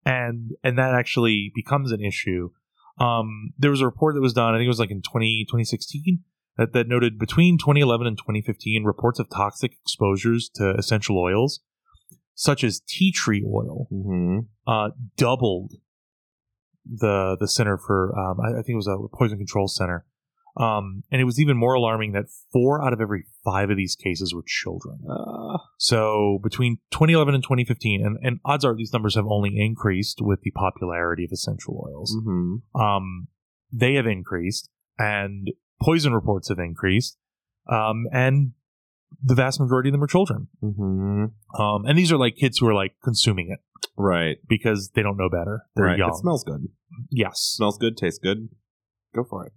and 0.06 0.52
and 0.63 0.78
that 0.78 0.93
actually 0.93 1.52
becomes 1.56 1.91
an 1.91 2.02
issue. 2.04 2.50
Um, 3.00 3.54
there 3.58 3.71
was 3.71 3.82
a 3.82 3.86
report 3.86 4.15
that 4.15 4.21
was 4.21 4.34
done, 4.34 4.54
I 4.54 4.58
think 4.58 4.65
it 4.65 4.69
was 4.69 4.80
like 4.80 4.89
in 4.91 5.02
20, 5.02 5.45
2016, 5.45 6.19
that, 6.58 6.74
that 6.74 6.88
noted 6.88 7.17
between 7.20 7.58
2011 7.58 8.08
and 8.08 8.17
2015 8.17 8.84
reports 8.84 9.20
of 9.20 9.30
toxic 9.30 9.74
exposures 9.82 10.50
to 10.56 10.74
essential 10.78 11.17
oils, 11.17 11.62
such 12.34 12.63
as 12.63 12.82
tea 12.88 13.12
tree 13.12 13.43
oil, 13.46 13.88
Mm-hmm. 13.91 14.39
uh, 14.67 14.89
doubled 15.15 15.74
the 16.86 17.36
the 17.39 17.48
Center 17.48 17.78
for 17.78 18.17
um, 18.17 18.39
I, 18.39 18.52
I 18.60 18.62
think 18.62 18.70
it 18.70 18.76
was 18.76 18.88
a 18.88 18.98
Poison 19.17 19.38
Control 19.38 19.67
Center, 19.67 20.06
um, 20.56 21.04
and 21.12 21.20
it 21.20 21.26
was 21.26 21.39
even 21.39 21.58
more 21.58 21.74
alarming 21.74 22.13
that 22.13 22.26
four 22.54 22.84
out 22.86 22.93
of 22.93 23.02
every 23.02 23.26
five 23.43 23.70
of 23.70 23.76
these 23.78 23.96
cases 23.96 24.34
were 24.34 24.43
children. 24.46 25.00
Uh, 25.10 25.58
So 25.80 26.39
between 26.41 26.78
2011 26.91 27.36
and 27.36 27.43
2015, 27.43 28.06
and, 28.06 28.17
and 28.24 28.39
odds 28.46 28.63
are 28.63 28.74
these 28.76 28.93
numbers 28.93 29.15
have 29.15 29.26
only 29.28 29.52
increased 29.58 30.20
with 30.22 30.41
the 30.41 30.52
popularity 30.52 31.26
of 31.26 31.32
essential 31.34 31.86
oils. 31.88 32.15
mm-hmm. 32.15 32.82
Um, 32.82 33.28
they 33.72 33.96
have 33.96 34.08
increased, 34.08 34.70
and 34.98 35.50
poison 35.82 36.13
reports 36.13 36.50
have 36.50 36.60
increased, 36.60 37.18
um, 37.70 38.06
and 38.12 38.52
the 39.24 39.36
vast 39.36 39.60
majority 39.60 39.90
of 39.90 39.94
them 39.94 40.04
are 40.04 40.08
children. 40.08 40.48
Mm-hmm. 40.63 41.62
Um, 41.62 41.86
and 41.86 41.98
these 41.98 42.12
are 42.12 42.18
like 42.18 42.36
kids 42.36 42.58
who 42.60 42.68
are 42.68 42.74
like 42.74 42.96
consuming 43.04 43.50
it 43.52 43.60
Right. 43.96 44.38
because 44.48 44.92
they 44.96 45.02
don't 45.02 45.18
know 45.18 45.30
better. 45.30 45.63
They're 45.76 45.86
right. 45.86 45.98
young. 45.98 46.10
It 46.10 46.16
smells 46.18 46.44
good. 46.44 46.68
yes. 47.10 47.40
Smells 47.40 47.78
good. 47.78 47.98
Tastes 47.98 48.20
good. 48.20 48.50
Go 49.16 49.24
for 49.24 49.46
it. 49.46 49.54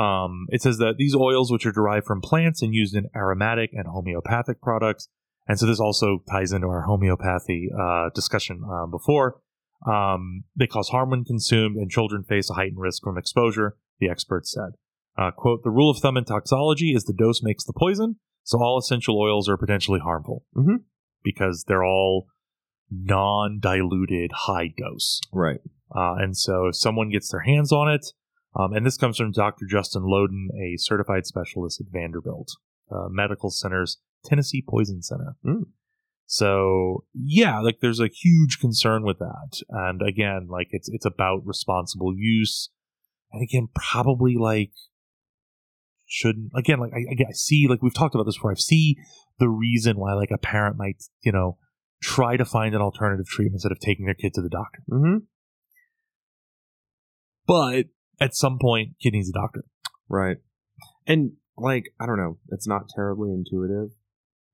Um, 0.00 0.46
it 0.50 0.62
says 0.62 0.78
that 0.78 0.94
these 0.98 1.14
oils, 1.14 1.50
which 1.50 1.66
are 1.66 1.72
derived 1.72 2.06
from 2.06 2.20
plants 2.20 2.62
and 2.62 2.74
used 2.74 2.94
in 2.94 3.08
aromatic 3.16 3.70
and 3.72 3.86
homeopathic 3.88 4.60
products, 4.60 5.08
and 5.48 5.58
so 5.58 5.66
this 5.66 5.80
also 5.80 6.22
ties 6.30 6.52
into 6.52 6.68
our 6.68 6.82
homeopathy 6.82 7.70
uh, 7.76 8.10
discussion 8.14 8.62
uh, 8.70 8.86
before. 8.86 9.40
Um, 9.86 10.44
they 10.54 10.66
cause 10.68 10.90
harm 10.90 11.10
when 11.10 11.24
consumed, 11.24 11.76
and 11.76 11.90
children 11.90 12.22
face 12.22 12.50
a 12.50 12.54
heightened 12.54 12.78
risk 12.78 13.02
from 13.02 13.18
exposure. 13.18 13.76
The 13.98 14.08
experts 14.10 14.52
said, 14.52 14.74
uh, 15.16 15.30
"quote 15.36 15.62
The 15.64 15.70
rule 15.70 15.90
of 15.90 15.98
thumb 15.98 16.16
in 16.16 16.24
toxology 16.24 16.92
is 16.94 17.04
the 17.04 17.12
dose 17.12 17.42
makes 17.42 17.64
the 17.64 17.72
poison, 17.76 18.16
so 18.42 18.58
all 18.62 18.78
essential 18.78 19.18
oils 19.20 19.48
are 19.48 19.56
potentially 19.56 20.00
harmful 20.00 20.44
Mhm. 20.56 20.84
because 21.22 21.64
they're 21.66 21.84
all 21.84 22.26
non-diluted 22.90 24.30
high 24.32 24.68
dose." 24.76 25.20
Right. 25.32 25.60
Uh, 25.94 26.14
and 26.18 26.36
so 26.36 26.66
if 26.66 26.76
someone 26.76 27.10
gets 27.10 27.30
their 27.30 27.40
hands 27.42 27.72
on 27.72 27.90
it, 27.90 28.06
um, 28.54 28.72
and 28.72 28.84
this 28.86 28.96
comes 28.96 29.16
from 29.16 29.32
Dr. 29.32 29.66
Justin 29.68 30.02
Loden, 30.02 30.48
a 30.60 30.76
certified 30.76 31.26
specialist 31.26 31.80
at 31.80 31.86
Vanderbilt 31.90 32.48
uh, 32.90 33.08
Medical 33.08 33.50
Center's 33.50 33.98
Tennessee 34.24 34.64
Poison 34.66 35.02
Center. 35.02 35.36
Mm. 35.44 35.66
So 36.26 37.04
yeah, 37.14 37.60
like 37.60 37.78
there's 37.80 38.00
a 38.00 38.08
huge 38.08 38.58
concern 38.60 39.04
with 39.04 39.18
that, 39.18 39.60
and 39.68 40.00
again, 40.02 40.46
like 40.48 40.68
it's 40.70 40.88
it's 40.88 41.04
about 41.06 41.44
responsible 41.44 42.14
use, 42.16 42.70
and 43.32 43.42
again, 43.42 43.68
probably 43.74 44.36
like 44.36 44.72
shouldn't 46.12 46.50
again 46.56 46.80
like 46.80 46.92
I, 46.92 47.12
I 47.12 47.32
see 47.32 47.68
like 47.68 47.82
we've 47.82 47.94
talked 47.94 48.14
about 48.14 48.24
this 48.24 48.36
before. 48.36 48.50
I 48.50 48.56
see 48.56 48.96
the 49.38 49.48
reason 49.48 49.96
why 49.96 50.14
like 50.14 50.32
a 50.32 50.38
parent 50.38 50.76
might 50.76 51.02
you 51.22 51.30
know 51.30 51.56
try 52.02 52.36
to 52.36 52.44
find 52.44 52.74
an 52.74 52.80
alternative 52.80 53.26
treatment 53.26 53.56
instead 53.56 53.72
of 53.72 53.78
taking 53.78 54.06
their 54.06 54.14
kid 54.14 54.34
to 54.34 54.42
the 54.42 54.48
doctor. 54.48 54.82
Mm-hmm. 54.90 55.18
But 57.46 57.86
at 58.20 58.34
some 58.34 58.58
point, 58.60 58.96
kid 59.02 59.12
needs 59.12 59.28
a 59.28 59.32
doctor. 59.32 59.64
Right. 60.08 60.38
And 61.06 61.32
like, 61.56 61.92
I 62.00 62.06
don't 62.06 62.16
know, 62.16 62.38
it's 62.48 62.66
not 62.66 62.88
terribly 62.94 63.30
intuitive 63.30 63.90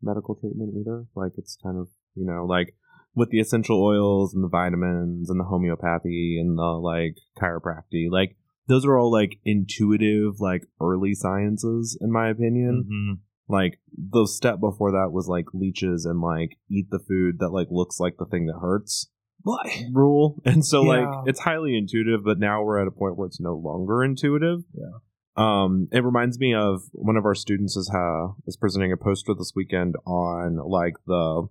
medical 0.03 0.35
treatment 0.35 0.75
either. 0.79 1.07
Like 1.14 1.33
it's 1.37 1.57
kind 1.62 1.79
of, 1.79 1.88
you 2.14 2.27
know, 2.27 2.45
like 2.45 2.75
with 3.14 3.31
the 3.31 3.40
essential 3.40 3.83
oils 3.83 4.35
and 4.35 4.45
the 4.45 4.49
vitamins 4.49 5.31
and 5.31 5.40
the 5.40 5.45
homeopathy 5.45 6.38
and 6.40 6.59
the 6.59 6.62
like 6.62 7.16
chiropractic, 7.40 8.11
like 8.11 8.37
those 8.68 8.85
are 8.85 8.96
all 8.98 9.11
like 9.12 9.38
intuitive, 9.44 10.40
like 10.40 10.66
early 10.81 11.14
sciences 11.14 11.96
in 12.00 12.11
my 12.12 12.29
opinion. 12.31 12.85
Mhm. 12.90 13.18
Like 13.48 13.79
the 13.96 14.26
step 14.26 14.59
before 14.61 14.90
that 14.92 15.11
was 15.12 15.29
like 15.29 15.46
leeches 15.55 16.05
and 16.05 16.20
like 16.20 16.59
eat 16.70 16.88
the 16.90 16.98
food 16.98 17.38
that 17.38 17.50
like 17.50 17.68
looks 17.70 18.00
like 18.00 18.16
the 18.18 18.26
thing 18.26 18.46
that 18.46 18.59
hurts 18.61 19.09
What? 19.42 19.66
rule. 19.92 20.42
And 20.44 20.64
so 20.64 20.83
Yeah. 20.83 20.88
like 21.09 21.29
it's 21.29 21.40
highly 21.40 21.76
intuitive, 21.76 22.24
but 22.24 22.38
now 22.40 22.62
we're 22.64 22.81
at 22.81 22.88
a 22.88 22.90
point 22.90 23.16
where 23.16 23.26
it's 23.26 23.40
no 23.40 23.55
longer 23.57 24.02
intuitive. 24.02 24.61
Yeah. 24.74 24.98
Um, 25.38 25.88
it 25.92 26.02
reminds 26.02 26.38
me 26.38 26.55
of 26.55 26.81
one 26.92 27.16
of 27.16 27.24
our 27.26 27.35
students 27.35 27.76
is 27.76 27.90
ha 27.92 28.35
is 28.46 28.57
presenting 28.57 28.90
a 28.90 28.96
poster 28.96 29.35
this 29.35 29.52
weekend 29.55 29.94
on 30.07 30.57
like 30.68 30.94
the 31.07 31.46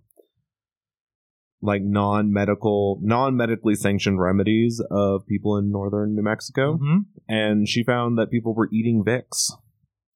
like 1.62 1.82
non-medical 1.82 2.98
non-medically 3.02 3.74
sanctioned 3.74 4.20
remedies 4.20 4.80
of 4.90 5.26
people 5.26 5.56
in 5.56 5.70
northern 5.70 6.14
New 6.14 6.22
Mexico 6.22 6.78
Mhm. 6.78 7.06
and 7.28 7.66
she 7.68 7.82
found 7.82 8.18
that 8.18 8.30
people 8.30 8.54
were 8.54 8.68
eating 8.72 9.02
Vicks. 9.04 9.52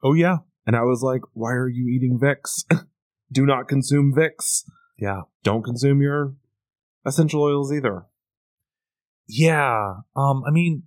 Oh 0.02 0.12
yeah, 0.14 0.38
And 0.66 0.76
I 0.76 0.82
was 0.82 1.02
like, 1.02 1.22
"Why 1.32 1.52
are 1.52 1.68
you 1.68 1.88
eating 1.88 2.18
Vicks? 2.18 2.64
Do 3.32 3.46
not 3.46 3.68
consume 3.68 4.12
Vicks. 4.14 4.64
yeah, 4.98 5.22
Don't 5.42 5.62
consume 5.64 6.02
your 6.02 6.36
essential 7.06 7.42
oils 7.42 7.72
either." 7.72 8.04
yeah. 9.26 9.94
Um, 10.16 10.42
I 10.46 10.50
mean, 10.50 10.84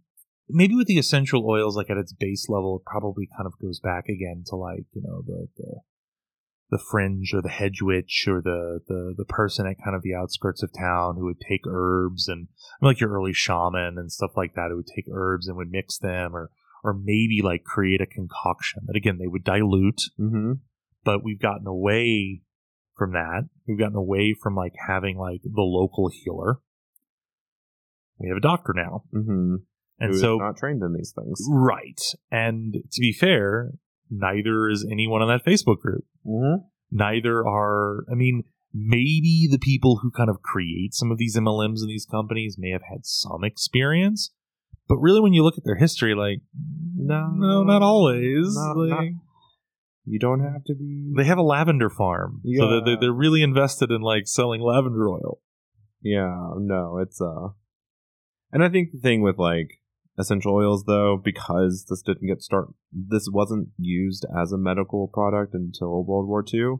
maybe 0.49 0.75
with 0.75 0.87
the 0.87 0.97
essential 0.99 1.45
oils, 1.49 1.75
like 1.75 1.89
at 1.89 1.97
its 1.97 2.13
base 2.13 2.47
level, 2.49 2.77
it 2.77 2.89
probably 2.89 3.27
kind 3.35 3.47
of 3.47 3.53
goes 3.61 3.79
back 3.79 4.05
again 4.09 4.43
to 4.47 4.55
like 4.55 4.85
you 4.93 5.01
know 5.01 5.21
the 5.25 5.47
the, 5.57 5.79
the 6.73 6.83
fringe 6.91 7.31
or 7.33 7.41
the 7.41 7.49
hedge 7.49 7.81
witch 7.81 8.25
or 8.27 8.41
the, 8.41 8.79
the 8.87 9.13
the 9.15 9.25
person 9.25 9.65
at 9.67 9.77
kind 9.83 9.95
of 9.95 10.01
the 10.01 10.15
outskirts 10.15 10.61
of 10.63 10.71
town 10.77 11.15
who 11.15 11.25
would 11.25 11.39
take 11.39 11.61
herbs 11.67 12.27
and 12.27 12.47
like 12.81 12.99
your 12.99 13.11
early 13.11 13.31
shaman 13.33 13.97
and 13.97 14.11
stuff 14.11 14.31
like 14.35 14.55
that 14.55 14.67
who 14.69 14.77
would 14.77 14.89
take 14.95 15.05
herbs 15.13 15.47
and 15.47 15.55
would 15.55 15.69
mix 15.71 15.97
them 15.99 16.35
or 16.35 16.49
or 16.83 16.93
maybe 16.93 17.41
like 17.43 17.63
create 17.63 18.01
a 18.01 18.05
concoction 18.05 18.81
that 18.87 18.95
again 18.97 19.17
they 19.19 19.27
would 19.27 19.43
dilute 19.43 20.01
Mm-hmm. 20.19 20.53
but 21.03 21.23
we've 21.23 21.39
gotten 21.39 21.67
away 21.67 22.41
from 22.97 23.13
that. 23.13 23.49
We've 23.67 23.79
gotten 23.79 23.95
away 23.95 24.35
from 24.41 24.55
like 24.55 24.73
having 24.87 25.17
like 25.17 25.41
the 25.43 25.61
local 25.61 26.09
healer. 26.13 26.59
We 28.19 28.29
have 28.29 28.37
a 28.37 28.41
doctor 28.41 28.73
now. 28.75 29.03
Mm-hmm. 29.13 29.55
And 29.99 30.15
so 30.15 30.37
not 30.37 30.57
trained 30.57 30.81
in 30.83 30.93
these 30.93 31.13
things. 31.15 31.39
right. 31.49 31.99
And 32.31 32.73
to 32.91 32.99
be 33.01 33.13
fair, 33.13 33.71
neither 34.09 34.69
is 34.69 34.85
anyone 34.89 35.21
on 35.21 35.27
that 35.27 35.45
Facebook 35.45 35.79
group. 35.79 36.05
Mm-hmm. 36.25 36.65
Neither 36.91 37.45
are 37.47 38.05
I 38.11 38.15
mean, 38.15 38.43
maybe 38.73 39.47
the 39.49 39.59
people 39.59 39.99
who 40.01 40.11
kind 40.11 40.29
of 40.29 40.41
create 40.41 40.93
some 40.93 41.11
of 41.11 41.17
these 41.17 41.37
MLMs 41.37 41.81
in 41.81 41.87
these 41.87 42.05
companies 42.09 42.55
may 42.59 42.71
have 42.71 42.83
had 42.89 43.05
some 43.05 43.43
experience. 43.43 44.31
But 44.89 44.97
really 44.97 45.21
when 45.21 45.33
you 45.33 45.43
look 45.43 45.57
at 45.57 45.63
their 45.65 45.77
history, 45.77 46.13
like 46.15 46.39
No, 46.95 47.29
no, 47.35 47.63
not 47.63 47.81
always. 47.81 48.55
Not- 48.55 48.77
Like, 48.77 48.89
not- 48.89 49.21
You 50.05 50.19
don't 50.19 50.41
have 50.41 50.63
to 50.65 50.75
be. 50.75 51.13
they 51.15 51.23
have 51.23 51.37
a 51.37 51.43
lavender 51.43 51.89
farm. 51.89 52.41
So 52.43 52.49
Yeah. 52.49 52.65
they're, 52.69 52.81
they're, 52.85 52.97
they're 52.99 53.13
really 53.13 53.41
invested 53.41 53.89
in 53.91 54.01
like 54.01 54.27
selling 54.27 54.61
lavender 54.61 55.07
oil. 55.09 55.39
Yeah, 56.01 56.49
no, 56.57 56.97
it's 56.97 57.21
uh. 57.21 57.49
And 58.51 58.61
I 58.63 58.69
think 58.69 58.91
the 58.91 58.99
thing 58.99 59.21
with 59.21 59.37
like 59.39 59.79
essential 60.17 60.55
oils, 60.55 60.85
though, 60.85 61.19
because 61.23 61.85
this 61.89 62.01
didn't 62.01 62.27
get 62.27 62.41
start, 62.41 62.69
this 62.91 63.27
wasn't 63.31 63.69
used 63.77 64.25
as 64.37 64.51
a 64.51 64.57
medical 64.57 65.07
product 65.07 65.53
until 65.53 66.03
World 66.03 66.27
War 66.27 66.43
II. 66.51 66.75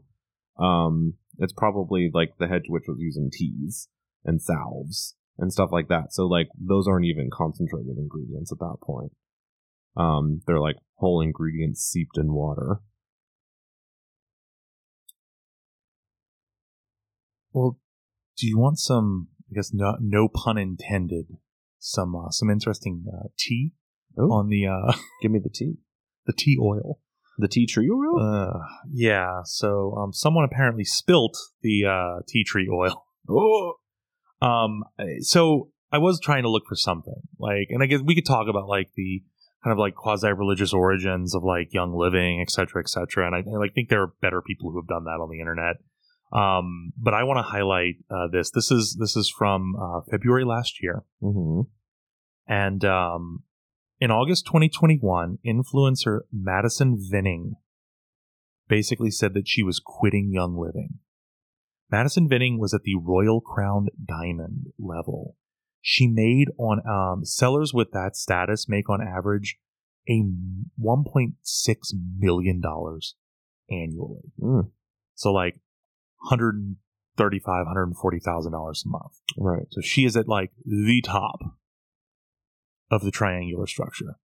Um, 0.58 1.14
it's 1.38 1.52
probably 1.52 2.10
like 2.12 2.34
the 2.38 2.46
hedge 2.46 2.66
witch 2.68 2.84
was 2.86 2.98
using 3.00 3.30
teas 3.32 3.88
and 4.24 4.40
salves 4.40 5.16
and 5.38 5.52
stuff 5.52 5.70
like 5.72 5.88
that. 5.88 6.12
So 6.12 6.26
like 6.26 6.48
those 6.58 6.86
aren't 6.86 7.06
even 7.06 7.30
concentrated 7.32 7.96
ingredients 7.98 8.52
at 8.52 8.58
that 8.58 8.76
point. 8.82 9.12
Um, 9.96 10.42
they're 10.46 10.60
like 10.60 10.76
whole 10.96 11.20
ingredients 11.20 11.80
seeped 11.80 12.16
in 12.16 12.32
water. 12.32 12.80
Well, 17.52 17.78
do 18.36 18.46
you 18.48 18.58
want 18.58 18.78
some? 18.78 19.28
I 19.50 19.54
guess 19.54 19.72
no, 19.72 19.96
no 20.00 20.28
pun 20.28 20.58
intended. 20.58 21.26
Some 21.86 22.16
uh, 22.16 22.30
some 22.30 22.48
interesting 22.50 23.04
uh, 23.12 23.28
tea 23.38 23.72
Oh. 24.16 24.30
on 24.32 24.48
the 24.48 24.66
uh, 24.66 24.92
Give 25.22 25.30
me 25.32 25.38
the 25.42 25.50
tea. 25.50 25.74
the 26.26 26.32
tea 26.32 26.56
oil. 26.60 26.98
The 27.36 27.48
tea 27.48 27.66
tree 27.66 27.90
oil? 27.90 28.22
Uh, 28.22 28.60
yeah. 28.90 29.40
So 29.44 29.94
um, 29.98 30.12
someone 30.12 30.44
apparently 30.44 30.84
spilt 30.84 31.36
the 31.62 31.84
uh, 31.84 32.22
tea 32.28 32.44
tree 32.44 32.68
oil. 32.72 33.04
oh. 33.28 33.74
Um, 34.40 34.84
so 35.20 35.70
I 35.92 35.98
was 35.98 36.20
trying 36.20 36.44
to 36.44 36.48
look 36.50 36.62
for 36.68 36.76
something 36.76 37.20
like, 37.38 37.68
and 37.70 37.82
I 37.82 37.86
guess 37.86 38.00
we 38.04 38.14
could 38.14 38.26
talk 38.26 38.46
about 38.48 38.68
like 38.68 38.90
the 38.96 39.22
kind 39.64 39.72
of 39.72 39.78
like 39.78 39.94
quasi 39.94 40.28
religious 40.32 40.72
origins 40.72 41.34
of 41.34 41.42
like 41.42 41.72
Young 41.74 41.92
Living, 41.96 42.40
et 42.40 42.50
cetera, 42.50 42.82
et 42.82 42.88
cetera. 42.88 43.26
And 43.26 43.34
I, 43.34 43.38
I 43.40 43.58
like 43.58 43.74
think 43.74 43.88
there 43.88 44.02
are 44.02 44.12
better 44.22 44.40
people 44.40 44.70
who 44.70 44.78
have 44.80 44.86
done 44.88 45.04
that 45.04 45.20
on 45.20 45.28
the 45.30 45.40
internet. 45.40 45.76
Um, 46.34 46.92
but 46.96 47.14
I 47.14 47.22
want 47.24 47.38
to 47.38 47.42
highlight 47.42 47.94
uh, 48.10 48.26
this. 48.32 48.50
This 48.50 48.70
is 48.70 48.96
this 48.98 49.14
is 49.16 49.32
from 49.36 49.76
uh, 49.76 50.00
February 50.10 50.44
last 50.44 50.82
year, 50.82 51.04
Mm-hmm. 51.22 51.60
and 52.48 52.84
um, 52.84 53.44
in 54.00 54.10
August 54.10 54.46
2021, 54.46 55.38
influencer 55.46 56.20
Madison 56.32 56.98
Vinning 56.98 57.54
basically 58.68 59.10
said 59.10 59.34
that 59.34 59.46
she 59.46 59.62
was 59.62 59.80
quitting 59.84 60.30
Young 60.32 60.56
Living. 60.58 60.98
Madison 61.90 62.28
Vinning 62.28 62.58
was 62.58 62.74
at 62.74 62.82
the 62.82 62.96
Royal 62.96 63.40
Crown 63.40 63.86
Diamond 64.04 64.66
level. 64.78 65.36
She 65.80 66.08
made 66.08 66.48
on 66.58 66.80
um, 66.88 67.24
sellers 67.24 67.72
with 67.72 67.92
that 67.92 68.16
status 68.16 68.66
make 68.68 68.88
on 68.90 69.00
average 69.00 69.58
a 70.08 70.22
1.6 70.82 71.32
million 72.18 72.60
dollars 72.60 73.14
annually. 73.70 74.32
Mm. 74.40 74.70
So 75.14 75.30
like 75.32 75.60
135, 76.24 77.44
140 77.44 78.18
thousand 78.20 78.52
dollars 78.52 78.82
a 78.86 78.88
month. 78.88 79.20
Right. 79.38 79.66
So 79.70 79.80
she 79.80 80.04
is 80.04 80.16
at 80.16 80.28
like 80.28 80.52
the 80.64 81.02
top 81.02 81.40
of 82.90 83.02
the 83.02 83.10
triangular 83.10 83.66
structure. 83.66 84.16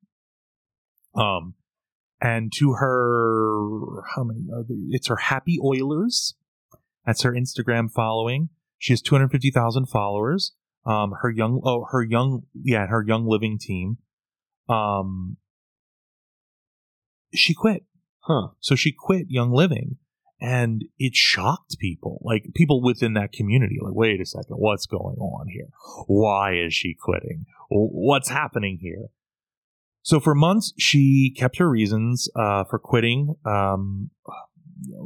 Um, 1.14 1.55
and 2.20 2.53
to 2.57 2.74
her, 2.74 4.03
how 4.14 4.24
many? 4.24 4.46
It's 4.90 5.09
her 5.09 5.16
Happy 5.16 5.59
Oilers. 5.62 6.34
That's 7.07 7.22
her 7.22 7.32
Instagram 7.32 7.90
following. 7.90 8.51
She 8.78 8.92
has 8.92 9.03
250,000 9.03 9.86
followers. 9.86 10.53
Um, 10.86 11.14
her 11.22 11.30
young, 11.30 11.61
oh, 11.64 11.86
her 11.90 12.03
young, 12.03 12.42
yeah, 12.55 12.86
her 12.86 13.03
young 13.03 13.26
living 13.26 13.59
team. 13.59 13.98
Um, 14.68 15.36
she 17.34 17.55
quit. 17.55 17.84
Huh. 18.20 18.48
So 18.61 18.74
she 18.74 18.92
quit 18.92 19.26
Young 19.28 19.51
Living 19.53 19.96
and 20.41 20.84
it 20.99 21.14
shocked 21.14 21.78
people. 21.78 22.20
Like 22.24 22.45
people 22.55 22.82
within 22.82 23.14
that 23.14 23.32
community, 23.32 23.78
like, 23.80 23.95
wait 23.95 24.20
a 24.20 24.26
second, 24.26 24.57
what's 24.57 24.86
going 24.86 25.16
on 25.16 25.49
here? 25.49 25.68
Why 26.07 26.55
is 26.55 26.74
she 26.74 26.95
quitting? 26.99 27.47
What's 27.68 28.28
happening 28.28 28.78
here? 28.80 29.09
So 30.03 30.18
for 30.18 30.34
months, 30.34 30.72
she 30.78 31.32
kept 31.36 31.59
her 31.59 31.68
reasons 31.68 32.28
uh, 32.34 32.64
for 32.64 32.78
quitting 32.78 33.34
um, 33.45 34.11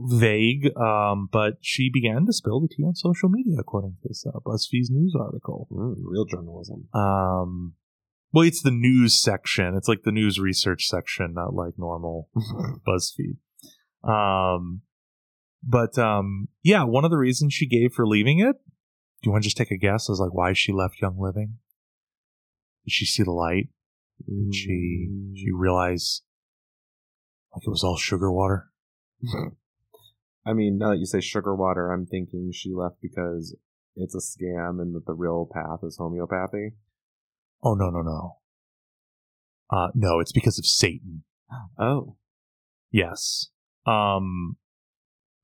vague, 0.06 0.70
um, 0.76 1.28
but 1.32 1.54
she 1.60 1.90
began 1.92 2.26
to 2.26 2.32
spill 2.32 2.60
the 2.60 2.68
tea 2.68 2.84
on 2.84 2.94
social 2.94 3.28
media, 3.28 3.56
according 3.58 3.96
to 4.02 4.08
this 4.08 4.24
uh, 4.26 4.38
BuzzFeed's 4.38 4.90
news 4.90 5.14
article. 5.18 5.66
Mm, 5.72 5.96
real 5.98 6.24
journalism. 6.24 6.88
Um, 6.94 7.74
well, 8.32 8.46
it's 8.46 8.62
the 8.62 8.70
news 8.70 9.14
section. 9.20 9.74
It's 9.76 9.88
like 9.88 10.02
the 10.04 10.12
news 10.12 10.38
research 10.38 10.86
section, 10.86 11.34
not 11.34 11.54
like 11.54 11.74
normal 11.76 12.28
BuzzFeed. 12.86 13.38
Um, 14.08 14.82
but 15.66 15.98
um, 15.98 16.48
yeah, 16.62 16.84
one 16.84 17.04
of 17.04 17.10
the 17.10 17.16
reasons 17.16 17.54
she 17.54 17.66
gave 17.66 17.92
for 17.92 18.06
leaving 18.06 18.40
it. 18.40 18.56
Do 19.22 19.28
you 19.28 19.32
want 19.32 19.42
to 19.42 19.46
just 19.46 19.56
take 19.56 19.70
a 19.70 19.78
guess 19.78 20.10
as 20.10 20.20
like 20.20 20.34
why 20.34 20.52
she 20.52 20.72
left 20.72 21.00
Young 21.00 21.18
Living? 21.18 21.58
Did 22.84 22.92
she 22.92 23.06
see 23.06 23.22
the 23.22 23.32
light? 23.32 23.68
Did 24.26 24.54
she 24.54 25.08
she 25.34 25.50
realize 25.50 26.22
like 27.54 27.66
it 27.66 27.70
was 27.70 27.82
all 27.82 27.96
sugar 27.96 28.30
water? 28.30 28.70
I 30.46 30.52
mean, 30.52 30.76
now 30.76 30.90
that 30.90 30.98
you 30.98 31.06
say 31.06 31.20
sugar 31.20 31.54
water, 31.54 31.90
I'm 31.90 32.04
thinking 32.04 32.50
she 32.52 32.74
left 32.74 32.96
because 33.00 33.56
it's 33.96 34.14
a 34.14 34.18
scam 34.18 34.80
and 34.82 34.94
that 34.94 35.06
the 35.06 35.14
real 35.14 35.48
path 35.50 35.80
is 35.82 35.96
homeopathy. 35.96 36.72
Oh 37.62 37.74
no 37.74 37.88
no 37.88 38.02
no. 38.02 38.36
Uh, 39.70 39.88
no, 39.94 40.20
it's 40.20 40.32
because 40.32 40.58
of 40.58 40.66
Satan. 40.66 41.24
Oh. 41.78 42.16
Yes. 42.90 43.48
Um, 43.86 44.56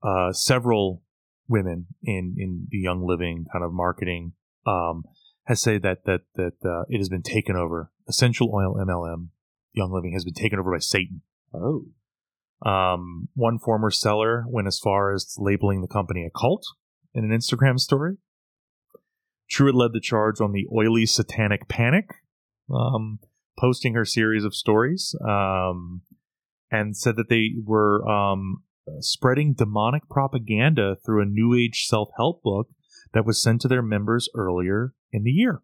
uh, 0.03 0.31
several 0.33 1.03
women 1.47 1.87
in, 2.03 2.35
in 2.37 2.67
the 2.69 2.77
Young 2.77 3.05
Living 3.05 3.45
kind 3.51 3.63
of 3.63 3.73
marketing, 3.73 4.33
um, 4.65 5.03
has 5.45 5.61
said 5.61 5.81
that, 5.81 6.05
that, 6.05 6.21
that, 6.35 6.53
uh, 6.63 6.83
it 6.89 6.97
has 6.97 7.09
been 7.09 7.23
taken 7.23 7.55
over. 7.55 7.91
Essential 8.07 8.51
Oil 8.53 8.75
MLM, 8.75 9.29
Young 9.73 9.91
Living 9.91 10.13
has 10.13 10.23
been 10.23 10.33
taken 10.33 10.59
over 10.59 10.71
by 10.71 10.79
Satan. 10.79 11.21
Oh. 11.53 11.85
Um, 12.63 13.29
one 13.33 13.57
former 13.57 13.89
seller 13.89 14.45
went 14.47 14.67
as 14.67 14.79
far 14.79 15.13
as 15.13 15.35
labeling 15.37 15.81
the 15.81 15.87
company 15.87 16.25
a 16.25 16.29
cult 16.29 16.63
in 17.13 17.23
an 17.23 17.37
Instagram 17.37 17.79
story. 17.79 18.17
Truitt 19.51 19.73
led 19.73 19.93
the 19.93 19.99
charge 19.99 20.39
on 20.39 20.53
the 20.53 20.67
oily 20.73 21.05
satanic 21.05 21.67
panic, 21.67 22.05
um, 22.73 23.19
posting 23.59 23.95
her 23.95 24.05
series 24.05 24.45
of 24.45 24.55
stories, 24.55 25.15
um, 25.27 26.01
and 26.71 26.95
said 26.95 27.17
that 27.17 27.29
they 27.29 27.55
were 27.61 28.07
um, 28.07 28.63
spreading 28.99 29.53
demonic 29.53 30.09
propaganda 30.09 30.95
through 31.05 31.21
a 31.21 31.25
New 31.25 31.53
Age 31.53 31.85
self 31.85 32.09
help 32.17 32.43
book 32.43 32.67
that 33.13 33.25
was 33.25 33.41
sent 33.41 33.61
to 33.61 33.67
their 33.67 33.81
members 33.81 34.29
earlier 34.35 34.93
in 35.11 35.23
the 35.23 35.31
year. 35.31 35.61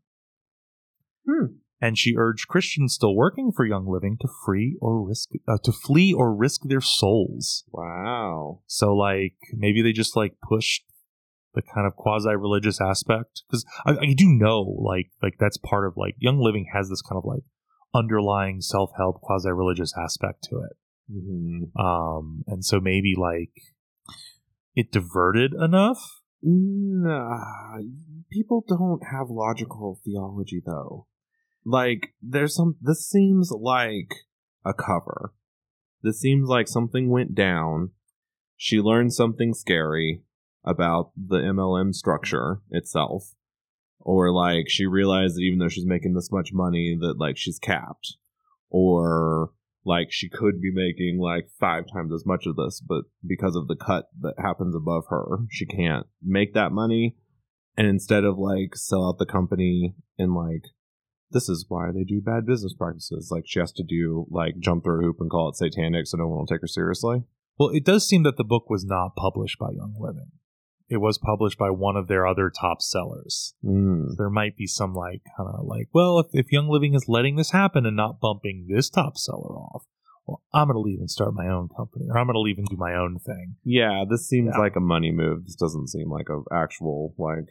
Hmm. 1.28 1.58
And 1.80 1.98
she 1.98 2.16
urged 2.18 2.48
Christians 2.48 2.96
still 2.96 3.16
working 3.16 3.52
for 3.56 3.64
Young 3.64 3.88
Living 3.88 4.18
to 4.22 4.28
free 4.46 4.78
or 4.82 5.08
risk 5.08 5.30
uh, 5.48 5.58
to 5.64 5.72
flee 5.72 6.12
or 6.12 6.36
risk 6.36 6.62
their 6.64 6.82
souls. 6.82 7.66
Wow. 7.72 8.62
So 8.66 8.96
like 8.96 9.36
maybe 9.54 9.84
they 9.84 9.92
just 9.92 10.16
like 10.16 10.34
pushed 10.48 10.86
the 11.54 11.62
kind 11.62 11.86
of 11.88 11.96
quasi 11.96 12.36
religious 12.36 12.82
aspect 12.82 13.44
because 13.48 13.66
I, 13.86 13.92
I 13.92 14.14
do 14.16 14.26
know 14.28 14.62
like 14.62 15.12
like 15.22 15.36
that's 15.40 15.58
part 15.58 15.86
of 15.86 15.94
like 15.98 16.16
Young 16.18 16.40
Living 16.40 16.68
has 16.74 16.90
this 16.90 17.02
kind 17.02 17.18
of 17.18 17.26
like 17.26 17.44
underlying 17.94 18.62
self 18.62 18.92
help 18.98 19.22
quasi 19.22 19.52
religious 19.52 19.94
aspect 19.98 20.44
to 20.50 20.58
it. 20.58 20.78
Mm-hmm. 21.12 21.80
Um, 21.80 22.44
and 22.48 22.64
so 22.64 22.80
maybe 22.80 23.16
like 23.18 23.52
it 24.76 24.92
diverted 24.92 25.54
enough. 25.54 26.22
Nah, 26.42 27.80
people 28.32 28.64
don't 28.68 29.02
have 29.12 29.30
logical 29.30 30.00
theology 30.06 30.62
though. 30.66 31.08
Like, 31.66 32.14
there's 32.22 32.56
some. 32.56 32.78
This 32.82 33.10
seems 33.10 33.52
like 33.52 34.14
a 34.66 34.74
cover. 34.74 35.34
This 36.02 36.20
seems 36.20 36.48
like 36.48 36.68
something 36.68 37.10
went 37.10 37.36
down. 37.36 37.92
She 38.56 38.80
learned 38.80 39.14
something 39.14 39.54
scary 39.54 40.22
about 40.64 41.12
the 41.18 41.38
MLM 41.38 41.94
structure 41.94 42.62
itself. 42.70 43.34
Or 44.00 44.32
like 44.32 44.70
she 44.70 44.86
realized 44.86 45.36
that 45.36 45.42
even 45.42 45.60
though 45.60 45.68
she's 45.68 45.86
making 45.86 46.14
this 46.14 46.32
much 46.32 46.54
money 46.54 46.98
that 47.00 47.18
like 47.18 47.36
she's 47.38 47.60
capped. 47.60 48.16
Or 48.70 49.52
like 49.88 50.08
she 50.12 50.30
could 50.30 50.62
be 50.62 50.72
making 50.72 51.20
like 51.20 51.48
five 51.60 51.86
times 51.92 52.12
as 52.14 52.26
much 52.26 52.46
of 52.46 52.58
this, 52.58 52.82
but 52.86 53.06
because 53.26 53.56
of 53.56 53.68
the 53.68 53.76
cut 53.76 54.10
that 54.22 54.36
happens 54.38 54.76
above 54.76 55.06
her, 55.10 55.40
she 55.50 55.66
can't 55.66 56.06
make 56.22 56.54
that 56.54 56.72
money. 56.72 57.16
And 57.78 57.88
instead 57.88 58.24
of 58.24 58.38
like 58.38 58.76
sell 58.76 59.08
out 59.08 59.18
the 59.18 59.26
company 59.26 59.96
and 60.18 60.34
like 60.34 60.64
this 61.32 61.50
is 61.50 61.66
why 61.68 61.92
they 61.94 62.04
do 62.04 62.22
bad 62.22 62.46
business 62.46 62.74
practices. 62.74 63.30
Like 63.32 63.44
she 63.46 63.60
has 63.60 63.72
to 63.74 63.84
do 63.84 64.26
like 64.30 64.60
jump 64.60 64.84
through 64.84 65.00
a 65.00 65.04
hoop 65.06 65.18
and 65.20 65.30
call 65.30 65.50
it 65.50 65.56
satanic 65.56 66.08
so 66.08 66.18
no 66.18 66.28
one 66.28 66.40
will 66.40 66.48
take 66.48 66.62
her 66.62 66.68
seriously. 66.68 67.24
Well, 67.58 67.70
it 67.70 67.86
does 67.86 68.08
seem 68.08 68.24
that 68.24 68.38
the 68.38 68.44
book 68.44 68.70
was 68.70 68.86
not 68.86 69.16
published 69.16 69.58
by 69.58 69.70
Young 69.72 69.96
Living. 70.00 70.32
It 70.90 70.98
was 70.98 71.18
published 71.18 71.58
by 71.58 71.70
one 71.70 71.98
of 71.98 72.08
their 72.08 72.26
other 72.26 72.50
top 72.50 72.82
sellers. 72.82 73.54
Mm. 73.64 74.16
There 74.18 74.30
might 74.30 74.56
be 74.56 74.68
some 74.68 74.94
like 74.94 75.22
kind 75.36 75.50
of 75.54 75.66
like, 75.66 75.90
well, 75.94 76.20
if, 76.20 76.28
if 76.32 76.52
Young 76.52 76.70
Living 76.70 76.94
is 76.94 77.06
letting 77.10 77.36
this 77.36 77.52
happen 77.52 77.86
and 77.86 77.96
not 77.98 78.22
bumping 78.22 78.68
this 78.70 78.90
top 78.90 79.18
seller 79.18 79.56
off, 79.58 79.84
well, 80.26 80.42
I'm 80.54 80.68
going 80.68 80.76
to 80.76 80.80
leave 80.82 81.00
and 81.00 81.12
start 81.12 81.34
my 81.34 81.48
own 81.48 81.68
company, 81.76 82.06
or 82.10 82.18
I'm 82.18 82.28
going 82.28 82.36
to 82.36 82.40
leave 82.42 82.58
and 82.58 82.68
do 82.68 82.78
my 82.78 82.94
own 82.96 83.18
thing. 83.20 83.56
Yeah, 83.64 84.04
this 84.10 84.28
seems 84.28 84.52
Yeah. 84.56 84.60
like 84.62 84.76
a 84.76 84.82
money 84.82 85.12
move. 85.12 85.46
This 85.46 85.56
doesn't 85.56 85.88
seem 85.88 86.10
like 86.10 86.28
a 86.30 86.42
actual 86.54 87.14
like 87.18 87.48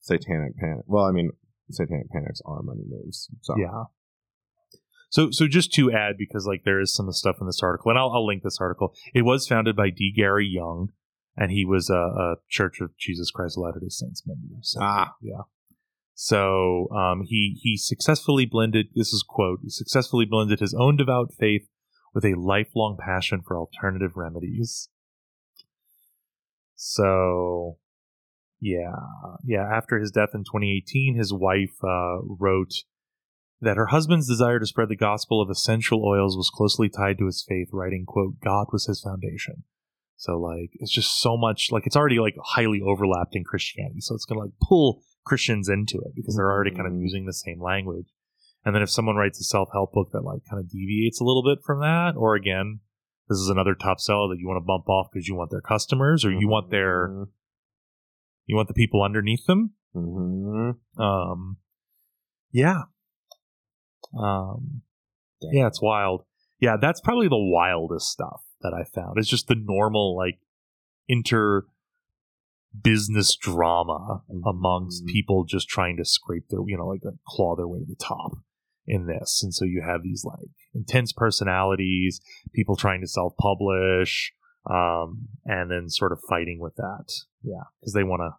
satanic 0.00 0.56
panic. 0.58 0.84
Well, 0.86 1.04
I 1.04 1.12
mean, 1.12 1.30
satanic 1.70 2.10
panics 2.10 2.40
are 2.44 2.62
money 2.62 2.84
moves. 2.86 3.30
So 3.42 3.54
Yeah. 3.58 3.84
So, 5.10 5.30
so 5.30 5.46
just 5.46 5.72
to 5.74 5.92
add, 5.92 6.16
because 6.18 6.44
like 6.46 6.64
there 6.64 6.80
is 6.80 6.92
some 6.94 7.10
stuff 7.12 7.36
in 7.40 7.46
this 7.46 7.60
article, 7.62 7.90
and 7.90 7.98
I'll, 7.98 8.10
I'll 8.10 8.26
link 8.26 8.42
this 8.42 8.58
article. 8.60 8.94
It 9.14 9.22
was 9.22 9.46
founded 9.46 9.76
by 9.76 9.90
D. 9.90 10.12
Gary 10.14 10.46
Young, 10.46 10.88
and 11.36 11.50
he 11.50 11.64
was 11.64 11.90
a, 11.90 11.94
a 11.94 12.36
Church 12.48 12.80
of 12.80 12.96
Jesus 12.98 13.30
Christ 13.30 13.56
of 13.58 13.62
Latter 13.64 13.80
Day 13.80 13.88
Saints 13.88 14.22
member. 14.26 14.56
So, 14.62 14.80
Ah. 14.82 15.14
yeah. 15.20 15.42
So, 16.14 16.88
um, 16.90 17.22
he 17.26 17.58
he 17.60 17.76
successfully 17.76 18.46
blended. 18.46 18.86
This 18.94 19.12
is 19.12 19.24
quote. 19.28 19.60
He 19.62 19.70
successfully 19.70 20.24
blended 20.26 20.60
his 20.60 20.72
own 20.74 20.96
devout 20.96 21.32
faith 21.38 21.68
with 22.14 22.24
a 22.24 22.34
lifelong 22.34 22.96
passion 22.98 23.42
for 23.44 23.58
alternative 23.58 24.12
remedies. 24.16 24.88
So, 26.76 27.78
Yeah, 28.60 28.94
yeah. 29.44 29.68
After 29.70 29.98
his 29.98 30.10
death 30.10 30.30
in 30.34 30.40
2018, 30.44 31.16
his 31.16 31.32
wife 31.34 31.74
uh, 31.82 32.18
wrote 32.22 32.72
that 33.60 33.76
her 33.76 33.86
husband's 33.86 34.28
desire 34.28 34.58
to 34.58 34.66
spread 34.66 34.88
the 34.88 34.96
gospel 34.96 35.40
of 35.42 35.50
essential 35.50 36.04
oils 36.04 36.36
was 36.36 36.50
closely 36.54 36.88
tied 36.88 37.18
to 37.18 37.26
his 37.26 37.44
faith, 37.46 37.68
writing, 37.72 38.04
"quote 38.06 38.40
God 38.40 38.68
was 38.72 38.86
his 38.86 39.00
foundation." 39.00 39.64
So 40.16 40.38
like, 40.38 40.70
it's 40.74 40.92
just 40.92 41.20
so 41.20 41.36
much 41.36 41.68
like 41.70 41.86
it's 41.86 41.96
already 41.96 42.18
like 42.18 42.36
highly 42.42 42.80
overlapped 42.80 43.34
in 43.34 43.44
Christianity, 43.44 44.00
so 44.00 44.14
it's 44.14 44.24
gonna 44.24 44.40
like 44.40 44.52
pull 44.62 45.02
Christians 45.24 45.68
into 45.68 45.98
it 45.98 46.14
because 46.14 46.36
they're 46.36 46.50
already 46.50 46.70
kind 46.70 46.86
of 46.86 46.92
Mhm. 46.92 47.00
using 47.00 47.24
the 47.26 47.32
same 47.32 47.60
language. 47.60 48.06
And 48.64 48.74
then 48.74 48.82
if 48.82 48.90
someone 48.90 49.16
writes 49.16 49.40
a 49.40 49.44
self 49.44 49.68
help 49.72 49.92
book 49.92 50.10
that 50.12 50.22
like 50.24 50.42
kind 50.48 50.60
of 50.60 50.70
deviates 50.70 51.20
a 51.20 51.24
little 51.24 51.42
bit 51.42 51.62
from 51.64 51.80
that, 51.80 52.14
or 52.16 52.34
again, 52.34 52.80
this 53.28 53.38
is 53.38 53.48
another 53.48 53.74
top 53.74 54.00
seller 54.00 54.28
that 54.28 54.38
you 54.38 54.46
want 54.46 54.56
to 54.58 54.66
bump 54.66 54.88
off 54.88 55.08
because 55.12 55.26
you 55.28 55.34
want 55.34 55.50
their 55.50 55.60
customers 55.60 56.24
or 56.24 56.30
you 56.30 56.48
want 56.48 56.70
their 56.70 57.26
you 58.46 58.54
want 58.56 58.68
the 58.68 58.74
people 58.74 59.02
underneath 59.02 59.46
them. 59.46 59.74
Mm-hmm. 59.94 61.00
Um, 61.00 61.56
yeah, 62.52 62.82
um, 64.18 64.82
yeah, 65.40 65.66
it's 65.66 65.80
wild. 65.82 66.24
Yeah, 66.60 66.76
that's 66.80 67.00
probably 67.00 67.28
the 67.28 67.36
wildest 67.38 68.08
stuff 68.10 68.42
that 68.64 68.74
I 68.74 68.82
found. 68.82 69.18
It's 69.18 69.28
just 69.28 69.46
the 69.46 69.54
normal 69.54 70.16
like 70.16 70.40
inter 71.06 71.66
business 72.82 73.36
drama 73.36 74.24
amongst 74.44 75.04
Mhm. 75.04 75.08
people 75.08 75.44
just 75.44 75.68
trying 75.68 75.96
to 75.98 76.04
scrape 76.04 76.48
their 76.48 76.58
you 76.66 76.76
know 76.76 76.88
like 76.88 77.02
claw 77.24 77.54
their 77.54 77.68
way 77.68 77.78
to 77.78 77.84
the 77.86 77.94
top 77.94 78.32
in 78.84 79.06
this 79.06 79.42
and 79.44 79.54
so 79.54 79.64
you 79.64 79.80
have 79.80 80.02
these 80.02 80.24
like 80.24 80.48
intense 80.74 81.12
personalities 81.12 82.20
people 82.52 82.74
trying 82.74 83.00
to 83.00 83.06
self-publish 83.06 84.32
um 84.68 85.28
and 85.44 85.70
then 85.70 85.88
sort 85.88 86.10
of 86.10 86.18
fighting 86.28 86.58
with 86.58 86.74
that 86.74 87.12
yeah 87.44 87.62
because 87.80 87.92
they 87.92 88.02
want 88.02 88.18
to 88.20 88.30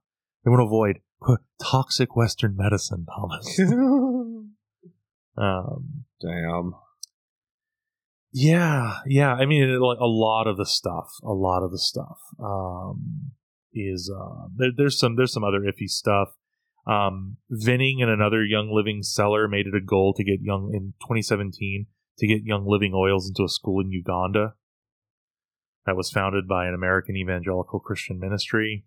they 0.44 0.50
want 0.50 0.60
to 0.60 0.66
avoid 0.66 1.00
quote, 1.22 1.40
toxic 1.64 2.14
western 2.18 2.58
medicine 2.58 3.06
thomas 3.06 3.58
um 5.38 6.04
Damn. 6.22 6.74
Yeah, 8.38 8.98
yeah. 9.08 9.34
I 9.34 9.46
mean, 9.46 9.80
like 9.80 10.00
a 10.00 10.06
lot 10.06 10.46
of 10.46 10.58
the 10.58 10.66
stuff, 10.66 11.08
a 11.24 11.32
lot 11.32 11.64
of 11.64 11.72
the 11.72 11.80
stuff 11.80 12.18
um, 12.38 13.32
is 13.74 14.12
uh, 14.14 14.48
there, 14.54 14.72
there's 14.76 15.00
some 15.00 15.16
there's 15.16 15.32
some 15.32 15.46
other 15.46 15.62
iffy 15.62 15.88
stuff. 15.88 16.36
Um, 16.86 17.38
Vinning 17.50 18.02
and 18.02 18.12
another 18.12 18.44
Young 18.44 18.70
Living 18.76 19.04
seller 19.04 19.48
made 19.48 19.68
it 19.68 19.74
a 19.74 19.80
goal 19.80 20.14
to 20.18 20.24
get 20.26 20.42
Young 20.42 20.72
in 20.74 20.96
2017 21.04 21.88
to 22.18 22.28
get 22.28 22.44
Young 22.44 22.66
Living 22.68 22.92
oils 22.94 23.30
into 23.30 23.46
a 23.46 23.50
school 23.50 23.80
in 23.80 23.92
Uganda 23.92 24.56
that 25.86 25.96
was 25.96 26.12
founded 26.12 26.46
by 26.46 26.68
an 26.68 26.74
American 26.74 27.16
evangelical 27.16 27.80
Christian 27.80 28.20
ministry. 28.20 28.84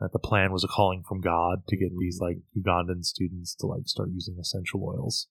That 0.00 0.12
the 0.12 0.18
plan 0.18 0.52
was 0.52 0.64
a 0.64 0.68
calling 0.68 1.02
from 1.08 1.22
God 1.22 1.66
to 1.68 1.78
get 1.78 1.96
these 1.98 2.18
like 2.20 2.40
Ugandan 2.54 3.06
students 3.06 3.54
to 3.54 3.66
like 3.66 3.86
start 3.86 4.10
using 4.12 4.36
essential 4.38 4.84
oils. 4.84 5.28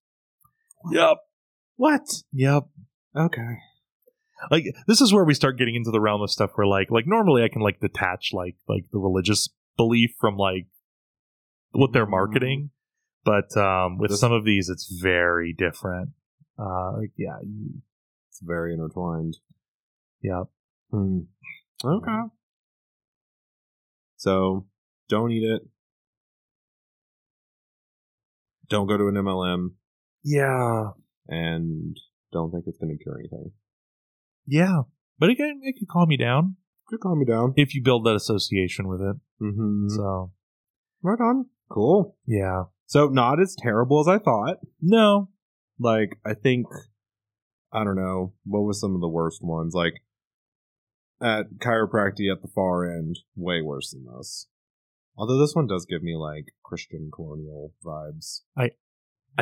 Yep. 0.92 1.18
What? 1.76 2.02
Yep. 2.32 2.64
Okay. 3.16 3.58
Like 4.52 4.66
this 4.88 5.00
is 5.02 5.14
where 5.14 5.24
we 5.24 5.34
start 5.34 5.58
getting 5.58 5.76
into 5.76 5.92
the 5.92 6.02
realm 6.02 6.22
of 6.22 6.30
stuff 6.32 6.52
where 6.56 6.68
like 6.68 6.92
like 6.92 7.06
normally 7.08 7.44
I 7.44 7.50
can 7.50 7.62
like 7.62 7.80
detach 7.80 8.32
like 8.34 8.56
like 8.68 8.86
the 8.92 9.00
religious 9.00 9.50
belief 9.78 10.12
from 10.20 10.36
like 10.38 10.68
what 11.72 11.94
they're 11.94 12.06
Mhm. 12.06 12.12
marketing, 12.12 12.70
but 13.24 13.56
um 13.58 13.98
with 13.98 14.14
some 14.16 14.32
of 14.32 14.44
these 14.46 14.70
it's 14.70 14.88
very 15.02 15.54
different. 15.54 16.10
Uh 16.60 16.98
like, 17.00 17.12
yeah, 17.18 17.38
you, 17.44 17.82
It's 18.30 18.42
very 18.42 18.74
intertwined. 18.74 19.38
Yep. 20.22 20.48
Hmm. 20.92 21.20
Okay. 21.84 22.22
So 24.18 24.68
don't 25.10 25.32
eat 25.32 25.44
it. 25.44 25.62
Don't 28.70 28.88
go 28.88 28.98
to 28.98 29.08
an 29.08 29.16
MLM 29.16 29.72
Yeah. 30.24 30.92
And 31.28 31.96
don't 32.32 32.52
think 32.52 32.66
it's 32.68 32.78
going 32.78 32.96
to 32.98 33.04
cure 33.04 33.18
anything. 33.20 33.52
Yeah. 34.46 34.82
But 35.20 35.30
again, 35.30 35.62
it 35.64 35.76
could 35.80 35.88
calm 35.88 36.12
you 36.12 36.18
down 36.18 36.56
Could 36.88 37.00
calm 37.00 37.20
me 37.20 37.26
down. 37.26 37.54
if 37.56 37.74
you 37.76 37.82
build 37.84 38.06
that 38.06 38.16
association 38.16 38.88
with 38.88 39.02
it. 39.02 39.16
Mm-hmm. 39.42 39.90
So 39.90 40.32
Right 41.02 41.20
on. 41.20 41.46
Cool. 41.70 42.18
yeah. 42.26 42.64
So 42.86 43.08
not 43.08 43.42
as 43.42 43.56
terrible 43.58 44.00
as 44.02 44.08
I 44.08 44.18
thought. 44.20 44.58
No. 44.82 45.30
Like 45.80 46.20
I 46.26 46.34
think 46.34 46.68
I 47.72 47.84
don't 47.84 47.96
know 47.96 48.34
what 48.46 48.62
was 48.62 48.80
some 48.80 48.94
of 48.96 49.02
the 49.02 49.08
worst 49.08 49.40
ones. 49.44 49.74
Like 49.74 50.04
at 51.22 51.56
chiropractic 51.60 52.32
at 52.32 52.42
the 52.42 52.50
far 52.54 52.86
end, 52.90 53.20
way 53.36 53.62
worse 53.62 53.92
than 53.92 54.06
this. 54.18 54.48
Although 55.18 55.38
this 55.40 55.56
one 55.56 55.68
does 55.68 55.86
give 55.86 56.04
me 56.04 56.16
like 56.16 56.54
Christian 56.64 57.10
colonial 57.14 57.74
vibes. 57.86 58.42
I 58.58 58.72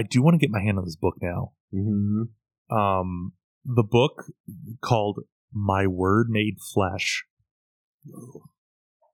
do 0.02 0.22
want 0.22 0.36
to 0.36 0.46
get 0.46 0.52
my 0.52 0.62
hand 0.62 0.78
on 0.78 0.86
this 0.86 0.96
book 0.96 1.16
now. 1.22 1.54
Mm-hmm. 1.74 2.76
um, 2.76 3.34
the 3.64 3.84
book 3.84 4.26
called 4.82 5.20
My 5.54 5.88
Word 5.88 6.28
Made 6.30 6.58
Flesh. 6.74 7.26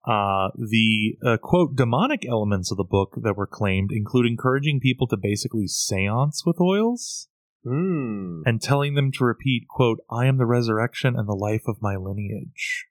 Uh, 0.08 0.50
the 0.56 1.18
uh, 1.26 1.38
quote 1.38 1.76
demonic 1.76 2.26
elements 2.26 2.72
of 2.72 2.78
the 2.78 2.84
book 2.84 3.18
that 3.22 3.36
were 3.36 3.48
claimed 3.48 3.92
include 3.92 4.26
encouraging 4.26 4.80
people 4.80 5.06
to 5.08 5.18
basically 5.18 5.68
seance 5.68 6.44
with 6.46 6.62
oils 6.62 7.28
Hmm. 7.68 8.44
and 8.46 8.62
telling 8.62 8.94
them 8.94 9.12
to 9.14 9.26
repeat 9.26 9.68
quote 9.68 10.00
I 10.10 10.28
am 10.28 10.38
the 10.38 10.46
resurrection 10.46 11.16
and 11.18 11.28
the 11.28 11.34
life 11.34 11.64
of 11.68 11.82
my 11.82 11.98
lineage. 11.98 12.86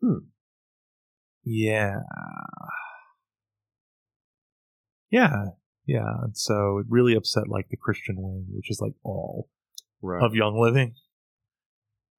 Hmm. 0.00 0.28
Yeah. 1.44 1.96
Yeah. 5.10 5.44
Yeah. 5.90 6.22
And 6.22 6.36
so 6.36 6.78
it 6.78 6.86
really 6.88 7.16
upset 7.16 7.48
like 7.48 7.68
the 7.68 7.76
Christian 7.76 8.14
wing, 8.18 8.46
which 8.52 8.70
is 8.70 8.78
like 8.80 8.92
all 9.02 9.48
Right. 10.02 10.22
of 10.22 10.34
Young 10.34 10.56
Living. 10.58 10.94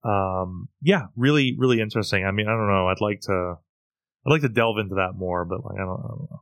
Um, 0.03 0.67
yeah, 0.81 1.03
really, 1.15 1.55
really 1.57 1.79
interesting. 1.79 2.25
I 2.25 2.31
mean, 2.31 2.47
I 2.47 2.51
don't 2.51 2.67
know. 2.67 2.87
I'd 2.89 2.99
like 2.99 3.21
to, 3.21 3.55
I'd 4.25 4.29
like 4.29 4.41
to 4.41 4.49
delve 4.49 4.77
into 4.77 4.95
that 4.95 5.13
more, 5.15 5.45
but 5.45 5.63
like, 5.63 5.75
I 5.79 5.85
don't, 5.85 6.01
I 6.03 6.07
don't 6.09 6.27
know. 6.29 6.41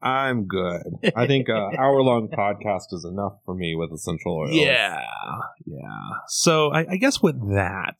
I'm 0.00 0.46
good. 0.46 1.12
I 1.16 1.26
think 1.26 1.48
uh, 1.48 1.70
hour 1.78 2.00
long 2.02 2.28
podcast 2.28 2.92
is 2.92 3.04
enough 3.04 3.38
for 3.44 3.54
me 3.54 3.74
with 3.74 3.90
essential 3.92 4.36
oils. 4.38 4.54
Yeah, 4.54 5.00
yeah. 5.64 6.08
So 6.28 6.72
I, 6.72 6.92
I 6.92 6.96
guess 6.96 7.20
with 7.20 7.40
that, 7.54 7.98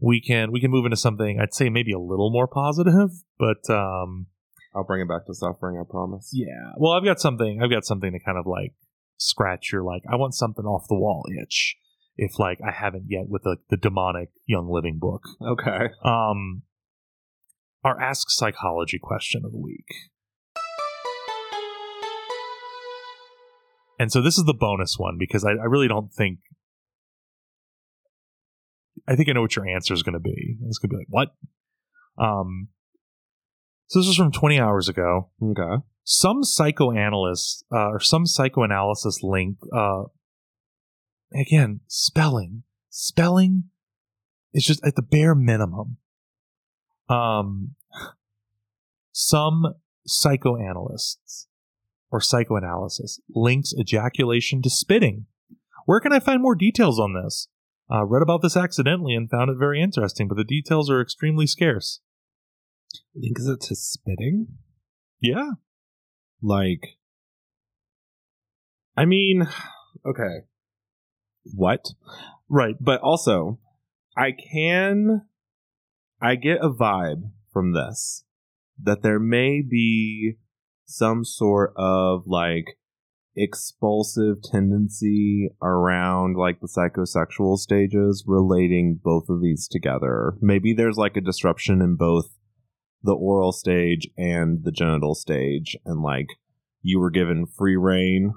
we 0.00 0.20
can 0.20 0.50
we 0.50 0.60
can 0.60 0.70
move 0.70 0.86
into 0.86 0.96
something 0.96 1.38
I'd 1.40 1.54
say 1.54 1.68
maybe 1.68 1.92
a 1.92 1.98
little 1.98 2.30
more 2.32 2.46
positive, 2.48 3.10
but 3.38 3.68
um, 3.68 4.26
I'll 4.74 4.84
bring 4.84 5.02
it 5.02 5.08
back 5.08 5.26
to 5.26 5.34
suffering. 5.34 5.78
I 5.78 5.84
promise. 5.88 6.30
yeah. 6.32 6.72
Well, 6.78 6.92
I've 6.92 7.04
got 7.04 7.20
something. 7.20 7.60
I've 7.62 7.70
got 7.70 7.84
something 7.84 8.12
to 8.12 8.18
kind 8.18 8.38
of 8.38 8.46
like 8.46 8.74
scratch 9.18 9.70
your 9.72 9.82
like. 9.82 10.02
I 10.10 10.16
want 10.16 10.34
something 10.34 10.64
off 10.64 10.88
the 10.88 10.96
wall 10.98 11.24
itch. 11.40 11.76
If 12.16 12.38
like 12.38 12.58
I 12.66 12.72
haven't 12.72 13.06
yet 13.08 13.28
with 13.28 13.42
the 13.42 13.56
the 13.70 13.76
demonic 13.76 14.30
Young 14.46 14.70
Living 14.70 14.98
book. 14.98 15.22
Okay. 15.42 15.88
um, 16.04 16.62
our 17.84 18.00
Ask 18.00 18.30
Psychology 18.30 18.98
question 19.02 19.42
of 19.44 19.52
the 19.52 19.58
week. 19.60 19.86
And 23.98 24.10
so 24.10 24.20
this 24.20 24.36
is 24.36 24.44
the 24.44 24.54
bonus 24.54 24.96
one 24.98 25.16
because 25.18 25.44
I, 25.44 25.50
I 25.50 25.66
really 25.66 25.88
don't 25.88 26.12
think. 26.12 26.40
I 29.06 29.16
think 29.16 29.28
I 29.28 29.32
know 29.32 29.42
what 29.42 29.56
your 29.56 29.68
answer 29.68 29.94
is 29.94 30.02
going 30.02 30.14
to 30.14 30.20
be. 30.20 30.58
It's 30.66 30.78
going 30.78 30.90
to 30.90 30.96
be 30.96 30.98
like, 30.98 31.06
what? 31.08 31.28
Um, 32.22 32.68
so 33.92 33.98
this 33.98 34.06
was 34.06 34.16
from 34.16 34.32
20 34.32 34.58
hours 34.58 34.88
ago. 34.88 35.28
Okay. 35.42 35.82
Some 36.02 36.44
psychoanalysts 36.44 37.62
uh, 37.70 37.90
or 37.90 38.00
some 38.00 38.24
psychoanalysis 38.24 39.22
link, 39.22 39.58
uh, 39.70 40.04
again, 41.38 41.80
spelling. 41.88 42.62
Spelling 42.88 43.64
is 44.54 44.64
just 44.64 44.82
at 44.82 44.96
the 44.96 45.02
bare 45.02 45.34
minimum. 45.34 45.98
Um, 47.10 47.74
some 49.12 49.74
psychoanalysts 50.06 51.48
or 52.10 52.22
psychoanalysis 52.22 53.20
links 53.34 53.74
ejaculation 53.78 54.62
to 54.62 54.70
spitting. 54.70 55.26
Where 55.84 56.00
can 56.00 56.14
I 56.14 56.20
find 56.20 56.40
more 56.40 56.54
details 56.54 56.98
on 56.98 57.12
this? 57.12 57.48
Uh, 57.92 58.06
read 58.06 58.22
about 58.22 58.40
this 58.40 58.56
accidentally 58.56 59.14
and 59.14 59.28
found 59.28 59.50
it 59.50 59.58
very 59.58 59.82
interesting, 59.82 60.28
but 60.28 60.38
the 60.38 60.44
details 60.44 60.88
are 60.88 61.02
extremely 61.02 61.46
scarce. 61.46 62.00
Links 63.14 63.46
it 63.46 63.60
to 63.62 63.76
spitting. 63.76 64.48
Yeah. 65.20 65.52
Like, 66.42 66.98
I 68.96 69.04
mean, 69.04 69.48
okay. 70.06 70.46
What? 71.54 71.86
Right. 72.48 72.76
But 72.80 73.00
also, 73.00 73.58
I 74.16 74.32
can, 74.32 75.22
I 76.20 76.36
get 76.36 76.58
a 76.62 76.70
vibe 76.70 77.30
from 77.52 77.72
this 77.72 78.24
that 78.82 79.02
there 79.02 79.20
may 79.20 79.62
be 79.62 80.34
some 80.84 81.24
sort 81.24 81.72
of 81.76 82.24
like 82.26 82.78
expulsive 83.36 84.42
tendency 84.42 85.48
around 85.62 86.36
like 86.36 86.60
the 86.60 86.68
psychosexual 86.68 87.56
stages 87.56 88.24
relating 88.26 89.00
both 89.02 89.28
of 89.28 89.40
these 89.40 89.66
together. 89.68 90.34
Maybe 90.40 90.74
there's 90.74 90.96
like 90.96 91.16
a 91.16 91.22
disruption 91.22 91.80
in 91.80 91.96
both 91.96 92.26
the 93.02 93.14
oral 93.14 93.52
stage 93.52 94.08
and 94.16 94.64
the 94.64 94.72
genital 94.72 95.14
stage 95.14 95.76
and 95.84 96.02
like 96.02 96.28
you 96.82 96.98
were 97.00 97.10
given 97.10 97.46
free 97.46 97.76
reign 97.76 98.32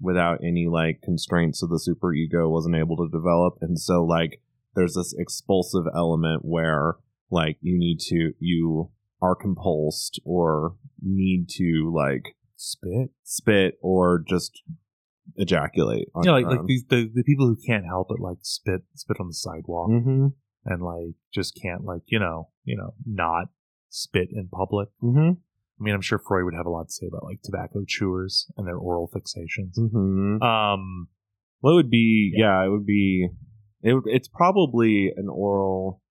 without 0.00 0.38
any 0.44 0.66
like 0.66 1.00
constraints 1.02 1.60
so 1.60 1.66
the 1.66 1.78
super 1.78 2.12
ego 2.12 2.48
wasn't 2.48 2.74
able 2.76 2.96
to 2.96 3.08
develop 3.10 3.54
and 3.60 3.78
so 3.78 4.04
like 4.04 4.40
there's 4.74 4.94
this 4.94 5.14
expulsive 5.18 5.84
element 5.94 6.42
where 6.44 6.94
like 7.30 7.56
you 7.60 7.78
need 7.78 7.98
to 7.98 8.32
you 8.38 8.90
are 9.22 9.34
compulsed 9.36 10.18
or 10.24 10.76
need 11.02 11.46
to 11.48 11.90
like 11.94 12.36
Spit. 12.58 13.10
spit 13.22 13.74
or 13.82 14.22
just 14.26 14.62
ejaculate 15.36 16.08
on 16.14 16.24
Yeah, 16.24 16.32
like 16.32 16.46
like 16.46 16.66
these 16.66 16.84
the, 16.88 17.10
the 17.12 17.22
people 17.24 17.46
who 17.46 17.56
can't 17.66 17.84
help 17.84 18.08
it 18.10 18.20
like 18.20 18.38
spit 18.42 18.82
spit 18.94 19.18
on 19.20 19.28
the 19.28 19.34
sidewalk 19.34 19.90
Mhm. 19.90 20.32
and 20.64 20.82
like 20.82 21.14
just 21.34 21.58
can't 21.60 21.84
like 21.84 22.02
you 22.06 22.18
know 22.18 22.48
you 22.64 22.76
know 22.76 22.94
not 23.04 23.48
spit 23.96 24.28
in 24.32 24.48
public. 24.48 24.88
Mhm. 25.02 25.38
I 25.78 25.82
mean, 25.82 25.94
I'm 25.94 26.00
sure 26.02 26.18
Freud 26.18 26.44
would 26.44 26.54
have 26.54 26.66
a 26.66 26.70
lot 26.70 26.88
to 26.88 26.92
say 26.92 27.06
about 27.06 27.24
like 27.24 27.40
tobacco 27.42 27.84
chewers 27.86 28.50
and 28.56 28.66
their 28.66 28.76
oral 28.78 29.08
fixations. 29.08 29.78
Mhm. 29.78 30.42
Um, 30.42 31.08
Well, 31.62 31.72
it 31.72 31.76
would 31.76 31.90
be 31.90 32.32
yeah, 32.36 32.64
it 32.64 32.68
would 32.68 32.84
be 32.86 33.28
it 33.82 33.94
would, 33.94 34.04
it's 34.06 34.28
probably 34.28 35.12
an 35.16 35.28
oral 35.28 36.02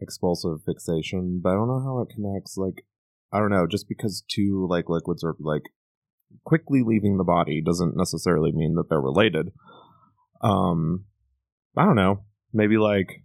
expulsive 0.00 0.62
fixation, 0.64 1.40
but 1.42 1.50
I 1.50 1.54
don't 1.54 1.68
know 1.68 1.80
how 1.80 2.00
it 2.00 2.08
connects 2.14 2.56
like 2.56 2.86
I 3.32 3.38
don't 3.40 3.50
know, 3.50 3.66
just 3.66 3.88
because 3.88 4.22
two 4.28 4.66
like 4.68 4.88
liquids 4.88 5.22
are 5.24 5.36
like 5.38 5.70
quickly 6.44 6.82
leaving 6.82 7.16
the 7.16 7.24
body 7.24 7.60
doesn't 7.60 7.96
necessarily 7.96 8.52
mean 8.52 8.74
that 8.74 8.88
they're 8.88 9.00
related. 9.00 9.52
Um 10.40 11.04
I 11.76 11.84
don't 11.84 11.96
know. 11.96 12.24
Maybe 12.52 12.76
like 12.78 13.22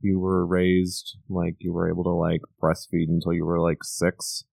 you 0.00 0.18
were 0.18 0.46
raised 0.46 1.16
like 1.28 1.56
you 1.58 1.72
were 1.72 1.90
able 1.90 2.04
to 2.04 2.10
like 2.10 2.40
breastfeed 2.62 3.08
until 3.08 3.32
you 3.32 3.44
were 3.44 3.60
like 3.60 3.82
6 3.82 4.44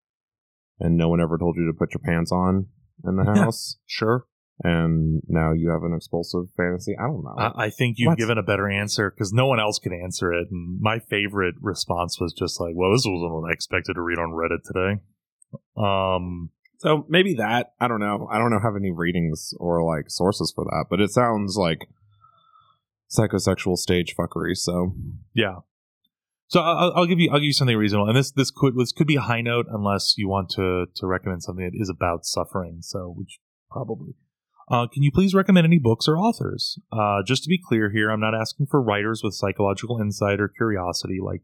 and 0.79 0.97
no 0.97 1.09
one 1.09 1.21
ever 1.21 1.37
told 1.37 1.55
you 1.57 1.65
to 1.71 1.77
put 1.77 1.93
your 1.93 2.01
pants 2.03 2.31
on 2.31 2.67
in 3.05 3.15
the 3.15 3.23
house 3.41 3.77
sure. 3.85 4.25
and 4.63 5.21
now 5.27 5.53
you 5.53 5.69
have 5.69 5.83
an 5.83 5.93
expulsive 5.95 6.45
fantasy. 6.57 6.95
I 6.99 7.03
don't 7.07 7.23
know. 7.23 7.35
I, 7.37 7.65
I 7.65 7.69
think 7.69 7.95
you've 7.97 8.07
What? 8.11 8.17
given 8.17 8.37
a 8.37 8.43
better 8.43 8.69
answer 8.69 9.09
because 9.11 9.31
no 9.33 9.45
one 9.47 9.59
else 9.59 9.79
could 9.79 9.93
answer 9.93 10.33
it. 10.33 10.47
And 10.51 10.79
my 10.81 10.99
favorite 10.99 11.55
response 11.61 12.19
was 12.19 12.33
just 12.33 12.59
like, 12.59 12.73
"Well, 12.75 12.91
this 12.91 13.05
wasn't 13.05 13.33
what 13.33 13.49
I 13.49 13.53
expected 13.53 13.93
to 13.93 14.01
read 14.01 14.17
on 14.19 14.31
Reddit 14.31 14.63
today." 14.65 15.01
Um, 15.77 16.49
so 16.79 17.05
maybe 17.09 17.35
that. 17.35 17.73
I 17.79 17.87
don't 17.87 17.99
know. 17.99 18.27
I 18.31 18.37
don't 18.37 18.51
know 18.51 18.59
have 18.59 18.75
any 18.75 18.91
readings 18.91 19.53
or 19.59 19.83
like 19.83 20.05
sources 20.09 20.51
for 20.55 20.63
that, 20.65 20.85
but 20.89 20.99
it 21.01 21.09
sounds 21.11 21.55
like 21.57 21.87
psychosexual 23.09 23.77
stage 23.77 24.15
fuckery. 24.15 24.55
So 24.55 24.93
yeah. 25.33 25.59
So 26.49 26.61
I'll, 26.61 26.93
I'll 26.95 27.05
give 27.05 27.19
you 27.19 27.29
I'll 27.29 27.39
give 27.39 27.45
you 27.45 27.53
something 27.53 27.75
reasonable, 27.75 28.07
and 28.07 28.17
this 28.17 28.31
this 28.31 28.51
could 28.51 28.75
this 28.77 28.93
could 28.93 29.07
be 29.07 29.17
a 29.17 29.21
high 29.21 29.41
note 29.41 29.65
unless 29.69 30.15
you 30.17 30.29
want 30.29 30.49
to 30.51 30.85
to 30.95 31.07
recommend 31.07 31.43
something 31.43 31.65
that 31.65 31.77
is 31.77 31.89
about 31.89 32.25
suffering. 32.25 32.79
So 32.81 33.13
which 33.15 33.39
probably. 33.69 34.13
Uh, 34.69 34.85
can 34.85 35.01
you 35.01 35.11
please 35.13 35.33
recommend 35.33 35.65
any 35.65 35.79
books 35.79 36.09
or 36.09 36.17
authors? 36.17 36.77
Uh, 36.91 37.23
just 37.25 37.43
to 37.43 37.49
be 37.49 37.57
clear 37.57 37.89
here, 37.89 38.09
I'm 38.09 38.19
not 38.19 38.35
asking 38.35 38.67
for 38.69 38.81
writers 38.81 39.21
with 39.23 39.33
psychological 39.33 40.01
insight 40.01 40.41
or 40.41 40.49
curiosity, 40.49 41.19
like 41.23 41.41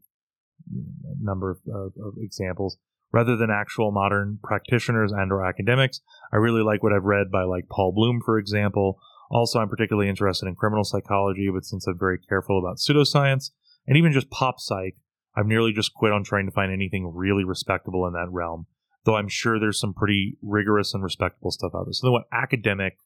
a 0.70 1.24
number 1.24 1.50
of, 1.50 1.58
of, 1.66 1.92
of 2.04 2.14
examples, 2.18 2.76
rather 3.12 3.34
than 3.34 3.50
actual 3.50 3.92
modern 3.92 4.38
practitioners 4.42 5.10
and 5.10 5.32
or 5.32 5.46
academics. 5.46 6.00
I 6.34 6.36
really 6.36 6.62
like 6.62 6.82
what 6.82 6.92
I've 6.92 7.04
read 7.04 7.30
by 7.30 7.44
like 7.44 7.64
Paul 7.70 7.92
Bloom, 7.94 8.20
for 8.22 8.38
example. 8.38 8.98
Also, 9.34 9.58
I'm 9.58 9.68
particularly 9.68 10.08
interested 10.08 10.46
in 10.46 10.54
criminal 10.54 10.84
psychology, 10.84 11.50
but 11.52 11.64
since 11.64 11.88
I'm 11.88 11.98
very 11.98 12.18
careful 12.18 12.56
about 12.56 12.76
pseudoscience 12.76 13.50
and 13.86 13.96
even 13.96 14.12
just 14.12 14.30
pop 14.30 14.60
psych, 14.60 14.94
I've 15.36 15.46
nearly 15.46 15.72
just 15.72 15.92
quit 15.92 16.12
on 16.12 16.22
trying 16.22 16.46
to 16.46 16.52
find 16.52 16.72
anything 16.72 17.10
really 17.12 17.42
respectable 17.42 18.06
in 18.06 18.12
that 18.12 18.30
realm. 18.30 18.66
Though 19.04 19.16
I'm 19.16 19.28
sure 19.28 19.58
there's 19.58 19.80
some 19.80 19.92
pretty 19.92 20.38
rigorous 20.40 20.94
and 20.94 21.02
respectable 21.02 21.50
stuff 21.50 21.72
out 21.74 21.86
there. 21.86 21.92
So, 21.92 22.06
then 22.06 22.12
what 22.12 22.28
academic 22.32 22.98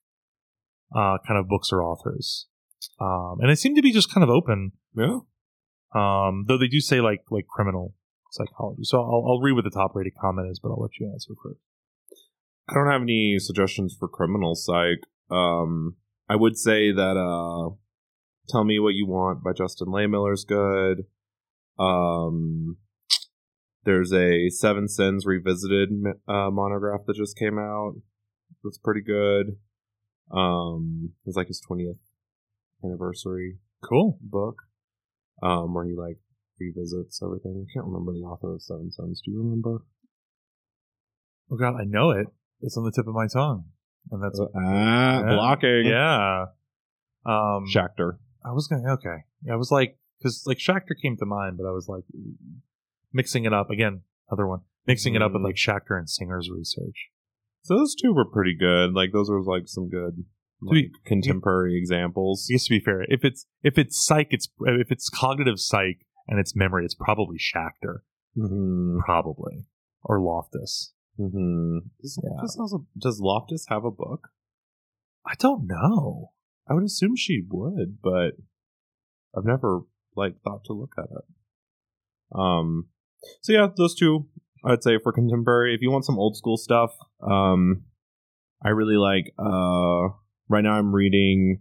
uh, 0.95 1.16
kind 1.26 1.41
of 1.41 1.49
books 1.49 1.70
or 1.72 1.83
authors? 1.83 2.47
Um, 3.01 3.39
and 3.41 3.51
they 3.51 3.55
seem 3.55 3.74
to 3.74 3.83
be 3.83 3.91
just 3.91 4.12
kind 4.12 4.22
of 4.22 4.31
open 4.31 4.72
yeah, 4.95 5.20
um, 5.95 6.45
though 6.47 6.59
they 6.59 6.68
do 6.68 6.81
say 6.81 7.01
like 7.01 7.22
like 7.31 7.47
criminal 7.47 7.95
psychology. 8.31 8.83
So 8.85 9.01
I'll, 9.01 9.24
I'll 9.26 9.41
read 9.41 9.53
what 9.53 9.64
the 9.64 9.70
top 9.70 9.93
rated 9.95 10.14
comment 10.20 10.51
is, 10.51 10.61
but 10.62 10.68
I'll 10.68 10.83
let 10.83 10.99
you 11.01 11.11
answer 11.11 11.33
first. 11.43 11.61
I 12.68 12.74
don't 12.74 12.91
have 12.91 13.03
any 13.03 13.39
suggestions 13.39 13.97
for 13.99 14.09
criminal 14.09 14.55
psych. 14.55 15.01
Um, 15.31 15.97
I 16.29 16.37
would 16.37 16.57
say 16.59 16.93
that 16.93 17.16
uh, 17.16 17.74
"Tell 18.49 18.64
Me 18.64 18.79
What 18.79 18.95
You 18.95 19.07
Want" 19.07 19.43
by 19.43 19.53
Justin 19.53 19.89
Lehmiller 19.89 20.35
is 20.35 20.45
good. 20.47 21.05
Um, 21.79 22.76
there's 23.85 24.12
a 24.12 24.51
Seven 24.51 24.89
Sins 24.89 25.24
Revisited 25.24 25.91
uh, 26.29 26.51
monograph 26.51 27.01
that 27.07 27.16
just 27.16 27.39
came 27.39 27.59
out. 27.59 27.95
That's 28.62 28.79
pretty 28.79 29.01
good. 29.01 29.57
Um, 30.31 31.12
it's 31.24 31.37
like 31.37 31.47
his 31.47 31.62
20th 31.70 31.97
anniversary 32.85 33.59
Cool. 33.83 34.18
book, 34.20 34.57
um, 35.43 35.72
where 35.72 35.87
he 35.87 35.95
like 35.97 36.18
revisits 36.61 37.22
everything. 37.22 37.64
I 37.66 37.72
can't 37.72 37.87
remember 37.87 38.12
the 38.12 38.26
author 38.26 38.55
of 38.55 38.62
Seven 38.62 38.91
Sins. 38.91 39.22
Do 39.24 39.31
you 39.31 39.39
remember? 39.39 39.85
Oh 41.51 41.57
god, 41.57 41.76
I 41.81 41.85
know 41.85 42.11
it. 42.11 42.26
It's 42.61 42.76
on 42.76 42.85
the 42.85 42.93
tip 42.93 43.07
of 43.07 43.14
my 43.14 43.26
tongue, 43.33 43.64
and 44.11 44.22
that's 44.22 44.40
Ah, 44.40 45.20
Yeah. 45.20 45.34
blocking. 45.34 45.86
yeah. 45.86 46.46
Um, 47.26 47.66
Schacter. 47.74 48.18
I 48.44 48.53
was 48.53 48.66
gonna 48.68 48.92
okay. 48.94 49.24
Yeah, 49.42 49.53
I 49.55 49.57
was 49.57 49.70
like 49.70 49.99
because 50.18 50.44
like 50.46 50.59
Schacter 50.59 50.94
came 51.01 51.16
to 51.18 51.26
mind, 51.26 51.57
but 51.59 51.66
I 51.68 51.72
was 51.72 51.88
like 51.88 52.05
mixing 53.12 53.44
it 53.44 53.53
up 53.53 53.70
again. 53.70 54.03
Other 54.30 54.46
one 54.46 54.61
mixing 54.86 55.14
it 55.14 55.22
up 55.22 55.32
with 55.32 55.42
Mm. 55.42 55.46
like 55.46 55.57
Schachter 55.57 55.99
and 55.99 56.09
Singer's 56.09 56.51
research. 56.51 57.09
So 57.62 57.76
those 57.76 57.94
two 57.94 58.14
were 58.14 58.24
pretty 58.24 58.55
good. 58.59 58.94
Like 58.94 59.12
those 59.12 59.28
were 59.30 59.42
like 59.42 59.68
some 59.68 59.88
good 59.88 60.24
To 60.61 60.70
be- 60.70 60.82
like, 60.84 61.05
contemporary 61.05 61.76
examples. 61.76 62.46
Guess 62.51 62.64
to 62.66 62.70
be 62.70 62.80
fair, 62.80 63.03
if 63.09 63.24
it's 63.24 63.46
if 63.62 63.76
it's 63.78 64.03
psych, 64.05 64.28
it's 64.30 64.49
if 64.61 64.90
it's 64.90 65.09
cognitive 65.11 65.61
psych 65.61 66.07
and 66.26 66.38
it's 66.40 66.57
memory, 66.57 66.84
it's 66.84 66.94
probably 66.94 67.36
Schacter, 67.38 67.99
hmm 68.34 68.99
probably 69.05 69.66
or 70.05 70.20
Loftus. 70.20 70.92
Hmm 71.19 71.79
Does, 72.01 72.21
Yeah. 72.23 72.41
does, 72.41 72.57
also, 72.59 72.87
does 72.97 73.21
Loftus 73.21 73.66
have 73.69 73.85
a 73.85 73.91
book? 73.91 74.29
I 75.27 75.35
don't 75.39 75.66
know. 75.66 76.31
I 76.71 76.75
would 76.75 76.85
assume 76.85 77.16
she 77.16 77.43
would, 77.49 77.99
but 78.03 78.33
I've 79.37 79.45
never 79.45 79.81
like 80.16 80.41
thought 80.43 80.64
to 80.66 80.73
look 80.73 80.93
at 80.97 81.05
it. 81.05 81.25
Um. 82.35 82.89
So 83.43 83.53
yeah, 83.53 83.66
those 83.77 83.95
two 83.95 84.29
I'd 84.64 84.83
say 84.83 84.99
for 85.03 85.12
contemporary. 85.12 85.75
If 85.75 85.83
you 85.83 85.91
want 85.91 86.05
some 86.05 86.19
old 86.19 86.37
school 86.37 86.57
stuff, 86.57 86.93
um, 87.21 87.85
I 88.64 88.71
really 88.71 88.97
like. 88.97 89.33
Uh, 89.39 90.14
right 90.49 90.62
now 90.62 90.73
I'm 90.73 90.95
reading, 90.95 91.61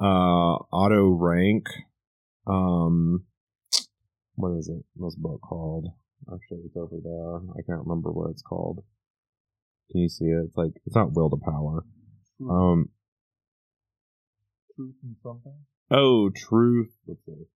uh, 0.00 0.56
Otto 0.72 1.08
Rank. 1.10 1.66
Um, 2.46 3.24
what 4.34 4.56
is 4.58 4.68
it? 4.68 4.84
What's 4.94 5.16
the 5.16 5.22
book 5.22 5.40
called? 5.42 5.88
Actually, 6.32 6.62
it's 6.66 6.76
over 6.76 6.96
there. 7.02 7.36
I 7.56 7.62
can't 7.66 7.86
remember 7.86 8.10
what 8.10 8.30
it's 8.30 8.42
called. 8.42 8.84
Can 9.90 10.00
you 10.00 10.08
see 10.08 10.24
it? 10.26 10.46
It's 10.48 10.56
like 10.56 10.72
it's 10.84 10.96
not 10.96 11.12
Will 11.12 11.30
to 11.30 11.36
Power. 11.36 11.84
Um. 12.40 12.88
Truth 14.74 14.96
and 15.02 15.16
something. 15.22 15.54
Oh, 15.90 16.30
truth. 16.30 16.90
Let's 17.06 17.24
see. 17.24 17.46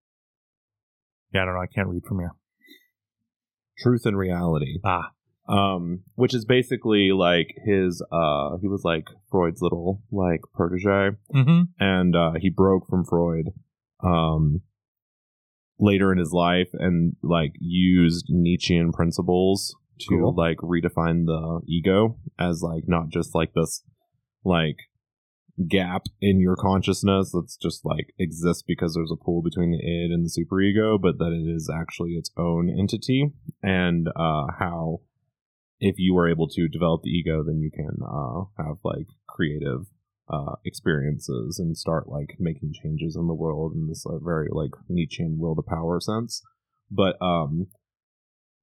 Yeah, 1.34 1.42
I 1.42 1.44
don't 1.44 1.54
know. 1.54 1.60
I 1.60 1.66
can't 1.66 1.88
read 1.88 2.04
from 2.06 2.20
here. 2.20 2.32
Truth 3.78 4.06
and 4.06 4.16
reality. 4.16 4.78
Ah, 4.84 5.10
Um, 5.48 6.04
which 6.14 6.34
is 6.34 6.44
basically 6.44 7.10
like 7.12 7.48
his. 7.66 8.02
Uh, 8.12 8.56
he 8.60 8.68
was 8.68 8.82
like 8.84 9.08
Freud's 9.30 9.60
little 9.60 10.02
like 10.10 10.40
protege, 10.54 11.16
mm-hmm. 11.34 11.62
and 11.78 12.16
uh, 12.16 12.32
he 12.40 12.50
broke 12.50 12.86
from 12.88 13.04
Freud. 13.04 13.50
Um, 14.02 14.62
later 15.80 16.12
in 16.12 16.18
his 16.18 16.32
life, 16.32 16.68
and 16.74 17.16
like 17.22 17.52
used 17.58 18.26
Nietzschean 18.28 18.92
principles 18.92 19.74
to 20.00 20.16
Cool. 20.18 20.34
like 20.34 20.58
redefine 20.58 21.26
the 21.26 21.60
ego 21.68 22.16
as 22.38 22.62
like 22.62 22.84
not 22.86 23.08
just 23.10 23.34
like 23.34 23.52
this 23.54 23.82
like 24.44 24.76
gap 25.68 26.04
in 26.22 26.40
your 26.40 26.56
consciousness 26.56 27.32
that's 27.34 27.56
just 27.56 27.84
like 27.84 28.14
exists 28.18 28.62
because 28.66 28.94
there's 28.94 29.12
a 29.12 29.24
pull 29.24 29.42
between 29.42 29.72
the 29.72 29.76
id 29.76 30.10
and 30.10 30.24
the 30.24 30.30
superego 30.30 30.98
but 30.98 31.18
that 31.18 31.32
it 31.32 31.46
is 31.54 31.70
actually 31.70 32.12
its 32.12 32.30
own 32.38 32.70
entity 32.70 33.30
and 33.62 34.08
uh 34.16 34.46
how 34.58 35.00
if 35.78 35.96
you 35.98 36.16
are 36.16 36.30
able 36.30 36.48
to 36.48 36.66
develop 36.66 37.02
the 37.02 37.10
ego 37.10 37.42
then 37.44 37.60
you 37.60 37.70
can 37.70 37.90
uh 38.02 38.44
have 38.56 38.76
like 38.84 39.06
creative 39.28 39.84
uh 40.30 40.54
experiences 40.64 41.58
and 41.58 41.76
start 41.76 42.08
like 42.08 42.36
making 42.38 42.72
changes 42.82 43.16
in 43.16 43.26
the 43.26 43.34
world 43.34 43.72
in 43.74 43.88
this 43.88 44.04
like, 44.06 44.20
very 44.22 44.48
like 44.50 44.70
nietzschean 44.88 45.36
will 45.38 45.56
to 45.56 45.62
power 45.62 46.00
sense 46.00 46.42
but 46.90 47.16
um 47.20 47.66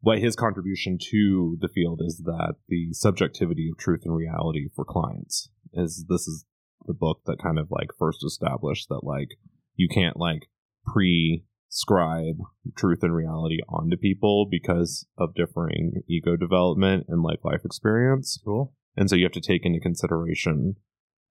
what 0.01 0.19
his 0.19 0.35
contribution 0.35 0.97
to 1.11 1.57
the 1.59 1.67
field 1.67 2.01
is 2.05 2.21
that 2.25 2.55
the 2.69 2.89
subjectivity 2.93 3.69
of 3.71 3.77
truth 3.77 4.01
and 4.05 4.15
reality 4.15 4.67
for 4.75 4.85
clients 4.85 5.49
is 5.73 6.05
this 6.07 6.27
is 6.27 6.45
the 6.85 6.93
book 6.93 7.21
that 7.25 7.41
kind 7.41 7.59
of 7.59 7.67
like 7.69 7.89
first 7.97 8.23
established 8.25 8.87
that 8.89 9.01
like 9.03 9.29
you 9.75 9.87
can't 9.89 10.17
like 10.17 10.47
prescribe 10.85 12.37
truth 12.75 12.99
and 13.01 13.13
reality 13.13 13.57
onto 13.67 13.97
people 13.97 14.47
because 14.49 15.05
of 15.17 15.35
differing 15.35 16.01
ego 16.07 16.35
development 16.35 17.05
and 17.09 17.23
like 17.23 17.39
life 17.43 17.65
experience 17.65 18.39
Cool. 18.45 18.73
and 18.95 19.09
so 19.09 19.15
you 19.15 19.23
have 19.23 19.31
to 19.33 19.41
take 19.41 19.65
into 19.65 19.79
consideration 19.79 20.75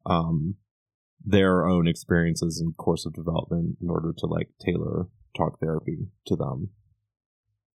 um 0.07 0.55
their 1.25 1.67
own 1.67 1.89
experiences 1.89 2.61
and 2.61 2.77
course 2.77 3.05
of 3.07 3.13
development 3.15 3.77
in 3.83 3.91
order 3.91 4.13
to 4.17 4.27
like 4.27 4.49
tailor 4.65 5.07
talk 5.37 5.59
therapy 5.61 6.09
to 6.27 6.37
them 6.37 6.71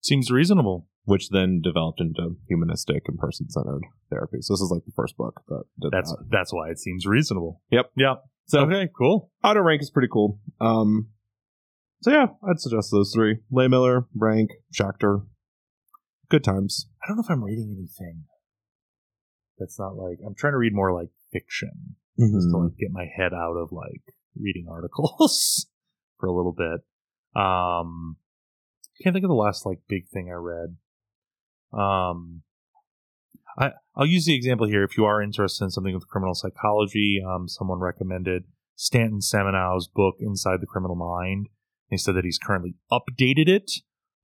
Seems 0.02 0.32
reasonable. 0.32 0.88
which 1.06 1.30
then 1.30 1.60
developed 1.62 2.00
into 2.00 2.38
humanistic 2.48 3.04
and 3.08 3.18
person-centered 3.18 3.82
therapy 4.10 4.38
so 4.42 4.54
this 4.54 4.62
is 4.62 4.72
like 4.72 4.86
the 4.86 4.94
first 4.96 5.18
book 5.18 5.42
that 5.48 5.64
did 5.82 5.92
That's 5.92 6.12
that 6.12 6.26
that's 6.30 6.54
why 6.54 6.70
it 6.70 6.80
seems 6.80 7.06
reasonable. 7.06 7.62
Yep. 7.72 7.92
Yep. 7.98 8.24
so 8.46 8.60
okay. 8.62 8.90
Cool. 8.98 9.32
Otto 9.44 9.62
Rank 9.62 9.82
is 9.82 9.90
pretty 9.92 10.10
cool 10.12 10.40
um 10.62 11.08
so 12.02 12.12
yeah 12.12 12.28
i'd 12.50 12.60
suggest 12.60 12.92
those 12.92 13.12
three 13.14 13.40
Lehmiller 13.52 14.06
rank 14.16 14.52
Schacter. 14.74 15.26
good 16.30 16.44
times 16.44 16.88
I 17.04 17.08
don't 17.08 17.18
know 17.18 17.24
if 17.24 17.30
I'm 17.32 17.44
reading 17.44 17.76
anything 17.78 18.24
that's 19.58 19.78
not 19.80 19.96
like 19.98 20.20
I'm 20.26 20.36
trying 20.36 20.54
to 20.54 20.58
read 20.58 20.74
more 20.74 20.94
like 20.94 21.10
fiction 21.34 21.96
just 22.20 22.50
to 22.52 22.58
like 22.58 22.78
get 22.78 22.92
my 22.92 23.06
head 23.06 23.34
out 23.34 23.56
of 23.56 23.72
like 23.72 24.02
reading 24.40 24.68
articles 24.70 25.68
for 26.20 26.28
a 26.28 26.34
little 26.34 26.54
bit. 26.54 26.82
Um, 27.40 28.18
can't 29.02 29.14
think 29.14 29.24
of 29.24 29.30
the 29.30 29.36
last 29.36 29.66
like 29.66 29.80
big 29.88 30.08
thing 30.10 30.30
I 30.30 30.36
read. 30.36 30.76
Um, 31.72 32.42
I 33.58 33.72
I'll 33.96 34.06
use 34.06 34.26
the 34.26 34.36
example 34.36 34.68
here. 34.68 34.84
If 34.84 34.98
you 34.98 35.06
are 35.06 35.22
interested 35.22 35.64
in 35.64 35.72
something 35.72 35.94
with 35.94 36.08
criminal 36.08 36.36
psychology, 36.36 37.22
um, 37.26 37.48
someone 37.48 37.80
recommended 37.80 38.44
Stanton 38.76 39.22
Samenow's 39.22 39.88
book 39.88 40.16
Inside 40.20 40.62
the 40.62 40.68
Criminal 40.68 40.96
Mind. 40.96 41.48
He 41.90 41.98
said 41.98 42.16
that 42.16 42.26
he's 42.26 42.38
currently 42.38 42.76
updated 42.92 43.48
it 43.48 43.72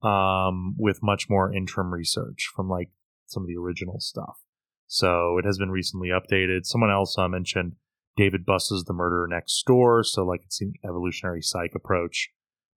um, 0.06 0.76
with 0.78 1.02
much 1.02 1.28
more 1.28 1.52
interim 1.52 1.92
research 1.92 2.50
from 2.54 2.68
like 2.68 2.90
some 3.26 3.42
of 3.42 3.48
the 3.48 3.56
original 3.56 3.98
stuff. 3.98 4.38
So 4.86 5.36
it 5.38 5.44
has 5.44 5.58
been 5.58 5.70
recently 5.70 6.08
updated. 6.08 6.64
Someone 6.64 6.92
else 6.92 7.16
uh, 7.18 7.28
mentioned 7.28 7.72
David 8.16 8.46
Buss's 8.46 8.84
The 8.84 8.94
Murderer 8.94 9.28
Next 9.28 9.62
Door. 9.66 10.04
So 10.04 10.24
like 10.24 10.42
it's 10.44 10.60
an 10.60 10.74
evolutionary 10.84 11.42
psych 11.42 11.72
approach 11.74 12.30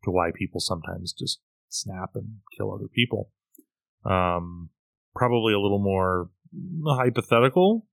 to 0.04 0.12
why 0.12 0.32
people 0.34 0.60
sometimes 0.60 1.14
just 1.14 1.40
snap 1.70 2.12
and 2.16 2.38
kill 2.58 2.74
other 2.74 2.88
people. 2.94 3.32
Um, 4.06 4.70
probably 5.16 5.54
a 5.54 5.60
little 5.60 5.80
more 5.80 6.30
hypothetical, 6.86 7.88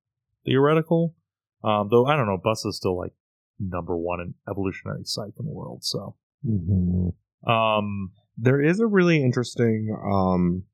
theoretical. 0.45 1.15
Um, 1.65 1.89
though 1.91 2.07
I 2.07 2.17
don't 2.17 2.27
know, 2.27 2.41
Buss 2.43 2.65
is 2.65 2.77
still 2.77 2.97
like 2.97 3.13
number 3.59 3.97
one 3.97 4.21
in 4.21 4.35
evolutionary 4.51 5.03
psych 5.05 5.35
in 5.39 5.47
the 5.47 5.53
world. 5.53 5.85
So, 5.85 6.17
um, 7.51 8.13
There 8.37 8.61
is 8.61 8.81
a 8.81 8.87
really 8.87 9.23
interesting 9.23 9.97
um, 10.05 10.65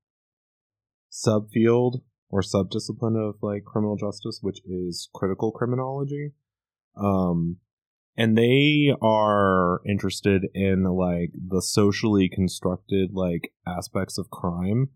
subfield 1.11 2.03
or 2.29 2.41
subdiscipline 2.41 3.17
of 3.17 3.37
like 3.43 3.65
criminal 3.65 3.97
justice, 3.97 4.39
which 4.43 4.61
is 4.67 5.09
critical 5.15 5.53
criminology. 5.53 6.33
Um, 6.97 7.59
and 8.17 8.37
they 8.37 8.95
are 9.01 9.81
interested 9.87 10.47
in 10.55 10.85
like 10.85 11.31
the 11.35 11.63
socially 11.63 12.29
constructed 12.29 13.11
like 13.13 13.53
aspects 13.67 14.19
of 14.19 14.31
crime. 14.31 14.91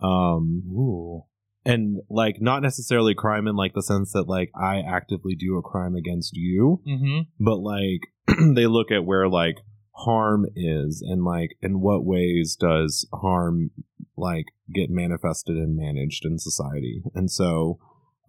Um, 0.00 0.62
ooh, 0.68 1.24
and 1.64 2.00
like 2.08 2.40
not 2.40 2.62
necessarily 2.62 3.14
crime 3.14 3.46
in 3.46 3.56
like 3.56 3.74
the 3.74 3.82
sense 3.82 4.12
that 4.12 4.28
like 4.28 4.50
I 4.54 4.80
actively 4.80 5.34
do 5.34 5.56
a 5.56 5.62
crime 5.62 5.94
against 5.94 6.36
you, 6.36 6.80
mm-hmm. 6.86 7.20
but 7.38 7.58
like 7.58 8.00
they 8.54 8.66
look 8.66 8.90
at 8.90 9.04
where 9.04 9.28
like 9.28 9.58
harm 9.98 10.46
is 10.54 11.02
and 11.06 11.24
like 11.24 11.56
in 11.60 11.80
what 11.80 12.04
ways 12.04 12.56
does 12.58 13.06
harm 13.12 13.70
like 14.16 14.46
get 14.72 14.90
manifested 14.90 15.56
and 15.56 15.76
managed 15.76 16.24
in 16.24 16.38
society 16.38 17.02
and 17.14 17.30
so 17.30 17.80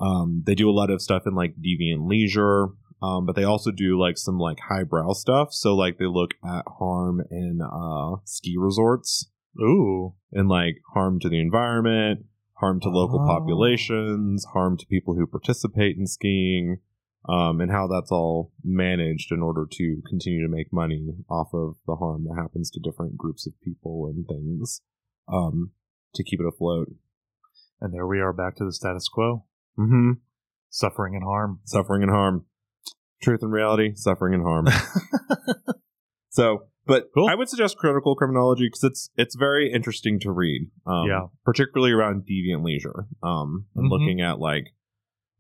um 0.02 0.42
they 0.48 0.56
do 0.56 0.68
a 0.68 0.74
lot 0.74 0.90
of 0.90 1.00
stuff 1.00 1.24
in 1.28 1.36
like 1.36 1.54
deviant 1.58 2.08
leisure 2.08 2.70
um 3.02 3.26
but 3.26 3.36
they 3.36 3.44
also 3.44 3.72
do 3.72 4.00
like 4.00 4.18
some 4.18 4.38
like 4.38 4.58
highbrow 4.70 5.14
stuff 5.14 5.54
so 5.54 5.76
like 5.76 5.98
they 5.98 6.06
look 6.06 6.32
at 6.44 6.64
harm 6.80 7.22
in 7.32 7.60
uh 7.62 8.16
ski 8.26 8.56
resorts 8.58 9.30
ooh, 9.62 10.14
and 10.32 10.48
like 10.50 10.76
harm 10.94 11.20
to 11.20 11.30
the 11.30 11.40
environment 11.40 12.26
harm 12.54 12.80
to 12.80 12.90
local 12.90 13.20
Oh. 13.22 13.28
populations 13.28 14.46
harm 14.54 14.78
to 14.78 14.86
people 14.86 15.16
who 15.16 15.26
participate 15.28 15.98
in 15.98 16.06
skiing 16.08 16.80
um, 17.28 17.60
and 17.60 17.70
how 17.70 17.86
that's 17.88 18.12
all 18.14 18.54
managed 18.64 19.32
in 19.32 19.42
order 19.42 19.66
to 19.70 20.02
continue 20.10 20.42
to 20.42 20.52
make 20.52 20.72
money 20.72 21.06
off 21.30 21.50
of 21.54 21.76
the 21.86 21.96
harm 21.98 22.24
that 22.26 22.42
happens 22.42 22.72
to 22.72 22.80
different 22.80 23.18
groups 23.18 23.46
of 23.46 23.54
people 23.62 24.06
and 24.08 24.26
things 24.26 24.82
um, 25.32 25.72
to 26.16 26.24
keep 26.24 26.40
it 26.40 26.48
afloat. 26.48 26.88
and 27.82 27.94
there 27.94 28.08
we 28.08 28.20
are 28.22 28.32
back 28.34 28.56
to 28.56 28.64
the 28.66 28.72
status 28.74 29.08
quo, 29.10 29.44
Mm-hmm. 29.78 30.12
suffering 30.70 31.14
and 31.16 31.24
harm. 31.24 31.60
Suffering 31.66 32.04
and 32.04 32.12
harm. 32.12 32.46
Truth 33.22 33.44
and 33.44 33.52
reality, 33.52 33.94
suffering 33.96 34.34
and 34.34 34.44
harm. 34.44 34.68
so, 36.30 36.68
but 36.86 37.10
Cool. 37.14 37.28
I 37.30 37.36
would 37.36 37.50
suggest 37.50 37.78
critical 37.78 38.16
criminology 38.16 38.68
because 38.68 38.84
it's 38.84 39.10
it's 39.16 39.36
very 39.36 39.72
interesting 39.72 40.20
to 40.22 40.32
read. 40.32 40.70
Um, 40.86 41.08
Yeah. 41.08 41.28
particularly 41.46 41.92
around 41.92 42.24
deviant 42.30 42.64
leisure. 42.64 43.08
Um, 43.22 43.66
and 43.76 43.86
Mhm. 43.88 43.90
looking 43.92 44.22
at 44.22 44.40
like 44.40 44.68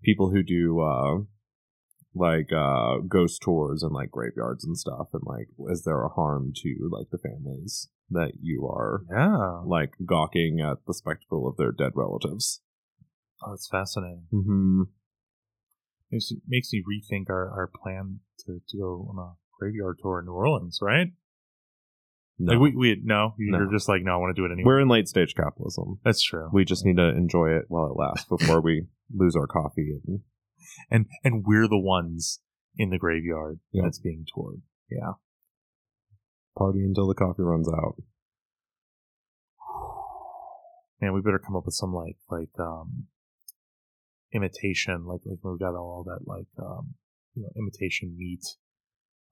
people 0.03 0.29
who 0.31 0.43
do 0.43 0.79
uh, 0.81 1.19
like 2.13 2.51
uh, 2.51 2.97
ghost 3.07 3.41
tours 3.41 3.81
and 3.83 3.93
like 3.93 4.11
graveyards 4.11 4.65
and 4.65 4.77
stuff, 4.77 5.07
and 5.13 5.23
like 5.25 5.47
is 5.69 5.83
there 5.83 6.03
a 6.03 6.09
harm 6.09 6.51
to 6.57 6.89
like 6.91 7.09
the 7.11 7.17
families 7.17 7.87
that 8.09 8.33
you 8.41 8.65
are 8.67 9.03
yeah, 9.11 9.61
like 9.65 9.93
gawking 10.05 10.59
at 10.59 10.77
the 10.85 10.93
spectacle 10.93 11.47
of 11.47 11.55
their 11.57 11.71
dead 11.71 11.91
relatives? 11.95 12.61
oh, 13.45 13.51
that's 13.51 13.67
fascinating. 13.69 14.25
Mm-hmm. 14.33 14.81
Makes 16.11 16.31
makes 16.47 16.69
me 16.73 16.81
rethink 16.83 17.29
our, 17.29 17.49
our 17.51 17.69
plan 17.83 18.19
to, 18.45 18.59
to 18.67 18.77
go 18.77 19.07
on 19.11 19.19
a 19.19 19.33
graveyard 19.59 19.97
tour 20.01 20.19
in 20.19 20.25
New 20.25 20.31
Orleans, 20.33 20.79
right? 20.81 21.07
No. 22.39 22.53
Like 22.53 22.61
we 22.61 22.75
we 22.75 23.01
no, 23.03 23.33
you're 23.37 23.65
No. 23.65 23.71
just 23.71 23.87
like 23.89 24.01
no, 24.01 24.13
I 24.13 24.17
want 24.17 24.35
to 24.35 24.41
do 24.41 24.45
it 24.45 24.51
anyway. 24.53 24.65
We're 24.65 24.79
in 24.79 24.87
late 24.87 25.07
stage 25.07 25.35
capitalism. 25.35 25.99
That's 26.05 26.23
true. 26.23 26.49
We 26.53 26.63
just 26.65 26.85
need 26.85 26.95
to 26.97 27.09
enjoy 27.09 27.49
it 27.51 27.65
while 27.67 27.85
it 27.87 27.97
lasts 27.99 28.27
before 28.29 28.61
we 28.61 28.87
lose 29.13 29.35
our 29.35 29.45
coffee. 29.47 29.99
And 30.07 30.21
and 30.89 31.05
and 31.23 31.43
we're 31.45 31.67
the 31.67 31.77
ones 31.79 32.39
in 32.77 32.89
the 32.91 32.97
graveyard 32.97 33.59
Yeah. 33.71 33.81
that's 33.83 33.99
being 33.99 34.25
toured. 34.33 34.61
Yeah. 34.89 35.13
party 36.57 36.79
until 36.83 37.07
the 37.07 37.13
coffee 37.13 37.43
runs 37.43 37.67
out. 37.67 37.95
Man, 41.01 41.13
we 41.13 41.21
better 41.21 41.39
come 41.39 41.55
up 41.55 41.65
with 41.65 41.75
some 41.75 41.93
like 41.93 42.17
like 42.29 42.49
um 42.59 43.07
imitation, 44.33 45.05
like 45.05 45.21
like 45.25 45.39
we've 45.43 45.59
got 45.59 45.75
all 45.75 46.03
that 46.05 46.27
like 46.27 46.47
um 46.59 46.95
you 47.35 47.43
know 47.43 47.49
imitation 47.57 48.15
meat, 48.17 48.45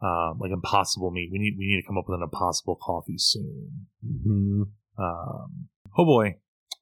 um 0.02 0.38
like 0.40 0.52
impossible 0.52 1.12
meat. 1.12 1.30
We 1.32 1.40
need 1.40 1.56
we 1.58 1.68
need 1.68 1.82
to 1.82 1.88
come 1.88 1.98
up 1.98 2.06
with 2.08 2.16
an 2.18 2.24
impossible 2.24 2.78
coffee 2.82 3.18
soon. 3.18 3.88
Mm-hmm. 4.06 4.64
Um, 5.02 5.70
oh 5.98 6.06
boy, 6.06 6.38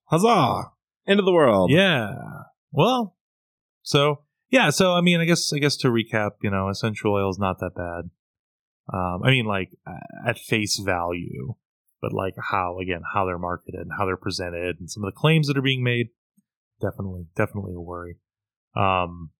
Huzzah! 0.05 0.71
End 1.07 1.19
of 1.19 1.25
the 1.25 1.33
world. 1.33 1.71
yeah. 1.71 2.13
Well, 2.71 3.15
so 3.83 4.23
yeah, 4.49 4.69
so 4.69 4.93
I 4.93 5.01
mean, 5.01 5.19
I 5.19 5.25
guess 5.25 5.51
I 5.53 5.59
guess 5.59 5.75
to 5.77 5.89
recap, 5.89 6.31
you 6.41 6.49
know, 6.51 6.69
essential 6.69 7.13
oil 7.13 7.29
is 7.29 7.39
not 7.39 7.59
that 7.59 7.75
bad. 7.75 8.09
Um, 8.93 9.21
I 9.23 9.31
mean, 9.31 9.45
like 9.45 9.71
at 10.25 10.37
face 10.37 10.79
value, 10.79 11.55
but 12.01 12.13
like 12.13 12.35
how 12.51 12.79
again 12.79 13.01
how 13.13 13.25
they're 13.25 13.39
marketed 13.39 13.81
and 13.81 13.91
how 13.97 14.05
they're 14.05 14.17
presented 14.17 14.79
and 14.79 14.89
some 14.89 15.03
of 15.03 15.13
the 15.13 15.19
claims 15.19 15.47
that 15.47 15.57
are 15.57 15.61
being 15.63 15.83
made, 15.83 16.09
definitely 16.81 17.27
definitely 17.35 17.73
a 17.73 17.81
worry. 17.81 18.17
Um, 18.75 19.31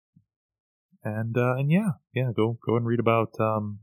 and 1.04 1.38
uh, 1.38 1.56
and 1.56 1.72
yeah, 1.72 1.92
yeah, 2.14 2.32
go 2.36 2.58
go 2.66 2.76
and 2.76 2.86
read 2.86 3.00
about 3.00 3.40
um, 3.40 3.80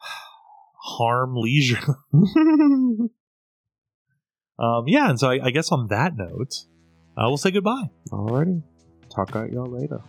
harm 0.82 1.34
leisure. 1.36 1.96
um, 2.12 3.10
yeah, 4.86 5.08
and 5.10 5.18
so 5.18 5.30
I, 5.30 5.46
I 5.46 5.50
guess 5.50 5.72
on 5.72 5.88
that 5.88 6.16
note, 6.16 6.54
uh, 7.16 7.24
we'll 7.26 7.36
say 7.36 7.50
goodbye. 7.50 7.90
Alrighty. 8.10 8.62
Talk 9.14 9.34
at 9.34 9.50
y'all 9.50 9.66
later. 9.66 10.00